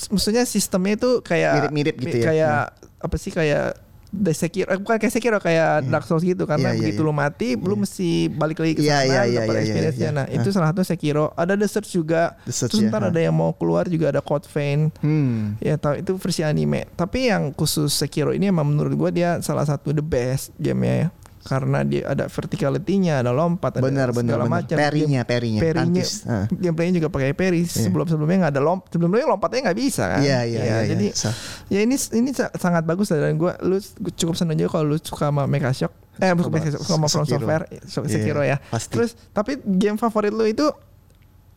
maksudnya 0.09 0.43
sistemnya 0.43 0.97
itu 0.97 1.21
kayak 1.21 1.69
Mirip-mirip 1.69 1.95
gitu 1.99 2.17
ya? 2.19 2.25
Kayak 2.25 2.59
apa 2.97 3.15
sih 3.15 3.29
kayak 3.29 3.84
Sekiro, 4.31 4.67
eh, 4.67 4.79
bukan 4.79 4.95
kayak 4.95 5.13
Sekiro 5.13 5.37
kayak 5.37 5.87
Dark 5.87 6.05
Souls 6.05 6.21
gitu 6.21 6.43
karena 6.43 6.71
Iya, 6.71 6.75
iya, 6.75 6.79
begitu 6.81 7.01
iya. 7.01 7.07
lu 7.07 7.13
mati, 7.13 7.47
lu 7.53 7.75
mesti 7.75 8.09
balik 8.29 8.57
lagi 8.59 8.73
ke 8.75 8.81
Iya, 8.81 8.97
sana 8.97 9.05
iya, 9.05 9.11
iya, 9.11 9.19
dapat 9.19 9.29
iya, 9.29 9.43
iya, 9.43 9.61
experience-nya. 9.61 10.09
iya. 10.09 10.17
Nah, 10.17 10.25
itu 10.29 10.47
salah 10.49 10.67
satu 10.71 10.81
Sekiro. 10.81 11.25
Ada 11.33 11.53
The 11.53 11.67
Search 11.67 11.89
juga. 11.91 12.21
The 12.43 12.53
Search, 12.53 12.71
Terus 12.73 12.81
ya, 12.83 12.89
ntar 12.89 13.01
ha. 13.03 13.09
ada 13.09 13.19
yang 13.19 13.35
mau 13.35 13.51
keluar 13.51 13.85
juga 13.85 14.09
ada 14.09 14.21
Code 14.21 14.47
Vein. 14.47 14.89
Hmm. 14.99 15.59
Ya 15.59 15.75
tahu 15.75 15.99
itu 15.99 16.11
versi 16.15 16.41
anime. 16.41 16.87
Tapi 16.93 17.29
yang 17.29 17.51
khusus 17.51 17.91
Sekiro 17.91 18.31
ini 18.31 18.47
emang 18.47 18.65
menurut 18.65 18.93
gua 18.95 19.09
dia 19.09 19.37
salah 19.41 19.65
satu 19.65 19.91
the 19.91 20.01
best 20.01 20.55
gamenya 20.55 20.95
ya. 20.95 21.09
Karena 21.45 21.85
dia 21.85 22.09
ada 22.09 22.25
verticality-nya, 22.25 23.21
ada 23.21 23.29
lompat, 23.29 23.77
ada 23.77 23.85
Benar 23.85 24.09
segala 24.09 24.49
macam. 24.49 24.73
Perinya, 24.73 25.21
perinya, 25.21 25.61
Perinya. 25.61 26.01
Ah. 26.25 26.49
gameplaynya 26.49 26.97
juga 26.97 27.13
pakai 27.13 27.37
peri. 27.37 27.61
Sebelum-sebelumnya 27.63 28.49
nggak 28.49 28.53
ada 28.57 28.63
lompat. 28.65 28.89
Sebelumnya 28.89 29.29
lompatnya 29.29 29.69
nggak 29.69 29.77
bisa 29.77 30.03
kan. 30.09 30.25
Iya, 30.25 30.41
iya, 30.41 30.59
iya, 30.59 30.77
Jadi 30.89 31.05
iya. 31.05 31.13
Sa- 31.13 31.37
ya 31.69 31.79
ini 31.79 31.93
ini 32.11 32.29
sa- 32.33 32.49
sangat 32.51 32.81
bagus 32.83 33.13
lah 33.13 33.21
dan 33.21 33.37
gua 33.37 33.53
lu 33.61 33.77
cukup 34.11 34.33
seneng 34.33 34.57
juga 34.57 34.73
kalau 34.73 34.89
lu 34.89 34.97
suka 34.97 35.29
sama 35.29 35.45
Mecha 35.45 35.69
Shock. 35.69 35.93
Eh 36.17 36.33
bukan 36.33 36.49
Mecha 36.49 36.73
Shock, 36.73 36.81
sama 36.81 37.05
From. 37.05 37.29
Software, 37.29 37.69
Shock- 37.85 38.09
Iya, 38.09 38.13
Sekiro 38.17 38.41
ya. 38.41 38.57
pasti. 38.65 38.97
Terus 38.97 39.13
tapi 39.29 39.61
game 39.61 39.95
favorit 39.95 40.33
lu 40.33 40.43
itu 40.43 40.65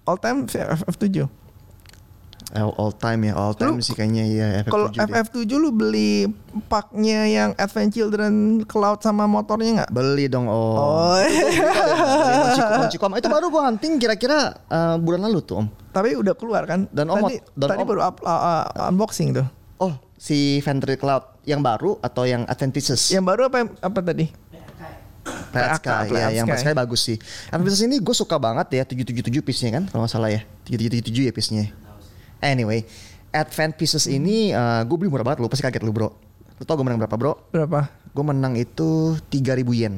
all 0.04 0.16
time 0.16 0.44
FF7. 0.44 1.24
All, 2.48 2.72
all 2.80 2.92
time 2.96 3.28
ya, 3.28 3.36
all 3.36 3.52
time 3.52 3.76
Lu- 3.76 3.84
sih 3.84 3.92
kayaknya 3.92 4.24
ya 4.24 4.46
FF7 4.64 4.72
Kalau 4.72 4.86
deh. 4.88 5.04
FF7 5.04 5.50
lu 5.52 5.68
beli 5.68 6.32
paknya 6.64 7.28
yang 7.28 7.50
Advent 7.60 7.92
Children 7.92 8.64
Cloud 8.64 9.04
sama 9.04 9.28
motornya 9.28 9.84
nggak? 9.84 9.90
Beli 9.92 10.32
dong 10.32 10.48
oh. 10.48 10.80
Oh. 10.80 11.20
Moncicom 12.80 13.12
itu 13.20 13.28
baru 13.28 13.52
gua 13.52 13.68
hunting 13.68 14.00
kira-kira 14.00 14.56
eh, 14.64 14.96
bulan 14.96 15.28
lalu 15.28 15.44
tuh 15.44 15.60
om. 15.60 15.66
Tapi 15.92 16.16
udah 16.16 16.32
keluar 16.32 16.64
kan? 16.64 16.88
Dan 16.88 17.12
Om- 17.12 17.20
tadi, 17.20 17.36
dan 17.52 17.68
tadi 17.68 17.82
Om- 17.84 17.88
baru 17.92 18.00
up- 18.00 18.24
uh, 18.24 18.64
uh, 18.64 18.88
unboxing 18.88 19.36
tuh. 19.36 19.44
Oh 19.76 19.92
si 20.18 20.58
Venture 20.60 20.98
Cloud 20.98 21.46
yang 21.46 21.62
baru 21.62 21.96
atau 22.02 22.26
yang 22.26 22.42
Adventitious? 22.44 23.14
Yang 23.14 23.24
baru 23.24 23.42
apa 23.48 23.58
apa 23.80 24.00
tadi? 24.02 24.26
Plat 25.52 25.76
Sky, 25.80 26.08
ya, 26.12 26.28
yang. 26.32 26.46
Plat 26.48 26.60
Sky 26.60 26.74
bagus 26.74 27.00
sih. 27.04 27.16
Adventitious 27.48 27.84
ini 27.86 27.96
gue 28.02 28.16
suka 28.16 28.36
banget 28.36 28.68
ya 28.74 28.84
777 28.84 29.44
piece-nya 29.44 29.70
kan 29.80 29.84
kalau 29.88 30.04
nggak 30.04 30.12
salah 30.12 30.28
ya. 30.32 30.42
777 30.66 31.28
ya 31.28 31.32
piece-nya. 31.32 31.64
Anyway, 32.38 32.86
Advent 33.34 33.74
Pieces 33.74 34.06
ini 34.06 34.54
gue 34.86 34.96
beli 34.96 35.10
murah 35.10 35.26
banget 35.26 35.42
lu 35.42 35.50
pasti 35.50 35.66
kaget 35.66 35.82
lu 35.82 35.90
bro. 35.90 36.10
Lu 36.58 36.62
tau 36.66 36.74
gue 36.74 36.86
menang 36.86 36.98
berapa 36.98 37.16
bro? 37.18 37.38
Berapa? 37.54 37.90
Gue 38.10 38.24
menang 38.26 38.58
itu 38.58 39.14
3000 39.30 39.62
yen. 39.74 39.94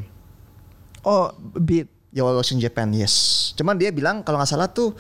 Oh, 1.05 1.33
beat. 1.57 1.89
Yawa 2.11 2.43
Ocean 2.43 2.59
Japan, 2.59 2.91
yes. 2.91 3.55
Cuman 3.55 3.79
dia 3.79 3.95
bilang 3.95 4.27
kalau 4.27 4.43
nggak 4.43 4.51
salah 4.51 4.67
tuh 4.67 4.99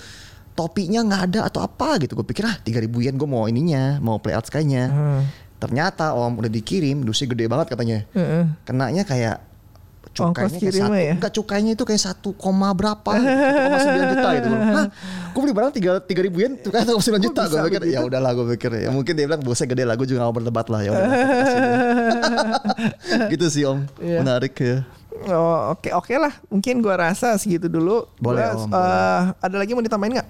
topinya 0.54 1.02
nggak 1.02 1.22
ada 1.26 1.40
atau 1.50 1.58
apa 1.58 1.98
gitu. 1.98 2.14
Gue 2.14 2.22
pikir 2.22 2.46
ah 2.46 2.54
3000 2.54 2.86
yen 2.86 3.18
gue 3.18 3.26
mau 3.26 3.50
ininya, 3.50 3.98
mau 3.98 4.22
play 4.22 4.30
out 4.30 4.46
sky-nya. 4.46 4.86
Hmm. 4.86 5.26
Ternyata 5.58 6.14
om 6.14 6.38
udah 6.38 6.46
dikirim, 6.46 7.02
dusnya 7.02 7.26
gede 7.34 7.50
banget 7.50 7.74
katanya. 7.74 8.06
Heeh. 8.14 8.46
Kenanya 8.62 9.02
kayak 9.02 9.42
cukainya 10.10 10.58
kayak 10.58 10.74
satu, 10.74 10.92
ya? 10.92 11.14
enggak 11.16 11.32
cukainya 11.32 11.72
itu 11.72 11.84
kayak 11.86 12.02
satu 12.02 12.28
koma 12.34 12.74
berapa, 12.74 13.10
1,9 13.14 14.12
juta 14.12 14.28
gitu. 14.36 14.48
Hah, 14.74 14.86
gue 15.30 15.40
beli 15.40 15.54
barang 15.54 15.72
tiga 15.72 15.90
tiga 16.02 16.20
ribu 16.20 16.42
yen, 16.42 16.58
tuh 16.58 16.74
kan 16.74 16.82
satu 16.82 16.98
sembilan 16.98 17.22
juta. 17.30 17.42
Gue 17.46 17.58
pikir 17.70 17.82
ya 17.88 18.02
udahlah 18.02 18.30
gue 18.34 18.46
pikir 18.58 18.70
ya 18.76 18.90
mungkin 18.90 19.14
dia 19.14 19.24
bilang 19.24 19.40
bosnya 19.40 19.66
gede 19.66 19.86
lah, 19.86 19.94
gue 19.94 20.04
juga 20.04 20.22
gak 20.22 20.28
mau 20.28 20.34
berdebat 20.34 20.66
lah 20.66 20.80
ya 20.82 20.90
gitu 23.32 23.46
sih 23.48 23.64
om, 23.66 23.82
Iya. 23.98 24.22
menarik 24.22 24.54
ya. 24.56 24.84
Oh, 25.28 25.76
oke 25.76 25.92
oke 25.92 26.14
lah. 26.16 26.32
Mungkin 26.48 26.80
gua 26.80 26.96
rasa 26.96 27.36
segitu 27.36 27.68
dulu. 27.68 28.08
Boleh, 28.16 28.56
Gua, 28.56 28.64
Om, 28.64 28.70
eh, 28.72 29.20
ada 29.36 29.56
lagi 29.60 29.76
mau 29.76 29.84
ditambahin 29.84 30.16
nggak? 30.16 30.28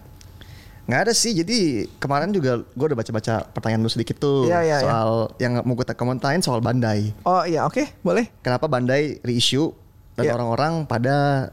Nggak 0.90 1.00
ada 1.00 1.12
sih, 1.14 1.32
jadi 1.32 1.58
kemarin 1.96 2.34
juga 2.34 2.66
gue 2.66 2.84
udah 2.84 2.98
baca-baca 2.98 3.46
pertanyaan 3.46 3.80
lu 3.80 3.88
sedikit 3.88 4.18
tuh 4.18 4.44
Iya, 4.44 4.58
iya, 4.60 4.76
iya. 4.76 4.78
soal 4.82 5.10
yang 5.38 5.62
mau 5.62 5.72
gue 5.72 5.86
komentarin 5.86 6.42
soal 6.42 6.58
Bandai. 6.58 7.14
Oh 7.22 7.46
iya 7.46 7.62
oke 7.62 8.02
boleh. 8.02 8.26
Kenapa 8.42 8.66
Bandai 8.66 9.22
reissue 9.22 9.70
dan 10.12 10.26
Iya. 10.26 10.32
orang-orang 10.34 10.84
pada 10.84 11.48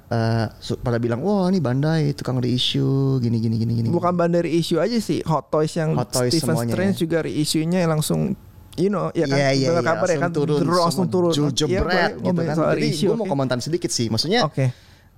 su- 0.57 0.75
pada 0.75 0.97
bilang 0.97 1.21
wah 1.21 1.45
ini 1.47 1.61
Bandai 1.61 2.11
tukang 2.11 2.35
reissue 2.37 3.21
gini 3.21 3.37
gini 3.37 3.55
gini 3.55 3.73
gini. 3.77 3.87
Bukan 3.87 4.11
bandar 4.11 4.43
issue 4.43 4.81
aja 4.81 4.97
sih. 4.97 5.21
Hot 5.23 5.47
Toys 5.47 5.71
yang 5.71 5.93
Hot 5.93 6.09
Toys 6.09 6.33
Stephen 6.33 6.57
semuanya 6.57 6.73
Strange 6.73 6.97
juga 6.97 7.17
reissue-nya 7.21 7.85
langsung 7.85 8.33
you 8.75 8.89
know 8.89 9.09
ya 9.11 9.25
kan 9.25 9.37
iya 9.37 9.49
dengar 9.69 9.81
iya, 9.81 9.89
kabar 9.89 10.07
ya 10.07 10.17
kan 10.19 10.31
turun, 10.33 10.61
langsung 10.61 11.05
turun. 11.09 11.33
jebret 11.51 12.13
boleh 12.13 12.25
gitu 12.25 12.41
kan. 12.43 12.55
soal 12.55 12.73
Jadi 12.73 12.89
gue 13.05 13.15
mau 13.15 13.25
komentar 13.25 13.57
sedikit 13.57 13.89
sih, 13.89 14.05
maksudnya 14.07 14.45
Oke. 14.45 14.65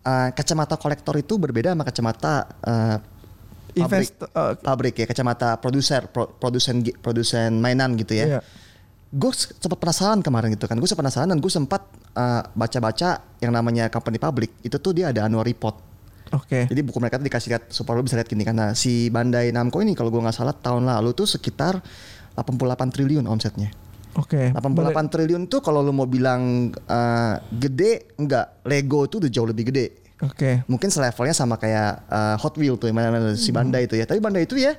eh, 0.01 0.29
kacamata 0.31 0.75
kolektor 0.75 1.15
itu 1.15 1.35
berbeda 1.35 1.71
sama 1.71 1.83
kacamata 1.83 2.33
eh, 2.63 2.97
pabrik, 3.79 4.09
Invest 4.11 4.13
eh, 4.23 4.53
pabrik 4.59 4.95
ya, 4.99 5.05
kacamata 5.07 5.49
produser, 5.57 6.07
pro- 6.11 6.29
produsen 6.29 6.83
produsen 6.99 7.57
mainan 7.57 7.95
gitu 7.95 8.13
ya. 8.15 8.25
iya. 8.37 8.41
Gue 9.09 9.33
sempat 9.33 9.81
penasaran 9.81 10.21
kemarin 10.21 10.53
gitu 10.53 10.69
kan, 10.69 10.77
gue 10.77 10.85
sempat 10.85 11.01
penasaran 11.07 11.29
dan 11.33 11.39
gue 11.41 11.51
sempat 11.51 11.81
eh, 12.13 12.43
baca-baca 12.53 13.09
yang 13.41 13.51
namanya 13.55 13.89
company 13.89 14.21
public 14.21 14.53
itu 14.61 14.77
tuh 14.77 14.93
dia 14.93 15.09
ada 15.09 15.25
annual 15.25 15.47
report. 15.47 15.89
Oke. 16.29 16.69
Jadi 16.69 16.81
buku 16.85 17.01
mereka 17.01 17.17
tuh 17.17 17.25
dikasih 17.25 17.47
lihat 17.57 17.63
supaya 17.73 17.97
lo 17.97 18.05
bisa 18.05 18.13
lihat 18.13 18.29
gini 18.29 18.45
karena 18.45 18.77
si 18.77 19.09
Bandai 19.09 19.49
Namco 19.49 19.81
ini 19.81 19.97
kalau 19.97 20.13
gue 20.13 20.21
nggak 20.21 20.37
salah 20.37 20.53
tahun 20.53 20.85
lalu 20.85 21.17
tuh 21.17 21.25
sekitar 21.25 21.81
88 22.37 22.93
triliun 22.93 23.25
omsetnya. 23.25 23.73
Oke. 24.17 24.53
88 24.53 24.73
boleh. 24.73 24.93
triliun 24.93 25.43
tuh 25.49 25.61
kalau 25.65 25.81
lu 25.81 25.89
mau 25.89 26.05
bilang 26.05 26.69
eh, 26.69 27.35
gede 27.49 28.13
enggak 28.21 28.61
Lego 28.69 29.09
tuh 29.09 29.25
udah 29.25 29.31
jauh 29.31 29.49
lebih 29.49 29.73
gede. 29.73 29.85
Oke. 30.19 30.63
Mungkin 30.67 30.89
selevelnya 30.89 31.31
sama 31.31 31.55
kayak 31.55 31.91
eh, 32.05 32.35
Hot 32.37 32.55
Wheel 32.55 32.75
tuh 32.75 32.87
yang 32.87 32.97
mana 32.97 33.33
si 33.33 33.49
Bandai 33.49 33.87
itu 33.87 33.95
ya. 33.95 34.03
Tapi 34.03 34.19
Bandai 34.19 34.43
itu 34.43 34.59
ya 34.59 34.75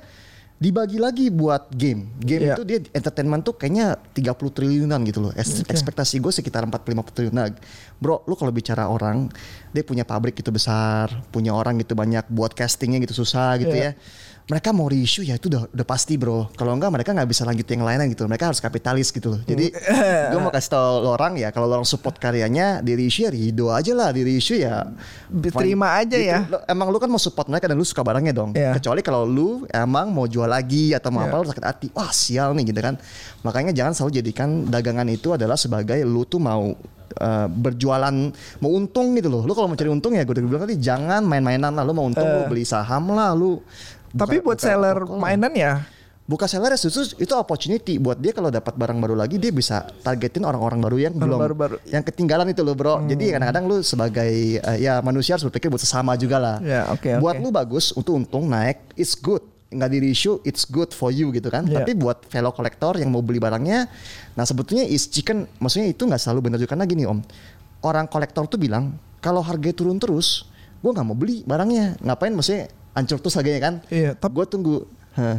dibagi 0.61 1.01
lagi 1.01 1.33
buat 1.33 1.73
game. 1.73 2.13
Game 2.21 2.45
Iya. 2.45 2.53
itu 2.53 2.61
dia 2.61 2.77
entertainment 2.93 3.41
tuh 3.41 3.57
kayaknya 3.57 3.97
30 4.13 4.53
triliunan 4.53 5.01
gitu 5.01 5.17
loh. 5.19 5.33
Es- 5.33 5.65
Oke. 5.65 5.73
Ekspektasi 5.73 6.21
gue 6.21 6.29
sekitar 6.29 6.61
45 6.61 7.09
triliun. 7.09 7.33
Nah, 7.33 7.49
bro, 7.97 8.21
lu 8.29 8.37
kalau 8.37 8.53
bicara 8.53 8.85
orang, 8.85 9.25
dia 9.73 9.81
punya 9.81 10.05
pabrik 10.05 10.37
gitu 10.37 10.53
besar, 10.53 11.09
punya 11.33 11.49
orang 11.49 11.81
gitu 11.81 11.97
banyak, 11.97 12.29
buat 12.29 12.53
castingnya 12.53 13.01
gitu 13.01 13.17
susah 13.17 13.57
gitu 13.57 13.73
Iya. 13.73 13.97
ya. 13.97 13.97
Mereka 14.41 14.69
mau 14.71 14.85
reissue 14.85 15.21
ya 15.21 15.35
itu 15.35 15.47
udah 15.47 15.69
udah 15.69 15.85
pasti 15.85 16.15
bro. 16.15 16.49
Kalau 16.51 16.71
enggak 16.71 16.89
mereka 16.89 17.09
nggak 17.11 17.25
bisa 17.25 17.43
lanjut 17.43 17.63
yang 17.63 17.81
lainnya 17.81 18.05
gitu. 18.05 18.25
Mereka 18.25 18.49
harus 18.49 18.57
kapitalis 18.57 19.07
gitu 19.09 19.31
loh. 19.31 19.41
Jadi 19.41 19.69
gue 20.31 20.39
mau 20.39 20.49
kasih 20.49 20.69
tau 20.69 20.99
lo 20.99 21.11
orang 21.11 21.35
ya 21.35 21.49
kalau 21.49 21.69
orang 21.69 21.85
support 21.85 22.15
karyanya 22.15 22.79
di 22.79 22.93
reissue 22.93 23.23
ya 23.23 23.31
rido 23.31 23.69
aja 23.69 23.91
lah 23.91 24.09
di 24.09 24.21
reissue 24.21 24.57
ya. 24.57 24.87
Diterima 25.27 25.95
aja 25.95 26.09
Gitu. 26.11 26.27
ya. 26.27 26.39
Lo- 26.45 26.65
emang 26.65 26.89
lu 26.89 26.97
kan 26.97 27.07
mau 27.07 27.17
support 27.17 27.47
mereka 27.47 27.65
dan 27.65 27.75
lu 27.75 27.85
suka 27.85 28.01
barangnya 28.01 28.33
dong. 28.33 28.51
Iya. 28.51 28.75
Kecuali 28.75 28.99
kalau 28.99 29.23
lu 29.23 29.63
emang 29.67 30.09
mau 30.09 30.25
jual 30.25 30.45
lagi 30.45 30.91
atau 30.91 31.09
mau 31.09 31.21
Iya. 31.21 31.31
apa 31.31 31.35
lu 31.37 31.47
sakit 31.47 31.65
hati. 31.65 31.87
Wah 31.91 32.11
sial 32.11 32.51
nih 32.51 32.65
gitu 32.67 32.81
kan. 32.81 32.95
Makanya 33.41 33.71
jangan 33.71 33.93
selalu 33.93 34.19
jadikan 34.19 34.65
dagangan 34.65 35.07
itu 35.07 35.31
adalah 35.31 35.55
sebagai 35.55 36.01
lu 36.01 36.25
tuh 36.25 36.37
mau 36.37 36.75
eh, 37.11 37.47
berjualan 37.47 38.15
mau 38.57 38.71
untung 38.71 39.15
gitu 39.15 39.27
loh. 39.27 39.43
Lu 39.43 39.51
kalau 39.51 39.67
mau 39.67 39.75
cari 39.75 39.87
untung 39.87 40.11
ya 40.11 40.23
gue 40.23 40.31
udah 40.31 40.43
bilang 40.43 40.63
tadi 40.63 40.75
jangan 40.75 41.21
main-mainan 41.21 41.71
lah. 41.71 41.83
Lu 41.83 41.91
mau 41.91 42.03
untung 42.03 42.23
lu 42.23 42.47
beli 42.47 42.63
saham 42.63 43.11
lah 43.11 43.31
lu. 43.31 43.63
Tapi 44.13 44.39
buka- 44.39 44.45
buat 44.53 44.57
buka 44.59 44.67
seller 44.67 44.97
lah. 45.07 45.19
mainan 45.19 45.53
ya 45.55 45.73
Buka 46.21 46.47
seller 46.47 46.71
ya 46.71 46.79
justru 46.79 47.03
itu 47.19 47.33
opportunity 47.35 47.99
buat 47.99 48.15
dia 48.15 48.31
kalau 48.31 48.47
dapat 48.47 48.71
barang 48.71 49.03
baru 49.03 49.19
lagi 49.19 49.35
dia 49.35 49.51
bisa 49.51 49.83
targetin 49.99 50.47
orang-orang 50.47 50.79
baru 50.79 50.97
yang 51.01 51.13
belum 51.17 51.39
baru-baru. 51.43 51.75
yang 51.91 51.99
ketinggalan 52.07 52.47
itu 52.47 52.63
loh 52.63 52.71
bro. 52.71 53.03
Hmm. 53.03 53.11
Jadi 53.11 53.35
kadang-kadang 53.35 53.63
lu 53.67 53.77
sebagai 53.83 54.31
eh, 54.55 54.77
ya 54.79 55.03
manusia 55.03 55.35
harus 55.35 55.43
berpikir 55.43 55.67
buat 55.67 55.83
sesama 55.83 56.15
juga 56.15 56.39
lah. 56.39 56.55
Ya, 56.63 56.87
oke, 56.87 57.19
buat 57.19 57.35
oke. 57.35 57.43
lu 57.43 57.49
bagus 57.51 57.91
untuk 57.91 58.15
untung 58.15 58.47
naik 58.47 58.79
it's 58.95 59.11
good. 59.11 59.43
Nggak 59.75 59.89
di 59.91 59.97
reissue 60.07 60.39
it's 60.47 60.63
good 60.63 60.95
for 60.95 61.11
you 61.11 61.35
gitu 61.35 61.51
kan. 61.51 61.67
Ya. 61.67 61.83
Tapi 61.83 61.99
buat 61.99 62.23
fellow 62.31 62.55
kolektor 62.55 62.95
yang 62.95 63.11
mau 63.11 63.19
beli 63.19 63.41
barangnya, 63.41 63.91
nah 64.31 64.47
sebetulnya 64.47 64.87
is 64.87 65.11
chicken 65.11 65.49
maksudnya 65.59 65.91
itu 65.91 66.07
nggak 66.07 66.21
selalu 66.21 66.47
benar 66.47 66.63
juga 66.63 66.79
karena 66.79 66.87
gini 66.87 67.03
om. 67.03 67.19
Orang 67.83 68.07
kolektor 68.07 68.47
tuh 68.47 68.61
bilang 68.61 68.95
kalau 69.19 69.43
harga 69.43 69.73
turun 69.75 69.99
terus, 69.99 70.47
gue 70.79 70.91
nggak 70.95 71.07
mau 71.11 71.17
beli 71.17 71.43
barangnya. 71.43 71.99
Ngapain 71.99 72.31
maksudnya 72.31 72.71
hancur 72.91 73.17
terus 73.19 73.35
harganya 73.35 73.61
kan? 73.61 73.73
Iya, 73.87 74.15
tapi- 74.15 74.35
Gue 74.35 74.45
tunggu. 74.47 74.77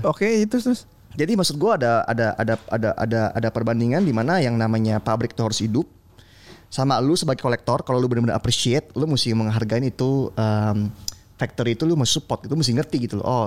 Oke 0.04 0.28
itu 0.44 0.60
terus 0.60 0.84
Jadi 1.12 1.36
maksud 1.36 1.60
gua 1.60 1.76
ada 1.76 2.04
ada 2.08 2.32
ada 2.40 2.54
ada 2.72 2.90
ada 2.96 3.20
ada 3.36 3.48
perbandingan 3.52 4.00
di 4.00 4.16
mana 4.16 4.40
yang 4.40 4.56
namanya 4.56 4.96
pabrik 4.96 5.36
itu 5.36 5.44
harus 5.44 5.60
hidup 5.60 5.84
sama 6.72 6.96
lu 7.04 7.12
sebagai 7.12 7.44
kolektor 7.44 7.84
kalau 7.84 8.00
lu 8.00 8.08
benar-benar 8.08 8.40
appreciate 8.40 8.88
lu 8.96 9.04
mesti 9.04 9.36
menghargai 9.36 9.84
itu 9.84 10.32
um, 10.32 10.88
factory 11.42 11.74
itu 11.74 11.83
lu 11.83 11.92
mesti 11.92 12.14
support 12.14 12.40
itu 12.40 12.55
mesti 12.55 12.70
ngerti 12.72 12.96
gitu 13.02 13.18
loh 13.18 13.26
oh 13.26 13.46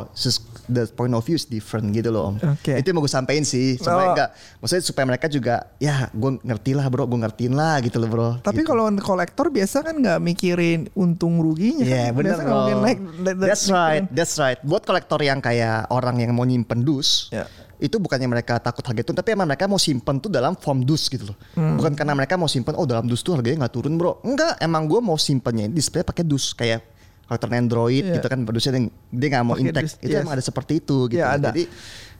the 0.67 0.83
point 0.89 1.09
of 1.09 1.21
view 1.21 1.33
is 1.33 1.45
different 1.45 1.89
gitu 1.89 2.11
loh 2.11 2.29
om 2.29 2.35
Oke. 2.37 2.75
itu 2.75 2.85
yang 2.85 2.97
mau 2.97 3.01
gue 3.01 3.13
sampein 3.13 3.41
sih 3.41 3.77
supaya 3.77 3.95
Oh. 3.95 4.11
enggak 4.11 4.29
maksudnya 4.59 4.83
supaya 4.83 5.05
mereka 5.05 5.25
juga 5.27 5.55
ya 5.77 6.11
gue 6.11 6.31
ngerti 6.41 6.71
lah 6.73 6.85
bro 6.87 7.05
gue 7.05 7.15
ngertiin 7.17 7.53
lah 7.53 7.79
gitu 7.79 7.97
loh 7.97 8.09
bro 8.09 8.29
Tapi 8.41 8.57
Gitu. 8.57 8.67
kalau 8.67 8.83
kolektor 8.97 9.47
biasa 9.47 9.77
kan 9.81 9.95
nggak 9.95 10.19
mikirin 10.19 10.89
untung 10.93 11.37
ruginya. 11.37 11.81
Iya 11.81 12.03
kan. 12.05 12.13
benar 12.13 12.37
bro. 12.37 12.51
mungkin 12.51 12.77
naik. 12.81 12.99
naik- 13.21 13.37
That's 13.39 13.69
right, 13.69 14.03
that's 14.09 14.35
right. 14.35 14.57
Buat 14.59 14.83
kolektor 14.83 15.21
yang 15.21 15.39
kayak 15.39 15.87
orang 15.87 16.17
yang 16.17 16.33
mau 16.33 16.43
nyimpen 16.43 16.81
dus, 16.81 17.29
Ya. 17.29 17.45
itu 17.77 17.95
bukannya 17.95 18.25
mereka 18.25 18.57
takut 18.57 18.81
harga 18.81 19.03
turun, 19.03 19.15
tapi 19.15 19.31
emang 19.31 19.45
mereka 19.45 19.65
mau 19.65 19.77
simpen 19.77 20.17
tuh 20.17 20.27
dalam 20.27 20.55
form 20.55 20.81
dus 20.81 21.05
gitu 21.05 21.29
loh. 21.29 21.37
Hmm. 21.53 21.75
Bukan 21.75 21.93
karena 21.93 22.11
mereka 22.13 22.33
mau 22.33 22.47
simpen, 22.47 22.73
oh 22.73 22.83
dalam 22.83 23.05
dus 23.05 23.21
tuh 23.21 23.33
harganya 23.33 23.63
nggak 23.63 23.73
turun 23.73 23.93
bro. 23.93 24.17
Enggak, 24.21 24.57
emang 24.57 24.83
gue 24.83 24.97
mau 24.99 25.15
simpennya 25.15 25.67
display 25.67 26.01
pakai 26.01 26.23
dus 26.23 26.51
kayak 26.51 26.81
kolektor 27.25 27.49
Android 27.51 28.01
Iya. 28.01 28.15
gitu 28.15 28.27
kan, 28.27 28.39
dusnya 28.43 28.71
dia, 28.71 28.81
dia 29.11 29.27
nggak 29.31 29.43
mau 29.43 29.55
intact. 29.55 29.83
dus, 29.83 29.95
Itu 29.99 30.11
yes. 30.11 30.21
emang 30.21 30.33
ada 30.33 30.43
seperti 30.43 30.77
itu 30.77 30.97
gitu. 31.07 31.17
Iya, 31.17 31.35
ada. 31.35 31.49
Jadi 31.49 31.65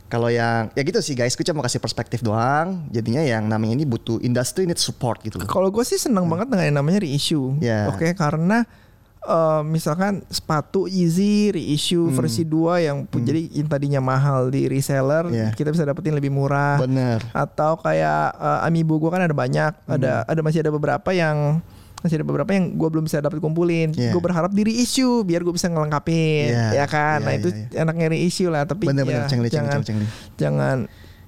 kalau 0.05 0.29
yang 0.29 0.69
ya 0.69 0.81
gitu 0.81 0.99
sih 0.99 1.13
guys, 1.13 1.33
gue 1.33 1.41
cuma 1.43 1.59
mau 1.59 1.65
kasih 1.65 1.77
perspektif 1.77 2.19
doang. 2.19 2.85
Jadinya 2.89 3.21
yang 3.21 3.43
namanya 3.43 3.73
ini 3.73 3.85
butuh 3.85 4.17
industry 4.19 4.63
need 4.63 4.77
support 4.77 5.21
gitu. 5.21 5.37
Kalau 5.41 5.67
gue 5.67 5.81
sih 5.81 5.97
seneng 5.97 6.25
banget 6.25 6.45
dengan 6.47 6.65
yang 6.65 6.77
namanya 6.79 6.99
reissue. 6.99 7.57
Ya. 7.57 7.85
Oke, 7.87 8.13
karena 8.13 8.65
eh, 9.23 9.61
misalkan 9.63 10.21
sepatu 10.27 10.85
Easy 10.85 11.49
reissue 11.49 12.05
Hmm. 12.05 12.13
versi 12.15 12.43
2 12.43 12.77
yang 12.79 12.97
pu- 13.03 13.17
jadi 13.19 13.49
yang 13.51 13.65
tadinya 13.65 13.97
mahal 13.99 14.49
di 14.49 14.65
reseller, 14.65 15.25
Ya. 15.27 15.49
kita 15.49 15.69
bisa 15.69 15.81
dapetin 15.81 16.13
lebih 16.13 16.29
murah. 16.29 16.77
Bener. 16.77 17.25
Atau 17.31 17.73
kayak 17.77 18.21
eh, 18.31 18.65
Amiibo 18.65 18.97
gue 18.97 19.09
kan 19.09 19.19
ada 19.19 19.33
banyak, 19.33 19.73
ada 19.83 20.21
Hmm. 20.21 20.29
ada 20.29 20.39
masih 20.39 20.61
ada 20.61 20.69
beberapa 20.69 21.09
yang 21.09 21.57
masih 22.03 22.21
ada 22.21 22.25
beberapa 22.25 22.51
yang 22.51 22.75
gue 22.75 22.89
belum 22.91 23.03
bisa 23.05 23.17
dapat 23.19 23.39
kumpulin. 23.39 23.93
Yeah. 23.93 24.11
Gue 24.11 24.21
berharap 24.21 24.51
di 24.51 24.63
reissue 24.63 25.23
biar 25.23 25.41
gue 25.41 25.53
bisa 25.53 25.69
ngelengkapin, 25.69 26.51
Yeah. 26.51 26.71
ya 26.81 26.85
kan. 26.85 27.21
Yeah, 27.21 27.25
nah 27.25 27.33
itu 27.33 27.47
yeah, 27.51 27.81
enaknya 27.85 28.07
reissue 28.11 28.49
lah, 28.51 28.63
tapi 28.65 28.85
Bener-bener 28.89 29.25
ya, 29.25 29.29
cengli, 29.29 29.49
cengli, 29.49 29.69
jangan 29.69 29.81
cengli. 29.81 30.05
jangan 30.35 30.77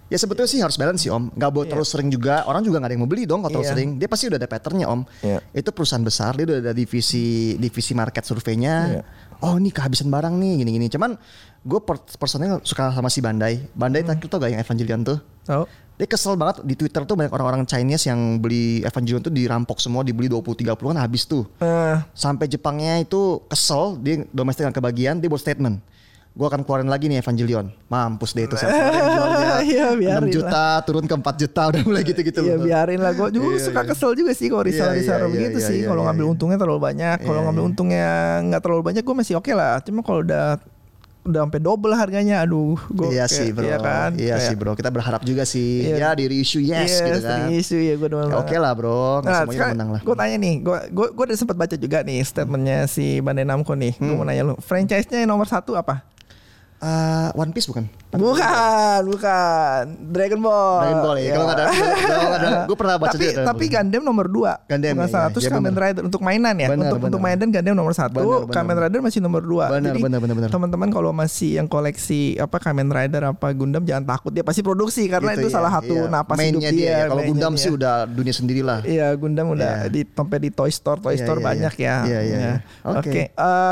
Ya 0.08 0.16
sebetulnya 0.16 0.48
sih 0.48 0.64
harus 0.64 0.80
balance 0.80 1.04
sih 1.04 1.12
om. 1.12 1.28
Gak 1.36 1.52
boleh 1.52 1.68
Iya. 1.68 1.72
terlalu 1.76 1.88
sering 1.88 2.08
juga. 2.08 2.40
Orang 2.48 2.64
juga 2.64 2.80
gak 2.80 2.88
ada 2.88 2.96
yang 2.96 3.04
mau 3.04 3.12
beli 3.12 3.28
dong 3.28 3.44
kalau 3.44 3.60
terlalu 3.60 3.68
Iya. 3.68 3.74
sering. 3.76 3.90
Dia 4.00 4.08
pasti 4.08 4.24
udah 4.32 4.40
ada 4.40 4.48
patternnya 4.48 4.88
om. 4.88 5.02
Iya. 5.20 5.44
Itu 5.52 5.70
perusahaan 5.76 6.00
besar. 6.00 6.32
Dia 6.40 6.48
udah 6.48 6.58
ada 6.64 6.72
divisi 6.72 7.26
divisi 7.60 7.92
market 7.92 8.24
surveinya. 8.24 8.76
Iya. 8.88 9.02
Oh 9.44 9.60
ini 9.60 9.68
kehabisan 9.68 10.08
barang 10.08 10.32
nih 10.40 10.64
gini-gini. 10.64 10.88
Cuman 10.88 11.20
gue 11.60 11.80
per 11.84 12.00
personnya 12.16 12.64
suka 12.64 12.96
sama 12.96 13.12
si 13.12 13.20
Bandai. 13.20 13.68
Bandai 13.76 14.08
Hmm. 14.08 14.16
tau 14.16 14.40
gak 14.40 14.56
yang 14.56 14.64
Evangelion 14.64 15.04
tuh? 15.04 15.20
tahu. 15.44 15.64
Dia 15.98 16.06
kesel 16.06 16.38
banget 16.38 16.62
di 16.62 16.78
Twitter 16.78 17.02
tuh 17.04 17.18
banyak 17.18 17.34
orang-orang 17.34 17.66
Chinese 17.66 18.06
yang 18.06 18.38
beli 18.38 18.86
Evangelion 18.86 19.18
tuh 19.18 19.34
dirampok 19.34 19.82
semua, 19.82 20.06
dibeli 20.06 20.30
20-30 20.30 20.78
kan 20.78 20.98
habis 21.02 21.26
tuh. 21.26 21.50
Eh, 21.58 21.98
Sampai 22.14 22.46
Jepangnya 22.46 23.02
itu 23.02 23.42
kesel, 23.50 23.98
dia 23.98 24.22
domestik 24.30 24.62
yang 24.62 24.78
kebagian, 24.78 25.18
dia 25.18 25.26
buat 25.26 25.42
statement. 25.42 25.82
Gue 26.38 26.46
akan 26.46 26.62
keluarin 26.62 26.86
lagi 26.86 27.10
nih 27.10 27.18
Evangelion. 27.18 27.74
Mampus 27.90 28.38
deh 28.38 28.46
itu 28.46 28.54
saya 28.54 28.70
keluarin 28.78 29.06
jualnya 29.10 29.50
Iya, 29.74 29.86
6 29.98 30.02
biarin 30.06 30.30
juta 30.30 30.66
turun 30.86 31.06
ke 31.10 31.16
4 31.18 31.42
juta 31.42 31.62
udah 31.74 31.82
mulai 31.82 32.04
gitu-gitu 32.06 32.40
Iya 32.46 32.56
biarin 32.62 33.02
lah 33.02 33.18
gue 33.18 33.28
juga 33.34 33.58
Iya, 33.58 33.66
suka 33.66 33.82
iya. 33.82 33.90
kesel 33.90 34.12
juga 34.14 34.32
sih 34.38 34.48
kalau 34.54 34.62
Iya, 34.70 34.94
reseller 34.94 35.02
iya, 35.02 35.34
begitu 35.34 35.58
iya, 35.58 35.66
sih 35.66 35.78
iya, 35.82 35.88
kalau 35.90 36.06
iya, 36.06 36.08
ngambil 36.14 36.26
iya. 36.30 36.34
untungnya 36.38 36.58
terlalu 36.62 36.82
banyak 36.86 37.18
kalau 37.26 37.40
Iya, 37.42 37.46
ngambil 37.50 37.64
iya. 37.66 37.70
untungnya 37.74 38.10
nggak 38.54 38.62
terlalu 38.62 38.82
banyak 38.86 39.02
gue 39.02 39.16
masih 39.18 39.34
oke 39.42 39.52
lah 39.58 39.74
cuma 39.82 40.00
kalau 40.06 40.20
udah 40.22 40.46
udah 41.28 41.42
sampai 41.44 41.60
double 41.60 41.92
harganya 41.92 42.40
aduh 42.40 42.80
gue 42.88 43.12
Iya 43.12 43.28
sih 43.28 43.52
bro. 43.52 43.62
iya 43.62 43.78
kan 43.78 44.16
Iya 44.16 44.36
sih 44.40 44.56
bro. 44.56 44.72
Kita 44.72 44.88
berharap 44.88 45.22
juga 45.22 45.44
sih. 45.44 45.84
Iya. 45.86 45.96
Ya 45.98 46.10
di 46.14 46.26
reissue 46.26 46.60
yes, 46.60 46.98
gitu 46.98 47.20
kan. 47.22 47.52
isu 47.52 47.76
ya 47.78 47.94
gue 47.96 48.08
Ya, 48.08 48.24
Oke 48.34 48.48
banget. 48.50 48.60
lah 48.60 48.72
bro. 48.72 49.20
Nggak 49.20 49.28
Nah, 49.28 49.40
semuanya 49.44 49.68
menang 49.70 49.90
lah. 49.92 50.02
gue 50.02 50.16
tanya 50.16 50.38
nih, 50.38 50.56
gue 50.60 50.78
gue 50.90 51.08
gue 51.12 51.24
udah 51.28 51.38
sempat 51.38 51.56
baca 51.56 51.76
juga 51.76 51.98
nih 52.02 52.20
statementnya 52.22 52.78
si 52.86 53.20
Bandai 53.20 53.44
Namco 53.44 53.74
nih. 53.74 53.94
Gue 53.94 54.08
Hmm. 54.08 54.16
mau 54.16 54.26
nanya 54.26 54.44
lu, 54.44 54.56
franchise-nya 54.58 55.20
yang 55.20 55.30
nomor 55.30 55.46
satu 55.46 55.74
apa? 55.74 56.08
Uh, 56.78 57.34
One 57.34 57.50
Piece 57.50 57.66
bukan? 57.66 57.90
Bukan, 58.14 59.02
bukan. 59.10 59.84
Dragon 60.14 60.40
Ball. 60.40 60.78
Dragon 60.86 61.02
Ball 61.02 61.18
ya. 61.20 61.32
Kalau 61.34 61.46
nggak 61.50 61.58
ada, 61.58 61.66
kalau 61.98 62.30
ada, 62.38 62.50
gue 62.70 62.78
pernah 62.78 62.96
baca 63.02 63.10
tapi, 63.18 63.26
juga. 63.28 63.42
Tapi 63.50 63.66
Gundam 63.68 64.02
nomor 64.06 64.26
2 64.30 64.70
Gundam, 64.70 64.94
Bukan 64.94 65.10
ya, 65.10 65.12
satu 65.12 65.38
ya, 65.42 65.50
Kamen 65.50 65.74
bener. 65.74 65.82
Rider 65.82 66.04
untuk 66.06 66.22
mainan 66.22 66.56
ya. 66.56 66.68
Bener, 66.70 66.86
untuk 66.86 66.98
bener. 67.02 67.10
untuk 67.10 67.22
mainan 67.22 67.48
Gundam 67.50 67.74
nomor 67.74 67.94
satu. 67.98 68.22
Bener, 68.22 68.40
bener. 68.46 68.54
Kamen 68.54 68.76
Rider 68.78 69.00
masih 69.02 69.20
nomor 69.26 69.42
2 69.42 69.74
Bener, 69.74 69.90
Jadi 69.90 70.00
bener, 70.06 70.20
bener, 70.22 70.36
bener. 70.38 70.50
teman-teman 70.54 70.90
kalau 70.94 71.12
masih 71.12 71.50
yang 71.58 71.68
koleksi 71.68 72.38
apa 72.38 72.58
Kamen 72.62 72.88
Rider 72.94 73.22
apa 73.26 73.48
Gundam 73.58 73.82
jangan 73.82 74.06
takut 74.06 74.30
dia 74.30 74.46
pasti 74.46 74.62
produksi 74.62 75.10
karena 75.10 75.34
Gitu 75.34 75.42
itu 75.44 75.48
ya, 75.50 75.56
salah 75.58 75.72
satu 75.74 75.96
iya. 75.98 76.14
napas 76.14 76.38
hidup 76.40 76.62
Mainnya 76.62 76.72
dia. 76.72 76.78
dia. 76.78 76.86
ya. 76.94 76.98
Kalau 77.10 77.22
mainnya 77.22 77.30
Gundam 77.34 77.54
dia. 77.58 77.64
sih 77.66 77.72
udah 77.74 77.96
dunia 78.06 78.34
sendiri 78.34 78.62
lah. 78.62 78.80
Iya 78.86 79.08
Gundam 79.18 79.46
udah 79.52 79.74
Iya. 79.86 79.92
di 79.92 80.02
sampai 80.06 80.38
di 80.40 80.50
Toy 80.54 80.70
Store 80.70 81.02
Toy 81.02 81.18
Iya, 81.18 81.26
Store 81.26 81.40
iya, 81.42 81.46
banyak 81.50 81.74
iya. 81.82 81.90
ya. 81.90 81.98
Iya, 82.06 82.20
iya. 82.22 82.52
Oke. 82.86 83.10
Oke. 83.10 83.24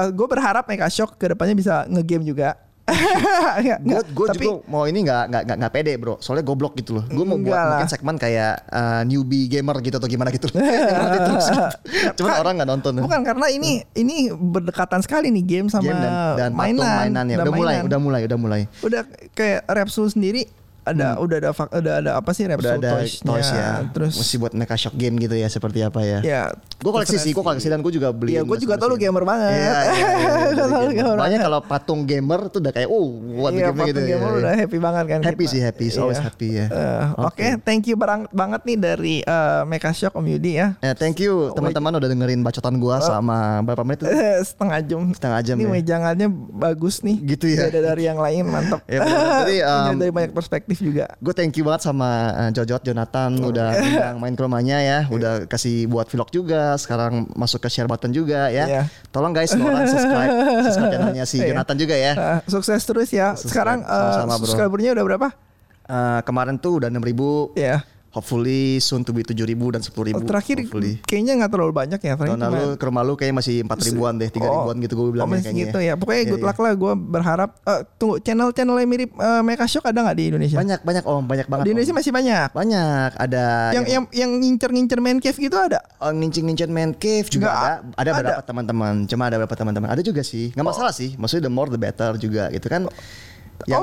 gue 0.09 0.27
berharap 0.27 0.65
Mecha 0.65 0.89
Shock 0.89 1.21
ke 1.21 1.29
depannya 1.29 1.53
bisa 1.53 1.85
ngegame 1.85 2.25
juga. 2.25 2.57
Gue 2.85 3.73
nggak, 3.81 4.03
gue 4.13 4.27
tapi 4.29 4.45
juga 4.45 4.61
mau 4.69 4.85
ini 4.85 4.99
nggak 5.01 5.23
nggak 5.33 5.55
nggak 5.57 5.71
pede 5.73 5.93
bro. 5.97 6.21
Soalnya 6.21 6.45
goblok 6.45 6.77
gitu 6.77 7.01
loh. 7.01 7.05
Gue 7.09 7.25
mau 7.25 7.37
buat 7.41 7.57
lah. 7.57 7.67
mungkin 7.73 7.89
segmen 7.89 8.15
kayak 8.21 8.53
uh, 8.69 9.01
newbie 9.09 9.49
gamer 9.49 9.81
gitu 9.81 9.97
atau 9.97 10.05
gimana 10.05 10.29
gitu. 10.29 10.45
Terus 10.53 11.47
gitu. 11.49 12.21
Cuman 12.21 12.33
orang 12.45 12.53
nggak 12.61 12.69
nonton. 12.69 12.91
bukan 13.01 13.21
karena 13.25 13.47
ini 13.49 13.81
ini 13.97 14.29
berdekatan 14.29 15.01
sekali 15.01 15.33
nih 15.33 15.43
game 15.43 15.67
sama 15.69 15.85
Game 15.85 16.01
dan, 16.01 16.13
dan 16.37 16.51
mainan. 16.53 16.85
mainannya. 17.09 17.35
dan 17.37 17.45
Udah 17.45 17.53
mulai, 17.53 17.73
mainan. 17.73 17.85
udah 17.89 17.99
mulai, 17.99 18.21
udah 18.25 18.37
mulai. 18.37 18.61
Udah 18.85 19.01
kayak 19.33 19.65
Repsol 19.65 20.09
sendiri 20.09 20.45
ada 20.85 21.17
udah 21.17 21.37
ada 21.39 21.49
udah 21.51 21.93
ada 21.97 22.11
apa 22.15 22.29
sih 22.31 22.45
Hmm. 22.45 22.53
Repsol 22.53 22.77
Udah 22.77 22.91
ada 22.93 23.01
toys 23.01 23.49
ya. 23.49 23.69
Terus 23.89 24.13
Mesti 24.15 24.35
buat 24.37 24.53
Mecha 24.53 24.77
Shock 24.77 24.95
game 24.95 25.17
gitu 25.17 25.33
ya 25.33 25.47
seperti 25.47 25.81
apa 25.81 25.99
ya. 25.99 26.19
ya 26.21 26.43
Gue 26.75 26.91
koleksi 26.91 27.17
sih, 27.17 27.31
gue 27.31 27.41
koleksi 27.41 27.65
dan 27.65 27.79
gue 27.79 27.89
juga 27.89 28.09
beli. 28.09 28.31
Iya, 28.31 28.41
gue 28.41 28.57
juga 28.57 28.75
tau 28.75 28.87
lu 28.87 28.95
gamer 28.95 29.23
banget. 29.23 29.49
Iya, 29.49 29.57
iya, 29.57 29.73
iya, 29.89 30.07
iya, 30.13 30.29
gamer. 30.61 30.89
gamer 30.91 31.15
Makanya 31.15 31.17
banget. 31.17 31.39
kalau 31.41 31.59
patung 31.61 32.01
gamer 32.03 32.39
tuh 32.47 32.59
udah 32.59 32.71
kayak, 32.71 32.85
oh, 32.87 33.05
buat 33.33 33.51
Iya, 33.51 33.59
game 33.65 33.75
gitu. 33.81 33.81
patung 33.81 34.05
ya. 34.05 34.09
gamer 34.11 34.31
udah 34.35 34.53
happy 34.53 34.77
banget 34.77 35.05
kan. 35.07 35.19
Happy 35.21 35.43
kita. 35.43 35.51
sih, 35.51 35.59
happy. 35.59 35.85
It's 35.85 35.97
always 35.97 36.15
Iya. 36.15 36.25
happy 36.25 36.47
ya. 36.53 36.65
Eh, 36.67 37.03
Oke, 37.17 37.25
Oke. 37.25 37.47
thank 37.63 37.83
you 37.83 37.95
barang, 37.95 38.29
banget 38.29 38.61
nih 38.63 38.77
dari 38.77 39.15
eh, 39.19 39.61
Mecha 39.65 39.89
Shock 39.89 40.13
Om 40.13 40.25
Yudi 40.27 40.51
ya. 40.55 40.77
Ya, 40.79 40.93
thank 40.93 41.17
you 41.17 41.49
teman-teman 41.51 41.91
udah 41.91 42.05
dengerin 42.05 42.39
bacotan 42.39 42.75
gua 42.75 43.01
selama 43.01 43.35
berapa 43.63 43.81
menit 43.81 43.99
tuh? 43.99 44.11
setengah 44.45 44.77
jam. 44.83 45.01
Setengah 45.09 45.39
jam 45.41 45.55
Ini 45.55 45.63
ya. 45.63 45.69
mejangannya 45.73 46.27
bagus 46.53 47.01
nih. 47.01 47.17
Gitu 47.25 47.49
ya. 47.49 47.65
Beda 47.65 47.81
dari 47.87 48.03
yang 48.03 48.19
lain, 48.19 48.45
mantap. 48.45 48.85
Ya, 48.91 49.01
bener. 49.01 49.27
Jadi, 49.41 49.55
um, 49.63 49.93
dari 49.97 50.11
banyak 50.13 50.31
perspektif 50.31 50.74
juga. 50.79 51.05
Gue 51.17 51.31
thank 51.31 51.55
you 51.55 51.63
banget 51.63 51.85
sama 51.85 52.07
uh, 52.31 52.49
Jojot 52.49 52.81
Jonathan 52.81 53.31
udah 53.37 53.69
undang 53.85 54.15
main 54.17 54.33
ke 54.33 54.41
rumahnya 54.41 54.77
ya, 54.79 54.99
udah 55.07 55.45
kasih 55.45 55.85
buat 55.85 56.05
vlog 56.05 56.29
juga, 56.29 56.75
sekarang 56.75 57.27
masuk 57.33 57.63
ke 57.63 57.69
share 57.69 57.87
button 57.87 58.09
juga 58.09 58.47
ya. 58.49 58.65
Iya. 58.65 58.83
Tolong 59.09 59.31
guys 59.31 59.51
orang 59.53 59.87
subscribe, 59.93 60.31
subscribe 60.65 60.91
channelnya 60.91 61.23
si 61.23 61.37
Iya. 61.39 61.51
Jonathan 61.51 61.77
juga 61.77 61.95
ya. 61.95 62.13
Eh, 62.13 62.39
sukses 62.47 62.81
terus 62.81 63.09
ya. 63.09 63.33
Subscribe. 63.33 63.49
Sekarang 63.51 63.79
eh, 63.81 64.23
bro. 64.25 64.37
subscribernya 64.43 64.91
udah 64.95 65.05
berapa? 65.05 65.27
Uh, 65.85 66.19
kemarin 66.25 66.57
tuh 66.57 66.81
udah 66.81 66.89
6000 66.89 67.53
Ya. 67.53 67.85
Hopefully 68.15 68.79
soon 68.79 69.03
to 69.03 69.11
be 69.11 69.27
7000 69.27 69.43
dan 69.75 69.83
10000 69.83 70.23
Terakhir 70.23 70.55
hopefully. 70.63 71.03
kayaknya 71.03 71.35
nggak 71.35 71.51
terlalu 71.51 71.73
banyak 71.75 71.99
ya. 71.99 72.15
Terakhir 72.15 72.39
Tahun 72.39 72.47
lalu 72.47 72.67
ke 72.79 72.85
rumah 72.87 73.03
lu 73.03 73.13
kayaknya 73.13 73.35
masih 73.35 73.55
4 73.67 73.87
ribuan 73.91 74.13
deh, 74.15 74.29
3 74.31 74.39
ribuan 74.39 74.75
gitu 74.79 74.93
gue 74.95 75.03
oh, 75.03 75.11
bilang 75.11 75.27
masih 75.27 75.51
kayaknya. 75.51 75.63
gitu 75.67 75.77
ya. 75.83 75.93
Pokoknya 75.93 76.21
Iya, 76.23 76.31
good 76.31 76.45
luck 76.47 76.57
lah. 76.57 76.71
Gue 76.73 76.93
berharap. 76.95 77.49
eh, 77.61 77.81
tunggu 77.99 78.15
channel-channel 78.17 78.77
yang 78.79 78.89
mirip 78.89 79.11
eh, 79.11 79.41
Mecha 79.43 79.67
Shock 79.67 79.85
ada 79.85 79.99
nggak 79.99 80.15
di 80.15 80.23
Indonesia? 80.31 80.55
Banyak 80.55 80.79
banyak 80.81 81.03
om, 81.03 81.23
banyak 81.27 81.47
banget. 81.51 81.63
di 81.63 81.69
Om. 81.69 81.73
Indonesia 81.75 81.93
masih 81.93 82.11
banyak. 82.11 82.49
banyak. 82.55 83.09
Ada 83.19 83.43
yang 83.75 83.85
yang 83.85 84.03
yang 84.15 84.31
ngincer-ngincer 84.39 84.99
main 85.03 85.19
cave 85.19 85.35
gitu 85.35 85.57
ada. 85.59 85.83
Oh, 85.99 86.15
ngincing-ngincing 86.15 86.71
man 86.71 86.95
cave 86.95 87.27
juga 87.27 87.51
Nggak, 87.51 87.59
ada. 87.59 87.73
Ada 87.75 87.83
ada. 87.91 88.07
Oh. 88.07 88.15
beberapa 88.15 88.43
teman-teman. 88.47 88.93
Cuma 89.05 89.23
ada 89.27 89.35
beberapa 89.35 89.57
teman-teman. 89.59 89.87
Ada 89.91 89.99
juga 89.99 90.23
sih. 90.23 90.55
Nggak 90.55 90.63
masalah 90.65 90.95
sih. 90.95 91.19
Maksudnya 91.19 91.49
the 91.49 91.53
more 91.53 91.67
the 91.67 91.75
better 91.75 92.15
juga 92.15 92.47
gitu 92.49 92.71
kan. 92.71 92.87
oh, 92.87 92.93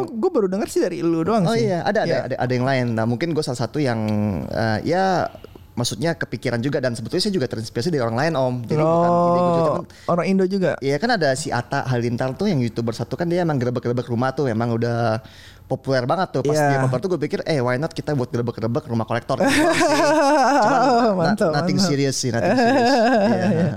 gue 0.05 0.31
baru 0.31 0.47
dengar 0.47 0.66
sih 0.66 0.79
dari 0.79 1.01
lu 1.01 1.23
doang 1.23 1.43
Oh 1.43 1.53
sih. 1.53 1.64
iya, 1.64 1.81
ada 1.81 2.03
ada, 2.03 2.07
Iya. 2.07 2.20
ada 2.25 2.37
ada 2.37 2.53
yang 2.53 2.64
lain. 2.64 2.87
Nah, 2.93 3.05
mungkin 3.05 3.33
gue 3.33 3.41
salah 3.41 3.57
satu 3.59 3.77
yang 3.77 3.99
eh, 4.47 4.79
ya 4.85 5.27
maksudnya 5.73 6.12
kepikiran 6.12 6.61
juga 6.61 6.79
dan 6.79 6.93
sebetulnya 6.93 7.25
saya 7.25 7.33
juga 7.33 7.49
terinspirasi 7.49 7.89
dari 7.89 7.99
orang 7.99 8.12
lain 8.14 8.33
om. 8.35 8.55
Jadi 8.61 8.77
bukan 8.79 9.09
ide 9.09 9.41
gue 9.41 9.53
juga, 9.57 9.70
Oh, 9.73 9.85
orang 10.07 10.27
Indo 10.29 10.45
juga. 10.45 10.77
Iya 10.79 10.97
kan 10.97 11.11
ada 11.11 11.33
si 11.33 11.49
Ata 11.49 11.83
Halilintar 11.83 12.37
tuh 12.37 12.45
yang 12.45 12.61
youtuber 12.61 12.93
satu 12.93 13.16
kan 13.16 13.25
dia 13.25 13.41
emang 13.41 13.57
gerebek-gerebek 13.57 14.05
rumah 14.05 14.31
tuh 14.31 14.47
emang 14.47 14.68
udah 14.70 15.25
populer 15.62 16.02
banget 16.02 16.28
tuh 16.30 16.42
pas 16.42 16.52
Iya. 16.52 16.68
dia 16.68 16.78
populer 16.80 17.00
tuh 17.00 17.10
gue 17.10 17.20
pikir 17.20 17.38
eh 17.42 17.58
why 17.58 17.76
not 17.76 17.90
kita 17.90 18.12
buat 18.12 18.28
gerebek-gerebek 18.28 18.84
rumah 18.84 19.02
kolektor 19.02 19.38
gitu. 19.40 19.50
Cuman 19.52 20.80
na- 20.80 21.14
Mantap, 21.14 21.50
nothing 21.52 21.76
mantap. 21.76 21.90
serious 21.90 22.14
sih 22.14 22.28
nothing 22.28 22.52
serious. 22.52 22.90
Iya. 23.42 23.68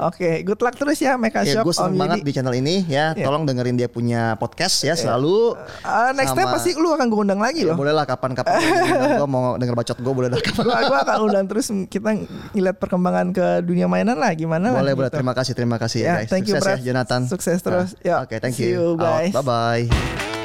Oke, 0.00 0.30
good 0.42 0.58
luck 0.58 0.74
terus 0.74 0.98
ya 0.98 1.14
Mecha 1.14 1.40
Ya, 1.40 1.54
Shock 1.54 1.64
gue 1.64 1.72
Om 1.72 1.78
seneng 1.80 1.98
banget 1.98 2.18
Yudi. 2.18 2.26
di 2.26 2.32
channel 2.32 2.54
ini 2.54 2.74
ya. 2.84 3.12
Iya. 3.12 3.24
Tolong 3.24 3.42
dengerin 3.44 3.74
dia 3.74 3.88
punya 3.88 4.34
podcast 4.34 4.76
ya 4.80 4.94
selalu. 4.94 5.56
Ah, 5.80 6.12
next 6.12 6.32
time 6.32 6.48
pasti 6.48 6.74
lu 6.74 6.90
akan 6.90 7.06
gue 7.06 7.20
undang 7.20 7.38
lagi 7.38 7.62
Ya, 7.62 7.72
loh. 7.72 7.76
boleh 7.76 7.92
lah 7.92 8.04
kapan-kapan 8.04 8.58
gue 9.16 9.28
mau 9.30 9.56
denger 9.56 9.74
bacot 9.74 9.96
gue 9.96 10.12
boleh 10.12 10.28
lah 10.28 10.40
gua 10.84 10.98
akan 11.00 11.18
undang 11.24 11.46
terus 11.46 11.66
kita 11.86 12.14
ngeliat 12.52 12.76
perkembangan 12.76 13.30
ke 13.30 13.46
dunia 13.62 13.86
mainan 13.86 14.14
lah 14.14 14.30
gimana 14.32 14.70
lah. 14.70 14.80
Boleh 14.80 14.94
boleh 14.94 15.08
gitu. 15.08 15.16
terima 15.16 15.32
kasih 15.32 15.52
terima 15.52 15.76
kasih 15.76 15.98
Ya, 15.98 16.06
ya 16.06 16.14
guys. 16.18 16.28
thank 16.28 16.44
you, 16.44 16.54
Sukses 16.54 16.64
Brad. 16.64 16.76
ya 16.76 16.84
Jonathan. 16.86 17.20
Sukses 17.24 17.58
terus. 17.58 17.88
Nah, 17.92 18.04
Ya, 18.04 18.14
Oke 18.20 18.36
thank 18.38 18.54
see 18.54 18.68
you, 18.68 18.94
you. 18.94 18.96
guys. 18.96 19.32
Bye 19.32 19.42
bye. 19.42 20.37